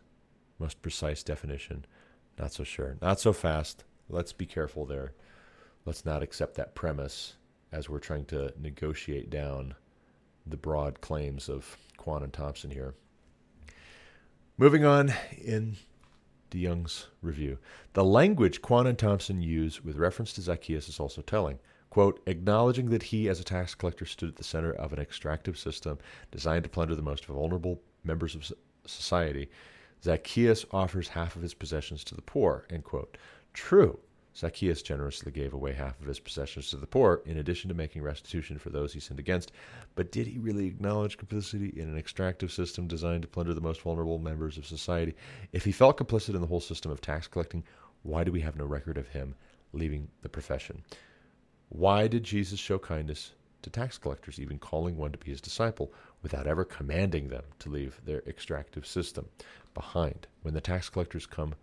most 0.59 0.81
precise 0.81 1.23
definition? 1.23 1.85
Not 2.37 2.53
so 2.53 2.63
sure. 2.63 2.97
Not 3.01 3.19
so 3.19 3.33
fast. 3.33 3.83
Let's 4.09 4.33
be 4.33 4.45
careful 4.45 4.85
there. 4.85 5.13
Let's 5.85 6.05
not 6.05 6.23
accept 6.23 6.55
that 6.55 6.75
premise 6.75 7.33
as 7.71 7.89
we're 7.89 7.99
trying 7.99 8.25
to 8.25 8.53
negotiate 8.59 9.29
down 9.29 9.75
the 10.45 10.57
broad 10.57 11.01
claims 11.01 11.49
of 11.49 11.77
Kwon 11.97 12.23
and 12.23 12.33
Thompson 12.33 12.71
here. 12.71 12.95
Moving 14.57 14.85
on 14.85 15.13
in 15.37 15.77
DeYoung's 16.51 17.07
review. 17.21 17.57
The 17.93 18.03
language 18.03 18.61
Kwon 18.61 18.87
and 18.87 18.97
Thompson 18.97 19.41
use 19.41 19.83
with 19.83 19.95
reference 19.95 20.33
to 20.33 20.41
Zacchaeus 20.41 20.89
is 20.89 20.99
also 20.99 21.21
telling. 21.21 21.59
Quote, 21.89 22.21
acknowledging 22.25 22.89
that 22.89 23.03
he, 23.03 23.27
as 23.27 23.39
a 23.39 23.43
tax 23.43 23.75
collector, 23.75 24.05
stood 24.05 24.29
at 24.29 24.35
the 24.35 24.43
center 24.43 24.71
of 24.73 24.93
an 24.93 24.99
extractive 24.99 25.57
system 25.57 25.97
designed 26.31 26.63
to 26.63 26.69
plunder 26.69 26.95
the 26.95 27.01
most 27.01 27.25
vulnerable 27.25 27.81
members 28.03 28.35
of 28.35 28.51
society, 28.85 29.49
Zacchaeus 30.03 30.65
offers 30.71 31.09
half 31.09 31.35
of 31.35 31.41
his 31.41 31.53
possessions 31.53 32.03
to 32.05 32.15
the 32.15 32.21
poor, 32.21 32.65
end 32.69 32.83
quote. 32.83 33.17
True. 33.53 33.99
Zacchaeus 34.35 34.81
generously 34.81 35.31
gave 35.31 35.53
away 35.53 35.73
half 35.73 35.99
of 35.99 36.07
his 36.07 36.19
possessions 36.19 36.69
to 36.69 36.77
the 36.77 36.87
poor, 36.87 37.21
in 37.25 37.37
addition 37.37 37.67
to 37.67 37.75
making 37.75 38.01
restitution 38.01 38.57
for 38.57 38.69
those 38.69 38.93
he 38.93 38.99
sinned 38.99 39.19
against. 39.19 39.51
But 39.93 40.11
did 40.11 40.27
he 40.27 40.39
really 40.39 40.67
acknowledge 40.67 41.17
complicity 41.17 41.73
in 41.75 41.89
an 41.89 41.97
extractive 41.97 42.51
system 42.51 42.87
designed 42.87 43.23
to 43.23 43.27
plunder 43.27 43.53
the 43.53 43.61
most 43.61 43.81
vulnerable 43.81 44.19
members 44.19 44.57
of 44.57 44.65
society? 44.65 45.15
If 45.51 45.65
he 45.65 45.73
felt 45.73 45.97
complicit 45.97 46.33
in 46.33 46.41
the 46.41 46.47
whole 46.47 46.61
system 46.61 46.91
of 46.91 47.01
tax 47.01 47.27
collecting, 47.27 47.63
why 48.03 48.23
do 48.23 48.31
we 48.31 48.41
have 48.41 48.55
no 48.55 48.65
record 48.65 48.97
of 48.97 49.09
him 49.09 49.35
leaving 49.73 50.07
the 50.21 50.29
profession? 50.29 50.83
Why 51.69 52.07
did 52.07 52.23
Jesus 52.23 52.59
show 52.59 52.79
kindness 52.79 53.33
to 53.61 53.69
tax 53.69 53.97
collectors, 53.97 54.39
even 54.39 54.59
calling 54.59 54.97
one 54.97 55.11
to 55.11 55.17
be 55.17 55.31
his 55.31 55.41
disciple, 55.41 55.93
without 56.21 56.47
ever 56.47 56.65
commanding 56.65 57.27
them 57.27 57.43
to 57.59 57.69
leave 57.69 57.99
their 58.05 58.23
extractive 58.25 58.87
system 58.87 59.27
behind? 59.73 60.27
When 60.41 60.53
the 60.53 60.61
tax 60.61 60.89
collectors 60.89 61.25
come 61.25 61.53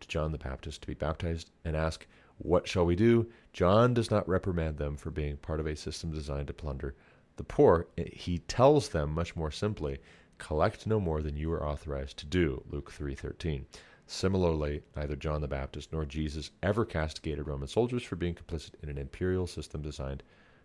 to 0.00 0.08
John 0.08 0.32
the 0.32 0.38
Baptist 0.38 0.82
to 0.82 0.86
be 0.86 0.94
baptized 0.94 1.50
and 1.64 1.76
ask, 1.76 2.06
What 2.38 2.68
shall 2.68 2.86
we 2.86 2.96
do? 2.96 3.30
John 3.52 3.94
does 3.94 4.10
not 4.10 4.28
reprimand 4.28 4.78
them 4.78 4.96
for 4.96 5.10
being 5.10 5.36
part 5.36 5.60
of 5.60 5.66
a 5.66 5.76
system 5.76 6.10
designed 6.12 6.48
to 6.48 6.52
plunder 6.52 6.94
the 7.36 7.44
poor. 7.44 7.86
He 7.96 8.38
tells 8.38 8.88
them 8.88 9.12
much 9.12 9.36
more 9.36 9.50
simply, 9.50 9.98
Collect 10.38 10.86
no 10.86 11.00
more 11.00 11.22
than 11.22 11.36
you 11.36 11.50
are 11.52 11.66
authorized 11.66 12.18
to 12.18 12.26
do. 12.26 12.62
Luke 12.70 12.90
3:13. 12.90 13.66
Similarly, 14.06 14.82
neither 14.94 15.16
John 15.16 15.40
the 15.40 15.48
Baptist 15.48 15.92
nor 15.92 16.04
Jesus 16.04 16.50
ever 16.62 16.84
castigated 16.84 17.46
Roman 17.46 17.66
soldiers 17.66 18.02
for 18.02 18.16
being 18.16 18.34
complicit 18.34 18.74
in 18.82 18.88
an 18.88 18.98
imperial 18.98 19.46
system 19.46 19.82
designed 19.82 20.22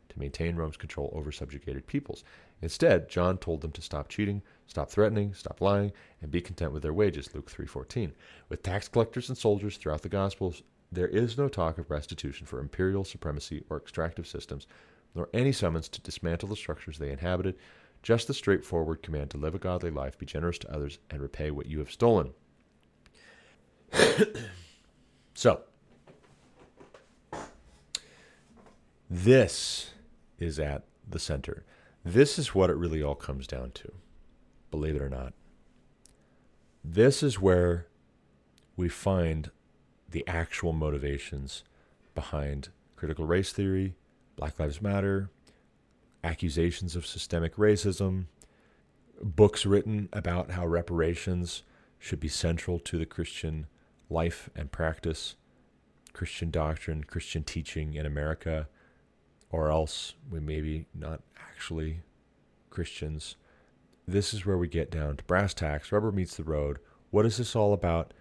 to 0.10 0.20
maintain 0.20 0.56
Rome's 0.56 0.78
control 0.78 1.10
over 1.14 1.32
subjugated 1.32 1.88
peoples. 1.88 2.24
Instead, 2.62 3.10
John 3.10 3.38
told 3.38 3.62
them 3.62 3.72
to 3.72 3.82
stop 3.82 4.10
cheating, 4.10 4.44
stop 4.72 4.90
threatening, 4.90 5.34
stop 5.34 5.60
lying, 5.60 5.92
and 6.22 6.32
be 6.32 6.40
content 6.40 6.72
with 6.72 6.82
their 6.82 6.94
wages. 6.94 7.36
Luke 7.36 7.52
3:14. 7.52 8.14
With 8.48 8.64
tax 8.64 8.88
collectors 8.88 9.28
and 9.28 9.38
soldiers 9.38 9.76
throughout 9.76 10.02
the 10.02 10.08
Gospels, 10.08 10.64
there 10.90 11.10
is 11.10 11.38
no 11.38 11.50
talk 11.50 11.78
of 11.78 11.92
restitution 11.92 12.48
for 12.48 12.62
imperial 12.62 13.04
supremacy 13.04 13.66
or 13.70 13.76
extractive 13.76 14.26
systems, 14.26 14.68
nor 15.14 15.28
any 15.34 15.52
summons 15.52 15.90
to 15.90 16.00
dismantle 16.00 16.48
the 16.48 16.56
structures 16.56 16.98
they 16.98 17.12
inhabited, 17.12 17.58
just 18.02 18.28
the 18.28 18.34
straightforward 18.34 19.04
command 19.04 19.30
to 19.32 19.38
live 19.38 19.54
a 19.54 19.60
godly 19.60 19.92
life, 19.92 20.18
be 20.18 20.26
generous 20.26 20.58
to 20.60 20.74
others, 20.74 21.00
and 21.10 21.22
repay 21.22 21.52
what 21.52 21.66
you 21.66 21.80
have 21.80 21.92
stolen. 21.92 22.34
so, 25.34 25.64
this 29.10 29.92
is 30.40 30.60
at 30.60 30.86
the 31.06 31.20
center. 31.20 31.66
This 32.06 32.40
is 32.40 32.56
what 32.56 32.70
it 32.70 32.78
really 32.78 33.04
all 33.04 33.16
comes 33.16 33.48
down 33.48 33.72
to, 33.72 33.92
believe 34.72 34.96
it 34.96 35.02
or 35.02 35.10
not. 35.10 35.34
This 36.84 37.22
is 37.22 37.40
where 37.40 37.88
we 38.76 38.90
find 38.90 39.52
the 40.10 40.28
actual 40.28 40.74
motivations 40.74 41.64
behind 42.16 42.70
critical 42.96 43.26
race 43.26 43.52
theory, 43.52 43.96
Black 44.36 44.60
Lives 44.60 44.82
Matter, 44.82 45.30
accusations 46.24 46.96
of 46.96 47.06
systemic 47.06 47.56
racism, 47.56 48.26
books 49.22 49.66
written 49.66 50.10
about 50.14 50.52
how 50.52 50.66
reparations 50.66 51.64
should 52.00 52.20
be 52.20 52.28
central 52.28 52.80
to 52.80 52.98
the 52.98 53.06
Christian 53.06 53.68
life 54.10 54.50
and 54.56 54.72
practice, 54.72 55.36
Christian 56.14 56.50
doctrine, 56.50 57.04
Christian 57.04 57.44
teaching 57.44 57.94
in 57.94 58.06
America, 58.06 58.68
or 59.50 59.70
else 59.70 60.16
we 60.30 60.40
may 60.40 60.62
be 60.62 60.86
not 60.94 61.22
actually 61.38 62.02
Christians. 62.70 63.36
This 64.12 64.34
is 64.34 64.46
where 64.46 64.58
we 64.58 64.68
get 64.68 64.92
down 64.92 65.16
to 65.16 65.24
brass 65.24 65.54
tacks, 65.54 65.90
rubber 65.90 66.12
meets 66.12 66.36
the 66.36 66.44
road. 66.44 66.80
What 67.12 67.26
is 67.26 67.38
this 67.38 67.56
all 67.56 67.72
about? 67.72 68.14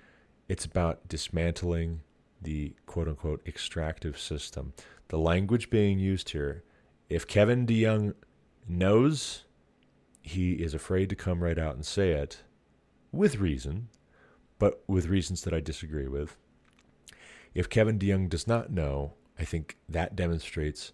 It's 0.49 0.65
about 0.65 1.09
dismantling 1.09 2.03
the 2.41 2.77
quote 2.87 3.09
unquote 3.09 3.43
extractive 3.45 4.17
system. 4.17 4.73
The 5.09 5.19
language 5.19 5.69
being 5.69 5.99
used 5.99 6.31
here, 6.31 6.63
if 7.09 7.27
Kevin 7.27 7.67
DeYoung 7.67 8.15
knows, 8.69 9.47
he 10.23 10.53
is 10.53 10.75
afraid 10.75 11.09
to 11.09 11.17
come 11.17 11.43
right 11.43 11.59
out 11.59 11.75
and 11.75 11.85
say 11.85 12.13
it 12.13 12.45
with 13.11 13.39
reason, 13.39 13.89
but 14.61 14.85
with 14.87 15.09
reasons 15.09 15.43
that 15.43 15.53
I 15.53 15.59
disagree 15.59 16.07
with. 16.07 16.37
If 17.53 17.69
Kevin 17.69 17.99
DeYoung 17.99 18.29
does 18.29 18.47
not 18.47 18.71
know, 18.71 19.15
I 19.41 19.45
think 19.45 19.77
that 19.89 20.15
demonstrates 20.15 20.93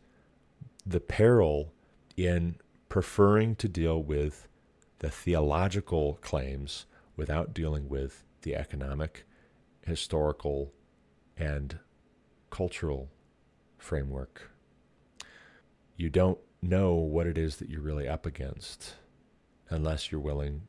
the 0.87 1.01
peril 1.01 1.75
in 2.17 2.57
preferring 2.89 3.57
to 3.57 3.69
deal 3.69 4.03
with 4.03 4.49
the 4.99 5.11
theological 5.11 6.19
claims 6.23 6.87
without 7.17 7.55
dealing 7.55 7.89
with 7.89 8.25
the 8.43 8.55
economic, 8.55 9.25
historical, 9.83 10.73
and 11.37 11.79
cultural 12.51 13.09
framework. 13.79 14.51
You 15.97 16.11
don't 16.11 16.39
know 16.63 16.95
what 16.95 17.27
it 17.27 17.39
is 17.39 17.57
that 17.57 17.69
you're 17.69 17.81
really 17.81 18.09
up 18.09 18.27
against 18.27 18.95
unless 19.69 20.11
you're 20.11 20.21
willing 20.21 20.63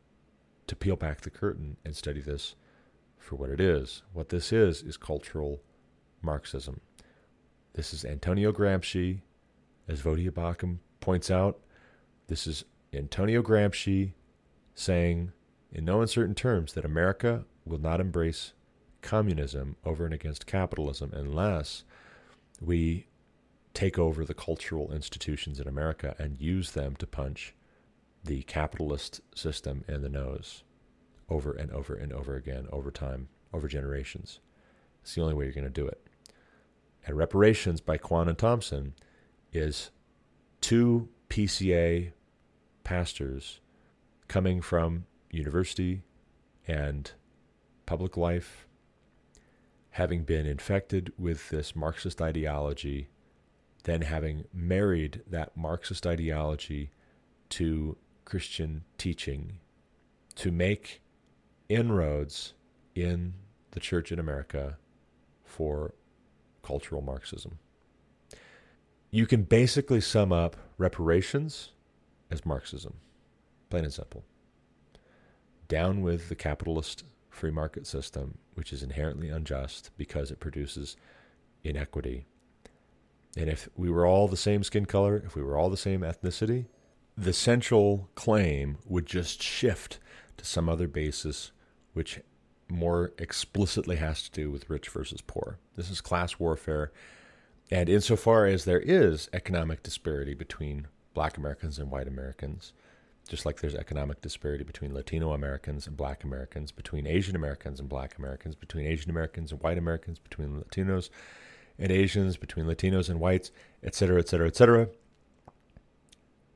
to 0.68 0.76
peel 0.76 0.96
back 0.96 1.22
the 1.22 1.30
curtain 1.30 1.78
and 1.86 1.96
study 1.96 2.22
this 2.22 2.56
for 3.18 3.36
what 3.36 3.50
it 3.50 3.60
is. 3.60 4.04
What 4.14 4.30
this 4.30 4.52
is, 4.52 4.82
is 4.84 4.98
cultural 4.98 5.62
Marxism. 6.22 6.82
This 7.74 7.94
is 7.94 8.04
Antonio 8.04 8.52
Gramsci, 8.52 9.22
as 9.88 10.02
Voddie 10.02 10.32
Baucham 10.32 10.80
points 11.00 11.30
out. 11.30 11.60
This 12.28 12.48
is 12.48 12.66
Antonio 12.98 13.42
Gramsci 13.42 14.14
saying, 14.76 15.32
in 15.72 15.86
no 15.86 16.02
uncertain 16.02 16.36
terms, 16.36 16.74
that 16.74 16.86
America 16.86 17.46
will 17.66 17.80
not 17.80 18.00
embrace 18.00 18.54
communism 19.02 19.76
over 19.86 20.06
and 20.06 20.14
against 20.14 20.48
capitalism 20.48 21.12
unless 21.14 21.84
we 22.60 23.08
take 23.74 24.00
over 24.00 24.26
the 24.26 24.34
cultural 24.34 24.92
institutions 24.92 25.60
in 25.60 25.68
America 25.68 26.16
and 26.18 26.42
use 26.42 26.72
them 26.72 26.96
to 26.96 27.06
punch 27.06 27.54
the 28.24 28.42
capitalist 28.44 29.22
system 29.36 29.84
in 29.88 30.02
the 30.02 30.10
nose 30.10 30.64
over 31.30 31.52
and 31.54 31.72
over 31.72 31.94
and 31.94 32.12
over 32.12 32.36
again 32.36 32.68
over 32.72 32.90
time, 32.90 33.28
over 33.54 33.68
generations. 33.68 34.40
It's 35.02 35.16
the 35.16 35.22
only 35.22 35.34
way 35.34 35.46
you're 35.46 35.54
going 35.54 35.64
to 35.64 35.70
do 35.70 35.88
it. 35.88 36.02
And 37.06 37.18
reparations 37.18 37.80
by 37.80 37.98
Kwon 37.98 38.28
and 38.28 38.38
Thompson 38.38 38.94
is 39.54 39.92
two 40.60 41.08
PCA 41.30 42.12
pastors 42.88 43.60
coming 44.30 44.62
from 44.62 45.06
university 45.30 46.04
and 46.66 47.12
public 47.86 48.16
life, 48.16 48.66
having 49.90 50.24
been 50.24 50.46
infected 50.46 51.12
with 51.20 51.50
this 51.50 51.76
Marxist 51.76 52.22
ideology, 52.22 53.10
then 53.84 54.04
having 54.04 54.46
married 54.54 55.22
that 55.30 55.58
Marxist 55.58 56.08
ideology 56.08 56.90
to 57.50 57.98
Christian 58.24 58.86
teaching 58.98 59.60
to 60.36 60.50
make 60.50 61.02
inroads 61.68 62.54
in 62.96 63.34
the 63.72 63.82
church 63.82 64.14
in 64.14 64.18
America 64.18 64.78
for 65.44 65.94
cultural 66.64 67.02
Marxism. 67.02 67.60
You 69.12 69.26
can 69.26 69.44
basically 69.44 70.00
sum 70.00 70.32
up 70.32 70.56
reparations 70.78 71.74
as 72.30 72.46
Marxism, 72.46 72.96
plain 73.70 73.84
and 73.84 73.94
simple. 73.94 74.24
Down 75.68 76.02
with 76.02 76.30
the 76.30 76.36
capitalist 76.36 77.04
free 77.30 77.52
market 77.52 77.86
system, 77.86 78.38
which 78.56 78.74
is 78.74 78.84
inherently 78.84 79.30
unjust 79.30 79.92
because 79.98 80.32
it 80.32 80.40
produces 80.40 80.96
inequity. 81.64 82.26
And 83.36 83.50
if 83.50 83.70
we 83.76 83.90
were 83.90 84.06
all 84.06 84.28
the 84.28 84.38
same 84.38 84.64
skin 84.64 84.86
color, 84.86 85.22
if 85.26 85.36
we 85.36 85.44
were 85.44 85.58
all 85.58 85.70
the 85.70 85.78
same 85.78 86.02
ethnicity, 86.02 86.66
the 87.16 87.34
central 87.34 88.10
claim 88.16 88.78
would 88.86 89.06
just 89.06 89.42
shift 89.42 90.00
to 90.38 90.46
some 90.46 90.70
other 90.70 90.88
basis 90.88 91.52
which 91.94 92.20
more 92.70 93.14
explicitly 93.18 93.96
has 93.96 94.22
to 94.24 94.32
do 94.32 94.52
with 94.52 94.70
rich 94.70 94.90
versus 94.90 95.22
poor. 95.22 95.58
This 95.76 95.90
is 95.90 96.02
class 96.02 96.38
warfare. 96.38 96.92
And 97.72 97.90
insofar 97.90 98.46
as 98.46 98.66
there 98.66 98.80
is 98.80 99.30
economic 99.34 99.84
disparity 99.84 100.34
between 100.34 100.88
black 101.18 101.36
Americans 101.40 101.80
and 101.80 101.90
white 101.90 102.08
Americans, 102.08 102.74
just 103.28 103.44
like 103.44 103.60
there's 103.60 103.74
economic 103.74 104.22
disparity 104.22 104.64
between 104.64 104.94
Latino 104.94 105.34
Americans 105.34 105.88
and 105.88 105.98
black 105.98 106.24
Americans, 106.24 106.72
between 106.72 107.08
Asian 107.08 107.36
Americans 107.36 107.80
and 107.80 107.90
black 107.90 108.20
Americans, 108.20 108.54
between 108.54 108.86
Asian 108.86 109.10
Americans 109.10 109.52
and 109.52 109.60
white 109.64 109.80
Americans, 109.80 110.20
between 110.20 110.62
Latinos 110.62 111.10
and 111.80 111.92
Asians, 111.92 112.38
between 112.38 112.68
Latinos 112.68 113.10
and 113.10 113.20
whites, 113.20 113.50
et 113.84 113.96
cetera, 113.96 114.20
et 114.20 114.30
cetera, 114.30 114.46
et 114.46 114.56
cetera. 114.56 114.90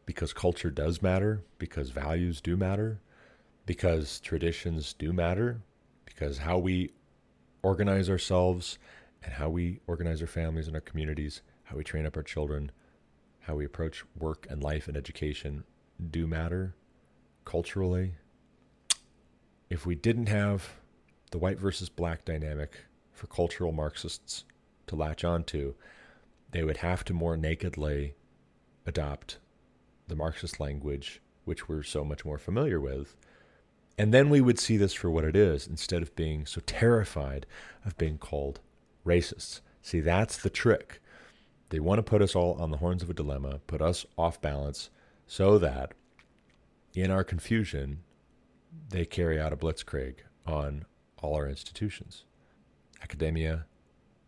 Because 0.06 0.32
culture 0.32 0.70
does 0.70 1.02
matter, 1.02 1.42
because 1.58 1.90
values 1.90 2.40
do 2.40 2.56
matter, 2.56 3.00
because 3.66 4.20
traditions 4.20 4.94
do 4.94 5.12
matter, 5.12 5.62
because 6.06 6.38
how 6.38 6.60
we 6.60 6.92
organize 7.64 8.12
ourselves 8.12 8.78
and 9.24 9.34
how 9.34 9.50
we 9.50 9.80
organize 9.88 10.22
our 10.22 10.28
families 10.28 10.68
and 10.68 10.76
our 10.76 10.82
communities, 10.82 11.42
how 11.64 11.78
we 11.78 11.84
train 11.84 12.06
up 12.06 12.16
our 12.16 12.22
children, 12.22 12.72
how 13.42 13.56
we 13.56 13.66
approach 13.66 14.04
work 14.18 14.48
and 14.50 14.64
life 14.64 14.88
and 14.88 14.96
education 14.96 15.64
do 16.10 16.28
matter 16.28 16.76
culturally. 17.46 18.16
If 19.70 19.86
we 19.86 19.96
didn't 19.96 20.28
have 20.28 20.70
the 21.32 21.38
white 21.38 21.60
versus 21.60 21.90
black 21.90 22.26
dynamic 22.26 22.86
for 23.14 23.28
cultural 23.28 23.72
Marxists 23.72 24.44
to 24.88 24.96
latch 24.96 25.24
onto, 25.24 25.74
they 26.52 26.64
would 26.64 26.78
have 26.78 27.04
to 27.06 27.14
more 27.14 27.38
nakedly 27.38 28.16
adopt 28.86 29.38
the 30.08 30.16
Marxist 30.16 30.60
language, 30.60 31.22
which 31.46 31.70
we're 31.70 31.84
so 31.84 32.04
much 32.04 32.26
more 32.26 32.38
familiar 32.38 32.80
with, 32.80 33.16
and 33.98 34.14
then 34.14 34.30
we 34.30 34.42
would 34.42 34.60
see 34.60 34.78
this 34.78 34.94
for 34.94 35.10
what 35.10 35.24
it 35.24 35.36
is 35.36 35.68
instead 35.68 36.02
of 36.02 36.16
being 36.16 36.46
so 36.46 36.62
terrified 36.66 37.46
of 37.86 37.98
being 37.98 38.18
called 38.18 38.60
racists. 39.06 39.62
See, 39.82 40.00
that's 40.00 40.38
the 40.38 40.50
trick. 40.50 41.01
They 41.72 41.80
want 41.80 42.00
to 42.00 42.04
put 42.04 42.22
us 42.22 42.36
all 42.36 42.62
on 42.62 42.70
the 42.70 42.78
horns 42.78 43.02
of 43.02 43.10
a 43.10 43.14
dilemma, 43.14 43.62
put 43.66 43.82
us 43.82 44.06
off 44.18 44.42
balance, 44.42 44.90
so 45.26 45.58
that 45.58 45.94
in 46.94 47.10
our 47.10 47.24
confusion, 47.24 48.04
they 48.90 49.06
carry 49.06 49.40
out 49.40 49.54
a 49.54 49.56
blitzkrieg 49.56 50.16
on 50.46 50.86
all 51.22 51.34
our 51.36 51.48
institutions 51.48 52.26
academia, 53.02 53.66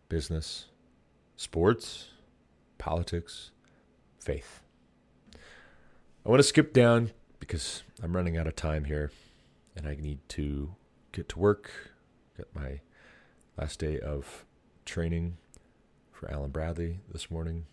business, 0.08 0.68
sports, 1.36 2.12
politics, 2.78 3.52
faith. 4.18 4.62
I 6.26 6.30
want 6.30 6.40
to 6.40 6.48
skip 6.48 6.72
down 6.72 7.12
because 7.40 7.84
I'm 8.02 8.16
running 8.16 8.38
out 8.38 8.48
of 8.48 8.56
time 8.56 8.86
here 8.86 9.12
and 9.76 9.86
I 9.86 9.96
need 9.96 10.20
to 10.30 10.76
get 11.12 11.28
to 11.30 11.40
work. 11.40 11.70
Got 12.38 12.48
my 12.56 12.80
last 13.58 13.80
day 13.80 14.00
of 14.00 14.46
training 14.86 15.38
for 16.24 16.32
Alan 16.32 16.52
Bradley 16.52 17.00
this 17.12 17.30
morning. 17.30 17.66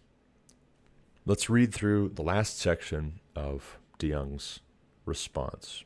Let's 1.25 1.49
read 1.49 1.73
through 1.73 2.09
the 2.15 2.23
last 2.23 2.59
section 2.59 3.21
of 3.37 3.79
De 3.99 4.09
DeYoung's 4.09 4.59
response. 5.07 5.85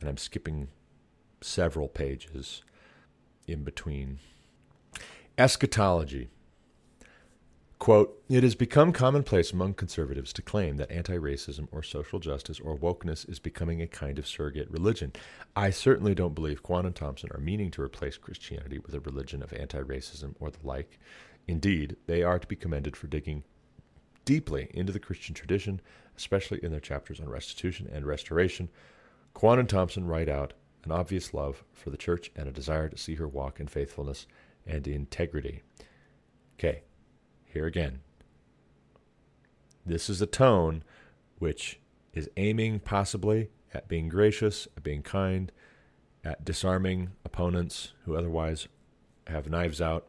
And 0.00 0.08
I'm 0.08 0.16
skipping 0.16 0.68
several 1.40 1.86
pages 1.86 2.62
in 3.46 3.62
between. 3.62 4.18
Eschatology. 5.38 6.28
Quote, 7.78 8.20
it 8.28 8.42
has 8.42 8.54
become 8.54 8.92
commonplace 8.92 9.52
among 9.52 9.74
conservatives 9.74 10.32
to 10.32 10.42
claim 10.42 10.78
that 10.78 10.90
anti 10.90 11.16
racism 11.16 11.68
or 11.70 11.84
social 11.84 12.18
justice 12.18 12.58
or 12.58 12.76
wokeness 12.76 13.28
is 13.28 13.38
becoming 13.38 13.80
a 13.80 13.86
kind 13.86 14.18
of 14.18 14.26
surrogate 14.26 14.70
religion. 14.70 15.12
I 15.54 15.70
certainly 15.70 16.14
don't 16.16 16.34
believe 16.34 16.62
Kwon 16.64 16.86
and 16.86 16.94
Thompson 16.94 17.30
are 17.32 17.40
meaning 17.40 17.70
to 17.72 17.82
replace 17.82 18.16
Christianity 18.16 18.80
with 18.80 18.94
a 18.94 19.00
religion 19.00 19.42
of 19.42 19.52
anti 19.52 19.80
racism 19.80 20.34
or 20.40 20.50
the 20.50 20.64
like. 20.64 20.98
Indeed, 21.48 21.96
they 22.06 22.22
are 22.22 22.38
to 22.38 22.46
be 22.46 22.56
commended 22.56 22.96
for 22.96 23.06
digging 23.06 23.44
deeply 24.24 24.70
into 24.72 24.92
the 24.92 25.00
Christian 25.00 25.34
tradition, 25.34 25.80
especially 26.16 26.60
in 26.62 26.70
their 26.70 26.80
chapters 26.80 27.20
on 27.20 27.28
restitution 27.28 27.88
and 27.92 28.06
restoration. 28.06 28.68
Kwon 29.34 29.58
and 29.58 29.68
Thompson 29.68 30.06
write 30.06 30.28
out 30.28 30.52
an 30.84 30.92
obvious 30.92 31.32
love 31.32 31.64
for 31.72 31.90
the 31.90 31.96
church 31.96 32.30
and 32.36 32.48
a 32.48 32.52
desire 32.52 32.88
to 32.88 32.98
see 32.98 33.16
her 33.16 33.28
walk 33.28 33.60
in 33.60 33.66
faithfulness 33.66 34.26
and 34.66 34.86
integrity. 34.86 35.62
Okay, 36.58 36.82
here 37.44 37.66
again. 37.66 38.00
This 39.84 40.08
is 40.08 40.22
a 40.22 40.26
tone 40.26 40.84
which 41.38 41.80
is 42.12 42.30
aiming 42.36 42.80
possibly 42.80 43.50
at 43.74 43.88
being 43.88 44.08
gracious, 44.08 44.68
at 44.76 44.82
being 44.82 45.02
kind, 45.02 45.50
at 46.24 46.44
disarming 46.44 47.10
opponents 47.24 47.92
who 48.04 48.14
otherwise 48.14 48.68
have 49.26 49.48
knives 49.48 49.80
out. 49.80 50.06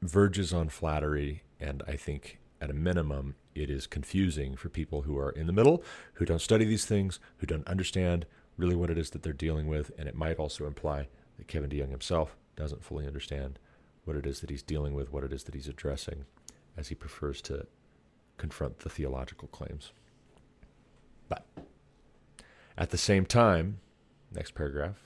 Verges 0.00 0.52
on 0.52 0.68
flattery, 0.68 1.42
and 1.60 1.82
I 1.86 1.96
think 1.96 2.38
at 2.60 2.70
a 2.70 2.74
minimum, 2.74 3.34
it 3.54 3.70
is 3.70 3.86
confusing 3.86 4.56
for 4.56 4.68
people 4.68 5.02
who 5.02 5.18
are 5.18 5.30
in 5.30 5.46
the 5.46 5.52
middle, 5.52 5.82
who 6.14 6.24
don't 6.24 6.40
study 6.40 6.64
these 6.64 6.84
things, 6.84 7.18
who 7.38 7.46
don't 7.46 7.66
understand 7.66 8.26
really 8.56 8.76
what 8.76 8.90
it 8.90 8.98
is 8.98 9.10
that 9.10 9.22
they're 9.22 9.32
dealing 9.32 9.66
with, 9.66 9.90
and 9.98 10.08
it 10.08 10.14
might 10.14 10.36
also 10.36 10.66
imply 10.66 11.08
that 11.36 11.48
Kevin 11.48 11.70
DeYoung 11.70 11.90
himself 11.90 12.36
doesn't 12.56 12.84
fully 12.84 13.06
understand 13.06 13.58
what 14.04 14.16
it 14.16 14.26
is 14.26 14.40
that 14.40 14.50
he's 14.50 14.62
dealing 14.62 14.94
with, 14.94 15.12
what 15.12 15.24
it 15.24 15.32
is 15.32 15.44
that 15.44 15.54
he's 15.54 15.68
addressing, 15.68 16.24
as 16.76 16.88
he 16.88 16.94
prefers 16.94 17.40
to 17.42 17.66
confront 18.36 18.80
the 18.80 18.88
theological 18.88 19.48
claims. 19.48 19.92
But 21.28 21.46
at 22.76 22.90
the 22.90 22.98
same 22.98 23.26
time, 23.26 23.80
next 24.32 24.54
paragraph, 24.54 24.96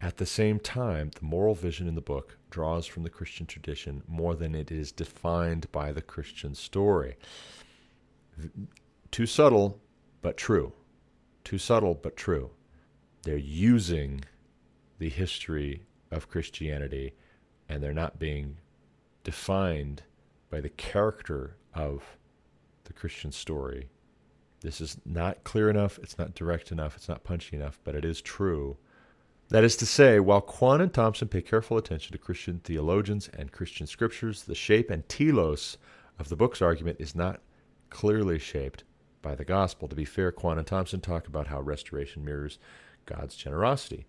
at 0.00 0.18
the 0.18 0.26
same 0.26 0.60
time, 0.60 1.10
the 1.14 1.24
moral 1.24 1.54
vision 1.54 1.88
in 1.88 1.94
the 1.94 2.00
book 2.00 2.36
draws 2.50 2.86
from 2.86 3.02
the 3.02 3.10
Christian 3.10 3.46
tradition 3.46 4.02
more 4.06 4.34
than 4.34 4.54
it 4.54 4.70
is 4.70 4.92
defined 4.92 5.70
by 5.72 5.92
the 5.92 6.02
Christian 6.02 6.54
story. 6.54 7.16
Too 9.10 9.26
subtle, 9.26 9.80
but 10.20 10.36
true. 10.36 10.72
Too 11.44 11.58
subtle, 11.58 11.94
but 11.94 12.16
true. 12.16 12.50
They're 13.22 13.36
using 13.36 14.24
the 14.98 15.08
history 15.08 15.86
of 16.10 16.28
Christianity 16.28 17.14
and 17.68 17.82
they're 17.82 17.92
not 17.92 18.18
being 18.18 18.58
defined 19.24 20.02
by 20.50 20.60
the 20.60 20.68
character 20.68 21.56
of 21.74 22.18
the 22.84 22.92
Christian 22.92 23.32
story. 23.32 23.88
This 24.60 24.80
is 24.80 24.98
not 25.04 25.44
clear 25.44 25.68
enough, 25.68 25.98
it's 25.98 26.18
not 26.18 26.34
direct 26.34 26.70
enough, 26.70 26.96
it's 26.96 27.08
not 27.08 27.24
punchy 27.24 27.56
enough, 27.56 27.78
but 27.84 27.94
it 27.94 28.04
is 28.04 28.20
true. 28.20 28.76
That 29.48 29.62
is 29.62 29.76
to 29.76 29.86
say, 29.86 30.18
while 30.18 30.42
Kwon 30.42 30.80
and 30.80 30.92
Thompson 30.92 31.28
pay 31.28 31.40
careful 31.40 31.78
attention 31.78 32.12
to 32.12 32.18
Christian 32.18 32.60
theologians 32.64 33.28
and 33.28 33.52
Christian 33.52 33.86
scriptures, 33.86 34.42
the 34.42 34.56
shape 34.56 34.90
and 34.90 35.08
telos 35.08 35.78
of 36.18 36.28
the 36.28 36.36
book's 36.36 36.60
argument 36.60 36.96
is 36.98 37.14
not 37.14 37.40
clearly 37.88 38.40
shaped 38.40 38.82
by 39.22 39.36
the 39.36 39.44
gospel. 39.44 39.86
To 39.86 39.94
be 39.94 40.04
fair, 40.04 40.32
Kwon 40.32 40.58
and 40.58 40.66
Thompson 40.66 41.00
talk 41.00 41.28
about 41.28 41.46
how 41.46 41.60
restoration 41.60 42.24
mirrors 42.24 42.58
God's 43.04 43.36
generosity. 43.36 44.06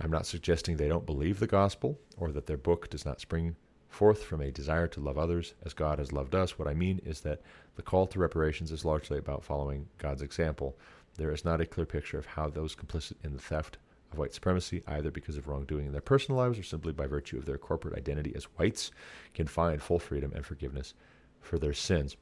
I'm 0.00 0.10
not 0.10 0.26
suggesting 0.26 0.76
they 0.76 0.88
don't 0.88 1.06
believe 1.06 1.38
the 1.38 1.46
gospel 1.46 2.00
or 2.16 2.32
that 2.32 2.46
their 2.46 2.56
book 2.56 2.90
does 2.90 3.04
not 3.04 3.20
spring 3.20 3.54
forth 3.88 4.24
from 4.24 4.40
a 4.40 4.50
desire 4.50 4.88
to 4.88 5.00
love 5.00 5.16
others 5.16 5.54
as 5.64 5.74
God 5.74 6.00
has 6.00 6.12
loved 6.12 6.34
us. 6.34 6.58
What 6.58 6.68
I 6.68 6.74
mean 6.74 7.00
is 7.04 7.20
that 7.20 7.40
the 7.76 7.82
call 7.82 8.08
to 8.08 8.18
reparations 8.18 8.72
is 8.72 8.84
largely 8.84 9.16
about 9.16 9.44
following 9.44 9.86
God's 9.98 10.22
example. 10.22 10.76
There 11.16 11.32
is 11.32 11.44
not 11.44 11.60
a 11.60 11.66
clear 11.66 11.86
picture 11.86 12.18
of 12.18 12.26
how 12.26 12.50
those 12.50 12.74
complicit 12.74 13.14
in 13.22 13.32
the 13.32 13.38
theft 13.38 13.78
of 14.12 14.18
white 14.18 14.34
supremacy, 14.34 14.82
either 14.86 15.10
because 15.10 15.36
of 15.36 15.48
wrongdoing 15.48 15.86
in 15.86 15.92
their 15.92 16.00
personal 16.00 16.40
lives 16.40 16.58
or 16.58 16.62
simply 16.62 16.92
by 16.92 17.06
virtue 17.06 17.38
of 17.38 17.44
their 17.44 17.58
corporate 17.58 17.96
identity 17.96 18.32
as 18.34 18.44
whites, 18.56 18.90
can 19.34 19.46
find 19.46 19.82
full 19.82 19.98
freedom 19.98 20.32
and 20.34 20.44
forgiveness 20.44 20.94
for 21.40 21.58
their 21.58 21.72
sins. 21.72 22.16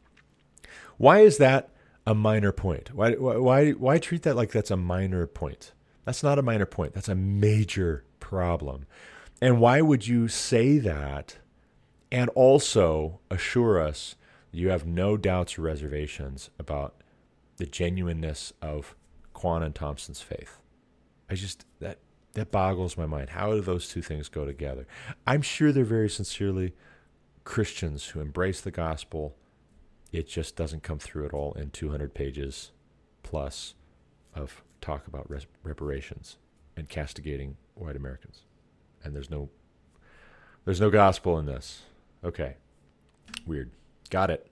Why 0.96 1.20
is 1.20 1.38
that 1.38 1.70
a 2.06 2.14
minor 2.14 2.52
point? 2.52 2.94
Why, 2.94 3.12
why, 3.12 3.72
why 3.72 3.98
treat 3.98 4.22
that 4.22 4.36
like 4.36 4.52
that's 4.52 4.70
a 4.70 4.76
minor 4.76 5.26
point? 5.26 5.72
That's 6.04 6.22
not 6.22 6.38
a 6.38 6.42
minor 6.42 6.66
point. 6.66 6.92
That's 6.92 7.08
a 7.08 7.14
major 7.14 8.04
problem. 8.20 8.86
And 9.40 9.60
why 9.60 9.80
would 9.80 10.06
you 10.06 10.28
say 10.28 10.78
that 10.78 11.38
and 12.12 12.30
also 12.30 13.20
assure 13.30 13.80
us 13.80 14.16
you 14.52 14.68
have 14.68 14.86
no 14.86 15.16
doubts 15.16 15.58
or 15.58 15.62
reservations 15.62 16.50
about 16.58 16.94
the 17.56 17.66
genuineness 17.66 18.52
of 18.62 18.94
Kwon 19.34 19.62
and 19.62 19.74
Thompson's 19.74 20.20
faith? 20.20 20.58
I 21.30 21.34
just 21.34 21.64
that 21.80 21.98
that 22.34 22.50
boggles 22.50 22.96
my 22.96 23.06
mind. 23.06 23.30
How 23.30 23.52
do 23.52 23.60
those 23.60 23.88
two 23.88 24.02
things 24.02 24.28
go 24.28 24.44
together? 24.44 24.86
I'm 25.26 25.42
sure 25.42 25.72
they're 25.72 25.84
very 25.84 26.10
sincerely 26.10 26.74
Christians 27.44 28.06
who 28.06 28.20
embrace 28.20 28.60
the 28.60 28.70
gospel. 28.70 29.36
It 30.12 30.28
just 30.28 30.56
doesn't 30.56 30.82
come 30.82 30.98
through 30.98 31.26
at 31.26 31.32
all 31.32 31.52
in 31.54 31.70
200 31.70 32.14
pages 32.14 32.72
plus 33.22 33.74
of 34.34 34.62
talk 34.80 35.06
about 35.06 35.28
res- 35.30 35.46
reparations 35.62 36.36
and 36.76 36.88
castigating 36.88 37.56
white 37.74 37.96
Americans. 37.96 38.42
And 39.02 39.14
there's 39.14 39.30
no 39.30 39.48
there's 40.64 40.80
no 40.80 40.90
gospel 40.90 41.38
in 41.38 41.46
this. 41.46 41.82
Okay. 42.24 42.56
Weird. 43.46 43.70
Got 44.10 44.30
it. 44.30 44.50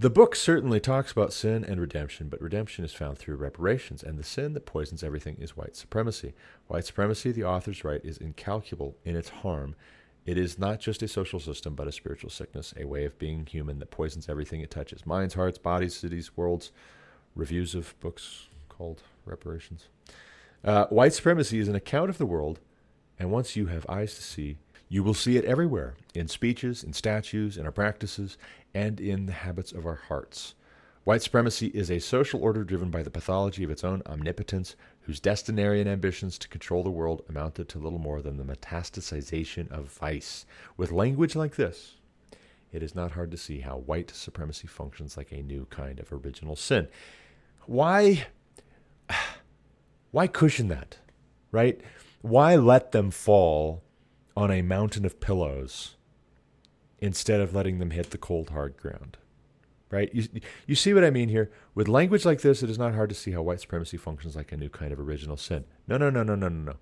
The 0.00 0.08
book 0.08 0.34
certainly 0.34 0.80
talks 0.80 1.12
about 1.12 1.30
sin 1.30 1.62
and 1.62 1.78
redemption, 1.78 2.30
but 2.30 2.40
redemption 2.40 2.86
is 2.86 2.94
found 2.94 3.18
through 3.18 3.36
reparations, 3.36 4.02
and 4.02 4.18
the 4.18 4.22
sin 4.22 4.54
that 4.54 4.64
poisons 4.64 5.02
everything 5.02 5.36
is 5.38 5.58
white 5.58 5.76
supremacy. 5.76 6.32
White 6.68 6.86
supremacy, 6.86 7.32
the 7.32 7.44
author's 7.44 7.84
right, 7.84 8.00
is 8.02 8.16
incalculable 8.16 8.96
in 9.04 9.14
its 9.14 9.28
harm. 9.28 9.76
It 10.24 10.38
is 10.38 10.58
not 10.58 10.80
just 10.80 11.02
a 11.02 11.08
social 11.08 11.38
system, 11.38 11.74
but 11.74 11.86
a 11.86 11.92
spiritual 11.92 12.30
sickness, 12.30 12.72
a 12.78 12.86
way 12.86 13.04
of 13.04 13.18
being 13.18 13.44
human 13.44 13.78
that 13.80 13.90
poisons 13.90 14.26
everything 14.26 14.62
it 14.62 14.70
touches 14.70 15.04
minds, 15.04 15.34
hearts, 15.34 15.58
bodies, 15.58 15.96
cities, 15.96 16.34
worlds. 16.34 16.72
Reviews 17.36 17.74
of 17.74 17.94
books 18.00 18.46
called 18.70 19.02
reparations. 19.26 19.88
Uh, 20.64 20.86
white 20.86 21.12
supremacy 21.12 21.58
is 21.58 21.68
an 21.68 21.74
account 21.74 22.08
of 22.08 22.16
the 22.16 22.24
world, 22.24 22.58
and 23.18 23.30
once 23.30 23.54
you 23.54 23.66
have 23.66 23.84
eyes 23.86 24.14
to 24.14 24.22
see, 24.22 24.56
you 24.92 25.04
will 25.04 25.14
see 25.14 25.36
it 25.36 25.44
everywhere 25.44 25.94
in 26.14 26.26
speeches, 26.26 26.82
in 26.82 26.92
statues, 26.92 27.56
in 27.56 27.64
our 27.64 27.72
practices, 27.72 28.36
and 28.74 29.00
in 29.00 29.26
the 29.26 29.32
habits 29.32 29.70
of 29.70 29.86
our 29.86 30.00
hearts. 30.08 30.54
White 31.04 31.22
supremacy 31.22 31.68
is 31.68 31.90
a 31.90 32.00
social 32.00 32.42
order 32.42 32.64
driven 32.64 32.90
by 32.90 33.04
the 33.04 33.10
pathology 33.10 33.62
of 33.62 33.70
its 33.70 33.84
own 33.84 34.02
omnipotence, 34.04 34.74
whose 35.02 35.20
destinarian 35.20 35.86
ambitions 35.86 36.38
to 36.38 36.48
control 36.48 36.82
the 36.82 36.90
world 36.90 37.22
amounted 37.28 37.68
to 37.68 37.78
little 37.78 38.00
more 38.00 38.20
than 38.20 38.36
the 38.36 38.44
metastasization 38.44 39.70
of 39.70 39.92
vice. 39.92 40.44
With 40.76 40.90
language 40.90 41.36
like 41.36 41.54
this, 41.54 41.94
it 42.72 42.82
is 42.82 42.94
not 42.94 43.12
hard 43.12 43.30
to 43.30 43.36
see 43.36 43.60
how 43.60 43.78
white 43.78 44.10
supremacy 44.10 44.66
functions 44.66 45.16
like 45.16 45.30
a 45.30 45.42
new 45.42 45.66
kind 45.70 46.00
of 46.00 46.12
original 46.12 46.56
sin. 46.56 46.88
Why 47.66 48.26
why 50.10 50.26
cushion 50.26 50.66
that, 50.66 50.98
right? 51.52 51.80
Why 52.22 52.56
let 52.56 52.90
them 52.90 53.12
fall 53.12 53.84
on 54.36 54.50
a 54.50 54.62
mountain 54.62 55.04
of 55.04 55.20
pillows 55.20 55.96
instead 56.98 57.40
of 57.40 57.54
letting 57.54 57.78
them 57.78 57.90
hit 57.90 58.10
the 58.10 58.18
cold, 58.18 58.50
hard 58.50 58.76
ground? 58.76 59.16
Right? 59.90 60.08
You, 60.14 60.28
you 60.66 60.74
see 60.76 60.94
what 60.94 61.02
I 61.02 61.10
mean 61.10 61.28
here? 61.28 61.50
With 61.74 61.88
language 61.88 62.24
like 62.24 62.42
this, 62.42 62.62
it 62.62 62.70
is 62.70 62.78
not 62.78 62.94
hard 62.94 63.08
to 63.08 63.14
see 63.14 63.32
how 63.32 63.42
white 63.42 63.60
supremacy 63.60 63.96
functions 63.96 64.36
like 64.36 64.52
a 64.52 64.56
new 64.56 64.68
kind 64.68 64.92
of 64.92 65.00
original 65.00 65.36
sin. 65.36 65.64
No, 65.88 65.96
no, 65.96 66.10
no, 66.10 66.22
no, 66.22 66.36
no, 66.36 66.48
no, 66.48 66.72
no. 66.72 66.76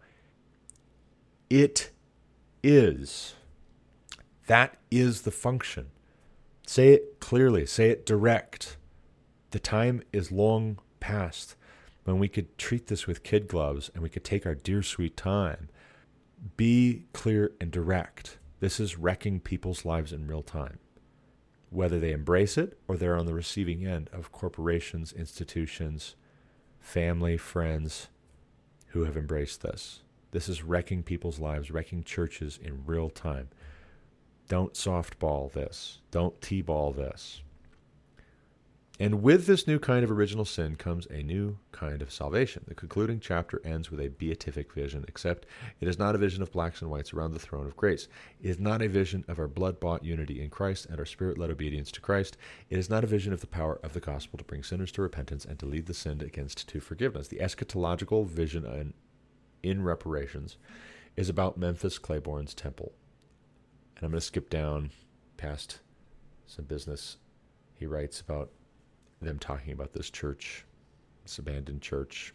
It 1.49 1.90
is. 2.62 3.34
That 4.46 4.76
is 4.90 5.22
the 5.22 5.30
function. 5.30 5.86
Say 6.66 6.92
it 6.92 7.18
clearly, 7.20 7.64
say 7.64 7.88
it 7.88 8.05
direct. 8.05 8.76
The 9.53 9.59
time 9.59 10.03
is 10.12 10.30
long 10.30 10.78
past 11.01 11.57
when 12.05 12.18
we 12.18 12.28
could 12.28 12.59
treat 12.59 12.88
this 12.88 13.07
with 13.07 13.22
kid 13.22 13.49
gloves 13.49 13.90
and 13.94 14.03
we 14.03 14.11
could 14.11 14.24
take 14.24 14.44
our 14.44 14.55
dear 14.55 14.82
sweet 14.82 15.16
time. 15.16 15.70
Be 16.57 17.05
clear 17.12 17.53
and 17.61 17.70
direct. 17.70 18.39
This 18.61 18.80
is 18.80 18.99
wrecking 18.99 19.41
people's 19.41 19.84
lives 19.84 20.12
in 20.12 20.26
real 20.26 20.43
time. 20.43 20.78
Whether 21.70 21.99
they 22.01 22.12
embrace 22.12 22.57
it 22.57 22.78
or 22.89 22.97
they're 22.97 23.16
on 23.16 23.26
the 23.26 23.34
receiving 23.34 23.86
end 23.86 24.09
of 24.12 24.32
corporations, 24.32 25.12
institutions, 25.12 26.16
family, 26.80 27.36
friends 27.36 28.09
who 28.89 29.05
have 29.05 29.16
embraced 29.16 29.62
this. 29.62 30.03
This 30.30 30.49
is 30.49 30.62
wrecking 30.62 31.03
people's 31.03 31.39
lives, 31.39 31.70
wrecking 31.70 32.05
churches 32.05 32.59
in 32.62 32.84
real 32.86 33.11
time. 33.11 33.49
Don't 34.49 34.74
softball 34.74 35.53
this. 35.53 36.01
Don't 36.11 36.41
T 36.41 36.62
ball 36.62 36.93
this. 36.93 37.43
And 39.01 39.22
with 39.22 39.46
this 39.46 39.68
new 39.68 39.78
kind 39.78 40.03
of 40.03 40.11
original 40.11 40.44
sin 40.44 40.74
comes 40.74 41.07
a 41.07 41.22
new 41.22 41.59
kind 41.70 42.03
of 42.03 42.12
salvation. 42.12 42.64
The 42.66 42.74
concluding 42.74 43.20
chapter 43.20 43.62
ends 43.64 43.92
with 43.92 44.01
a 44.01 44.09
beatific 44.09 44.72
vision, 44.72 45.05
except 45.07 45.46
it 45.80 45.86
is 45.86 46.01
not 46.01 46.16
a 46.16 46.18
vision 46.18 46.42
of 46.42 46.51
blacks 46.51 46.82
and 46.82 46.90
whites 46.90 47.12
around 47.12 47.32
the 47.32 47.38
throne 47.38 47.66
of 47.66 47.76
grace. 47.76 48.09
It 48.42 48.51
is 48.51 48.59
not 48.59 48.82
a 48.82 48.88
vision 48.88 49.24
of 49.28 49.38
our 49.38 49.46
blood 49.46 49.78
bought 49.78 50.05
unity 50.05 50.42
in 50.42 50.51
Christ 50.51 50.86
and 50.86 50.99
our 50.99 51.07
spirit 51.07 51.38
led 51.38 51.51
obedience 51.51 51.92
to 51.92 52.01
Christ. 52.01 52.36
It 52.70 52.78
is 52.78 52.90
not 52.90 53.05
a 53.05 53.09
vision 53.09 53.32
of 53.32 53.40
the 53.40 53.46
power 53.46 53.78
of 53.84 53.92
the 53.92 54.01
gospel 54.01 54.36
to 54.36 54.44
bring 54.44 54.64
sinners 54.64 54.90
to 54.92 55.03
repentance 55.03 55.44
and 55.44 55.61
to 55.61 55.66
lead 55.66 55.86
the 55.86 55.94
sinned 55.94 56.22
against 56.22 56.68
to 56.68 56.80
forgiveness. 56.80 57.28
The 57.28 57.38
eschatological 57.38 58.26
vision 58.26 58.64
in, 58.64 58.94
in 59.62 59.84
reparations 59.84 60.57
is 61.16 61.28
about 61.28 61.57
Memphis 61.57 62.01
Clayborn's 62.01 62.55
temple. 62.55 62.92
And 63.96 64.05
I'm 64.05 64.11
going 64.11 64.20
to 64.20 64.26
skip 64.26 64.51
down 64.51 64.90
past 65.36 65.78
some 66.46 66.64
business. 66.64 67.18
He 67.76 67.86
writes 67.86 68.20
about 68.20 68.51
them 69.21 69.39
talking 69.39 69.73
about 69.73 69.93
this 69.93 70.11
church, 70.11 70.64
this 71.25 71.39
abandoned 71.39 71.83
church 71.83 72.35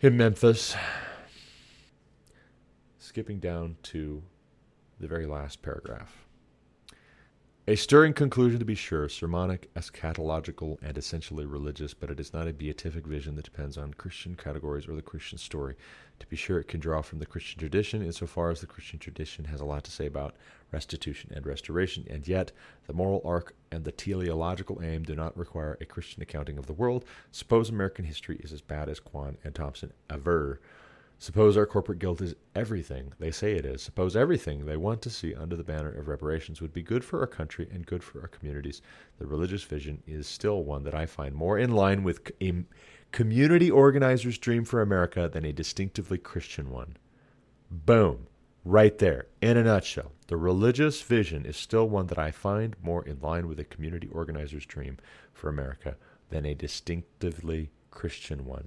in 0.00 0.16
Memphis. 0.16 0.76
Skipping 2.98 3.38
down 3.38 3.76
to 3.84 4.22
the 4.98 5.06
very 5.06 5.26
last 5.26 5.62
paragraph. 5.62 6.24
A 7.66 7.76
stirring 7.76 8.12
conclusion, 8.12 8.58
to 8.58 8.64
be 8.64 8.74
sure, 8.74 9.08
sermonic, 9.08 9.72
eschatological, 9.72 10.76
and 10.82 10.98
essentially 10.98 11.46
religious, 11.46 11.94
but 11.94 12.10
it 12.10 12.20
is 12.20 12.34
not 12.34 12.46
a 12.46 12.52
beatific 12.52 13.06
vision 13.06 13.36
that 13.36 13.46
depends 13.46 13.78
on 13.78 13.94
Christian 13.94 14.36
categories 14.36 14.86
or 14.86 14.94
the 14.94 15.00
Christian 15.00 15.38
story. 15.38 15.74
To 16.20 16.26
be 16.26 16.36
sure, 16.36 16.58
it 16.58 16.68
can 16.68 16.80
draw 16.80 17.02
from 17.02 17.18
the 17.18 17.26
Christian 17.26 17.58
tradition 17.58 18.02
insofar 18.02 18.50
as 18.50 18.60
the 18.60 18.66
Christian 18.66 18.98
tradition 18.98 19.46
has 19.46 19.60
a 19.60 19.64
lot 19.64 19.84
to 19.84 19.90
say 19.90 20.06
about 20.06 20.34
restitution 20.72 21.30
and 21.34 21.46
restoration, 21.46 22.06
and 22.08 22.26
yet 22.26 22.52
the 22.86 22.92
moral 22.92 23.22
arc 23.24 23.54
and 23.70 23.84
the 23.84 23.92
teleological 23.92 24.80
aim 24.82 25.02
do 25.02 25.14
not 25.14 25.36
require 25.36 25.76
a 25.80 25.84
Christian 25.84 26.22
accounting 26.22 26.58
of 26.58 26.66
the 26.66 26.72
world. 26.72 27.04
Suppose 27.30 27.68
American 27.68 28.04
history 28.04 28.40
is 28.42 28.52
as 28.52 28.60
bad 28.60 28.88
as 28.88 29.00
Kwon 29.00 29.36
and 29.44 29.54
Thompson 29.54 29.92
aver. 30.10 30.60
Suppose 31.18 31.56
our 31.56 31.64
corporate 31.64 32.00
guilt 32.00 32.20
is 32.20 32.34
everything 32.54 33.12
they 33.18 33.30
say 33.30 33.52
it 33.52 33.64
is. 33.64 33.80
Suppose 33.80 34.16
everything 34.16 34.66
they 34.66 34.76
want 34.76 35.00
to 35.02 35.10
see 35.10 35.34
under 35.34 35.56
the 35.56 35.64
banner 35.64 35.92
of 35.92 36.08
reparations 36.08 36.60
would 36.60 36.72
be 36.72 36.82
good 36.82 37.04
for 37.04 37.20
our 37.20 37.26
country 37.26 37.68
and 37.72 37.86
good 37.86 38.02
for 38.02 38.20
our 38.20 38.28
communities. 38.28 38.82
The 39.18 39.26
religious 39.26 39.62
vision 39.62 40.02
is 40.06 40.26
still 40.26 40.64
one 40.64 40.82
that 40.84 40.94
I 40.94 41.06
find 41.06 41.34
more 41.34 41.58
in 41.58 41.72
line 41.72 42.02
with 42.02 42.30
a 42.40 42.64
community 43.14 43.70
organizer's 43.70 44.38
dream 44.38 44.64
for 44.64 44.82
America 44.82 45.30
than 45.32 45.44
a 45.44 45.52
distinctively 45.52 46.18
Christian 46.18 46.68
one. 46.68 46.96
Boom. 47.70 48.26
Right 48.64 48.98
there, 48.98 49.26
in 49.40 49.56
a 49.56 49.62
nutshell. 49.62 50.10
The 50.26 50.36
religious 50.36 51.00
vision 51.00 51.46
is 51.46 51.56
still 51.56 51.88
one 51.88 52.08
that 52.08 52.18
I 52.18 52.32
find 52.32 52.74
more 52.82 53.06
in 53.06 53.20
line 53.20 53.46
with 53.46 53.60
a 53.60 53.64
community 53.64 54.08
organizer's 54.10 54.66
dream 54.66 54.98
for 55.32 55.48
America 55.48 55.96
than 56.30 56.44
a 56.44 56.56
distinctively 56.56 57.70
Christian 57.92 58.46
one. 58.46 58.66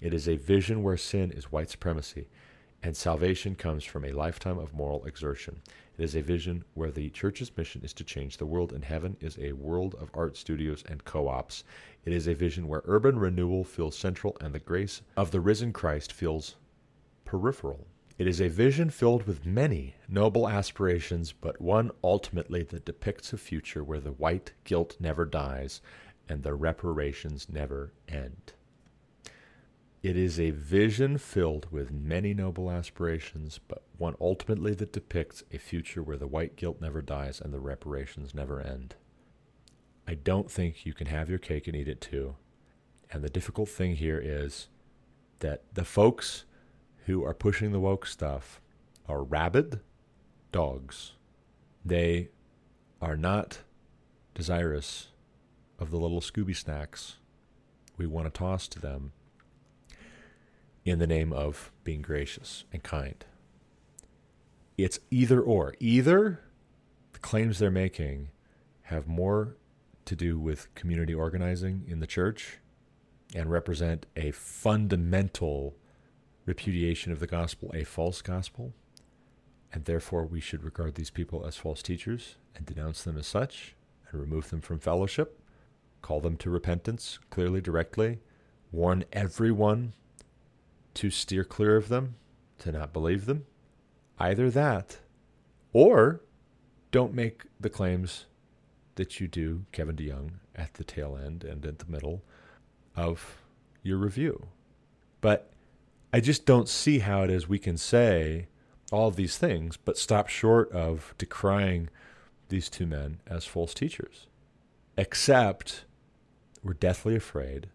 It 0.00 0.14
is 0.14 0.28
a 0.28 0.36
vision 0.36 0.84
where 0.84 0.96
sin 0.96 1.32
is 1.32 1.50
white 1.50 1.70
supremacy, 1.70 2.28
and 2.84 2.96
salvation 2.96 3.56
comes 3.56 3.82
from 3.82 4.04
a 4.04 4.12
lifetime 4.12 4.60
of 4.60 4.72
moral 4.72 5.04
exertion. 5.04 5.62
It 6.00 6.04
is 6.04 6.16
a 6.16 6.22
vision 6.22 6.64
where 6.72 6.90
the 6.90 7.10
church's 7.10 7.54
mission 7.58 7.82
is 7.84 7.92
to 7.92 8.04
change 8.04 8.38
the 8.38 8.46
world, 8.46 8.72
and 8.72 8.82
heaven 8.82 9.18
is 9.20 9.36
a 9.38 9.52
world 9.52 9.94
of 9.96 10.08
art 10.14 10.34
studios 10.34 10.82
and 10.88 11.04
co 11.04 11.28
ops. 11.28 11.62
It 12.06 12.14
is 12.14 12.26
a 12.26 12.32
vision 12.32 12.68
where 12.68 12.80
urban 12.86 13.18
renewal 13.18 13.64
feels 13.64 13.98
central, 13.98 14.34
and 14.40 14.54
the 14.54 14.60
grace 14.60 15.02
of 15.14 15.30
the 15.30 15.42
risen 15.42 15.74
Christ 15.74 16.10
feels 16.10 16.56
peripheral. 17.26 17.86
It 18.16 18.26
is 18.26 18.40
a 18.40 18.48
vision 18.48 18.88
filled 18.88 19.26
with 19.26 19.44
many 19.44 19.94
noble 20.08 20.48
aspirations, 20.48 21.32
but 21.32 21.60
one 21.60 21.90
ultimately 22.02 22.62
that 22.62 22.86
depicts 22.86 23.34
a 23.34 23.36
future 23.36 23.84
where 23.84 24.00
the 24.00 24.12
white 24.12 24.54
guilt 24.64 24.96
never 25.00 25.26
dies 25.26 25.82
and 26.30 26.42
the 26.42 26.54
reparations 26.54 27.46
never 27.52 27.92
end. 28.08 28.54
It 30.02 30.16
is 30.16 30.40
a 30.40 30.50
vision 30.50 31.18
filled 31.18 31.70
with 31.70 31.92
many 31.92 32.32
noble 32.32 32.70
aspirations, 32.70 33.60
but 33.68 33.82
one 33.98 34.16
ultimately 34.18 34.72
that 34.74 34.94
depicts 34.94 35.44
a 35.52 35.58
future 35.58 36.02
where 36.02 36.16
the 36.16 36.26
white 36.26 36.56
guilt 36.56 36.80
never 36.80 37.02
dies 37.02 37.38
and 37.38 37.52
the 37.52 37.60
reparations 37.60 38.34
never 38.34 38.60
end. 38.60 38.94
I 40.08 40.14
don't 40.14 40.50
think 40.50 40.86
you 40.86 40.94
can 40.94 41.06
have 41.08 41.28
your 41.28 41.38
cake 41.38 41.66
and 41.66 41.76
eat 41.76 41.86
it 41.86 42.00
too. 42.00 42.36
And 43.10 43.22
the 43.22 43.28
difficult 43.28 43.68
thing 43.68 43.96
here 43.96 44.18
is 44.18 44.68
that 45.40 45.64
the 45.74 45.84
folks 45.84 46.44
who 47.04 47.22
are 47.22 47.34
pushing 47.34 47.72
the 47.72 47.80
woke 47.80 48.06
stuff 48.06 48.62
are 49.06 49.22
rabid 49.22 49.80
dogs. 50.50 51.12
They 51.84 52.30
are 53.02 53.18
not 53.18 53.58
desirous 54.34 55.08
of 55.78 55.90
the 55.90 55.98
little 55.98 56.20
Scooby 56.22 56.56
snacks 56.56 57.16
we 57.98 58.06
want 58.06 58.32
to 58.32 58.38
toss 58.38 58.66
to 58.68 58.80
them 58.80 59.12
in 60.84 60.98
the 60.98 61.06
name 61.06 61.32
of 61.32 61.70
being 61.84 62.02
gracious 62.02 62.64
and 62.72 62.82
kind. 62.82 63.24
It's 64.78 64.98
either 65.10 65.40
or. 65.40 65.74
Either 65.78 66.40
the 67.12 67.18
claims 67.18 67.58
they're 67.58 67.70
making 67.70 68.30
have 68.82 69.06
more 69.06 69.56
to 70.06 70.16
do 70.16 70.38
with 70.38 70.74
community 70.74 71.14
organizing 71.14 71.84
in 71.86 72.00
the 72.00 72.06
church 72.06 72.58
and 73.34 73.50
represent 73.50 74.06
a 74.16 74.30
fundamental 74.32 75.76
repudiation 76.46 77.12
of 77.12 77.20
the 77.20 77.26
gospel, 77.26 77.70
a 77.74 77.84
false 77.84 78.22
gospel, 78.22 78.72
and 79.72 79.84
therefore 79.84 80.24
we 80.24 80.40
should 80.40 80.64
regard 80.64 80.94
these 80.94 81.10
people 81.10 81.46
as 81.46 81.56
false 81.56 81.82
teachers 81.82 82.36
and 82.56 82.66
denounce 82.66 83.04
them 83.04 83.16
as 83.16 83.26
such 83.26 83.76
and 84.10 84.20
remove 84.20 84.50
them 84.50 84.60
from 84.60 84.78
fellowship, 84.80 85.40
call 86.02 86.20
them 86.20 86.36
to 86.38 86.50
repentance 86.50 87.18
clearly, 87.30 87.60
directly, 87.60 88.18
warn 88.72 89.04
everyone 89.12 89.92
to 90.94 91.10
steer 91.10 91.44
clear 91.44 91.76
of 91.76 91.88
them, 91.88 92.16
to 92.58 92.72
not 92.72 92.92
believe 92.92 93.26
them. 93.26 93.46
Either 94.18 94.50
that, 94.50 94.98
or 95.72 96.20
don't 96.90 97.14
make 97.14 97.44
the 97.58 97.70
claims 97.70 98.26
that 98.96 99.20
you 99.20 99.28
do, 99.28 99.64
Kevin 99.72 99.96
DeYoung, 99.96 100.32
at 100.54 100.74
the 100.74 100.84
tail 100.84 101.16
end 101.16 101.44
and 101.44 101.64
at 101.64 101.78
the 101.78 101.90
middle 101.90 102.22
of 102.96 103.38
your 103.82 103.96
review. 103.96 104.48
But 105.20 105.50
I 106.12 106.20
just 106.20 106.44
don't 106.44 106.68
see 106.68 106.98
how 106.98 107.22
it 107.22 107.30
is 107.30 107.48
we 107.48 107.58
can 107.58 107.76
say 107.76 108.48
all 108.90 109.08
of 109.08 109.16
these 109.16 109.38
things, 109.38 109.76
but 109.76 109.96
stop 109.96 110.28
short 110.28 110.70
of 110.72 111.14
decrying 111.16 111.88
these 112.48 112.68
two 112.68 112.86
men 112.86 113.20
as 113.26 113.44
false 113.44 113.72
teachers. 113.72 114.26
Except 114.98 115.84
we're 116.62 116.74
deathly 116.74 117.14
afraid 117.14 117.68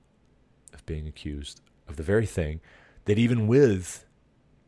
of 0.73 0.85
being 0.85 1.07
accused 1.07 1.61
of 1.87 1.95
the 1.95 2.03
very 2.03 2.25
thing 2.25 2.59
that 3.05 3.17
even 3.17 3.47
with 3.47 4.05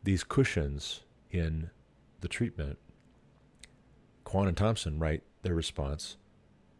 these 0.02 0.24
cushions 0.24 1.00
in 1.30 1.70
the 2.20 2.28
treatment, 2.28 2.78
Kwon 4.24 4.48
and 4.48 4.56
Thompson 4.56 4.98
write 4.98 5.22
their 5.42 5.54
response 5.54 6.16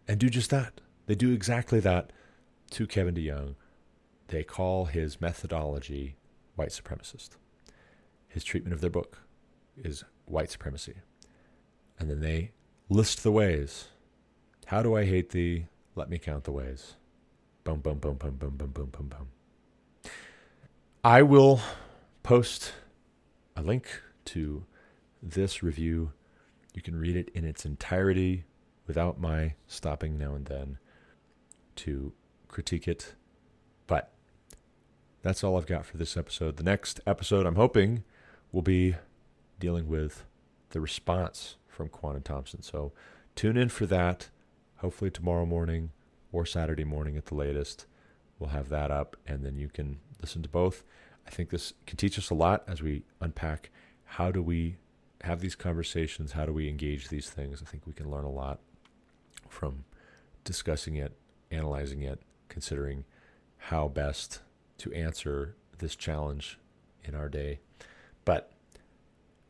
and 0.07 0.19
do 0.19 0.29
just 0.29 0.51
that. 0.51 0.81
They 1.07 1.15
do 1.15 1.33
exactly 1.33 1.81
that 1.81 2.13
to 2.71 2.87
Kevin 2.87 3.15
DeYoung. 3.15 3.55
They 4.29 4.43
call 4.45 4.87
his 4.87 5.21
methodology 5.21 6.17
white 6.55 6.71
supremacist. 6.71 7.31
His 8.29 8.45
treatment 8.45 8.75
of 8.75 8.81
their 8.81 8.91
book 8.91 9.23
is 9.77 10.05
white 10.27 10.51
supremacy. 10.51 10.95
And 11.99 12.11
then 12.11 12.21
they 12.21 12.53
list 12.89 13.23
the 13.23 13.33
ways. 13.33 13.89
How 14.67 14.83
do 14.83 14.97
I 14.97 15.05
hate 15.05 15.31
thee? 15.31 15.67
Let 15.95 16.11
me 16.11 16.19
count 16.19 16.45
the 16.45 16.53
ways. 16.53 16.97
Boom, 17.65 17.81
boom, 17.81 17.99
boom, 17.99 18.17
boom, 18.17 18.37
boom, 18.37 18.57
boom, 18.57 18.71
boom, 18.71 18.91
boom, 18.91 19.09
boom. 19.09 19.29
I 21.09 21.23
will 21.23 21.63
post 22.23 22.75
a 23.57 23.63
link 23.63 24.03
to 24.27 24.67
this 25.23 25.63
review. 25.63 26.13
You 26.75 26.83
can 26.83 27.01
read 27.01 27.17
it 27.17 27.31
in 27.33 27.47
its 27.47 27.65
entirety 27.65 28.45
without 28.87 29.19
my 29.19 29.55
stopping 29.67 30.19
now 30.19 30.35
and 30.35 30.45
then 30.45 30.77
to 31.77 32.13
critique 32.47 32.87
it. 32.87 33.15
But 33.87 34.13
that's 35.23 35.43
all 35.43 35.57
I've 35.57 35.65
got 35.65 35.87
for 35.87 35.97
this 35.97 36.15
episode. 36.15 36.59
The 36.59 36.63
next 36.63 37.01
episode, 37.07 37.47
I'm 37.47 37.57
hoping, 37.57 38.05
will 38.53 38.61
be 38.61 38.95
dealing 39.59 39.89
with 39.89 40.27
the 40.73 40.81
response 40.83 41.57
from 41.69 41.89
Kwon 41.89 42.17
and 42.17 42.25
Thompson. 42.27 42.61
So 42.61 42.93
tune 43.35 43.57
in 43.57 43.71
for 43.71 43.87
that. 43.87 44.29
Hopefully, 44.81 45.11
tomorrow 45.11 45.47
morning 45.47 45.93
or 46.33 46.45
Saturday 46.45 46.85
morning 46.85 47.17
at 47.17 47.25
the 47.25 47.35
latest, 47.35 47.87
we'll 48.39 48.51
have 48.51 48.69
that 48.69 48.91
up, 48.91 49.17
and 49.27 49.43
then 49.43 49.57
you 49.57 49.71
can 49.71 50.01
listen 50.21 50.43
to 50.43 50.49
both. 50.49 50.85
I 51.27 51.31
think 51.31 51.51
this 51.51 51.75
can 51.87 51.97
teach 51.97 52.19
us 52.19 52.31
a 52.31 52.35
lot 52.35 52.65
as 52.67 52.83
we 52.83 53.03
unpack 53.21 53.71
how 54.05 54.31
do 54.31 54.43
we 54.43 54.77
have 55.23 55.41
these 55.41 55.55
conversations, 55.55 56.33
how 56.33 56.47
do 56.47 56.53
we 56.53 56.69
engage 56.69 57.09
these 57.09 57.29
things. 57.29 57.63
I 57.63 57.67
think 57.67 57.87
we 57.87 57.93
can 57.93 58.11
learn 58.11 58.25
a 58.25 58.31
lot 58.31 58.61
from 59.49 59.85
discussing 60.45 60.97
it, 60.97 61.13
analyzing 61.51 62.03
it, 62.03 62.21
considering 62.49 63.05
how 63.59 63.89
best 63.89 64.41
to 64.79 64.93
answer 64.93 65.55
this 65.79 65.97
challenge 65.97 66.59
in 67.05 67.15
our 67.15 67.29
day. 67.29 67.61
But 68.25 68.53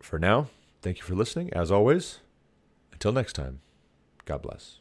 for 0.01 0.19
now, 0.19 0.49
thank 0.83 0.99
you 0.99 1.05
for 1.05 1.15
listening. 1.15 1.53
As 1.53 1.71
always, 1.71 2.21
until 2.93 3.13
next 3.13 3.35
time, 3.35 3.61
God 4.25 4.43
bless. 4.43 4.81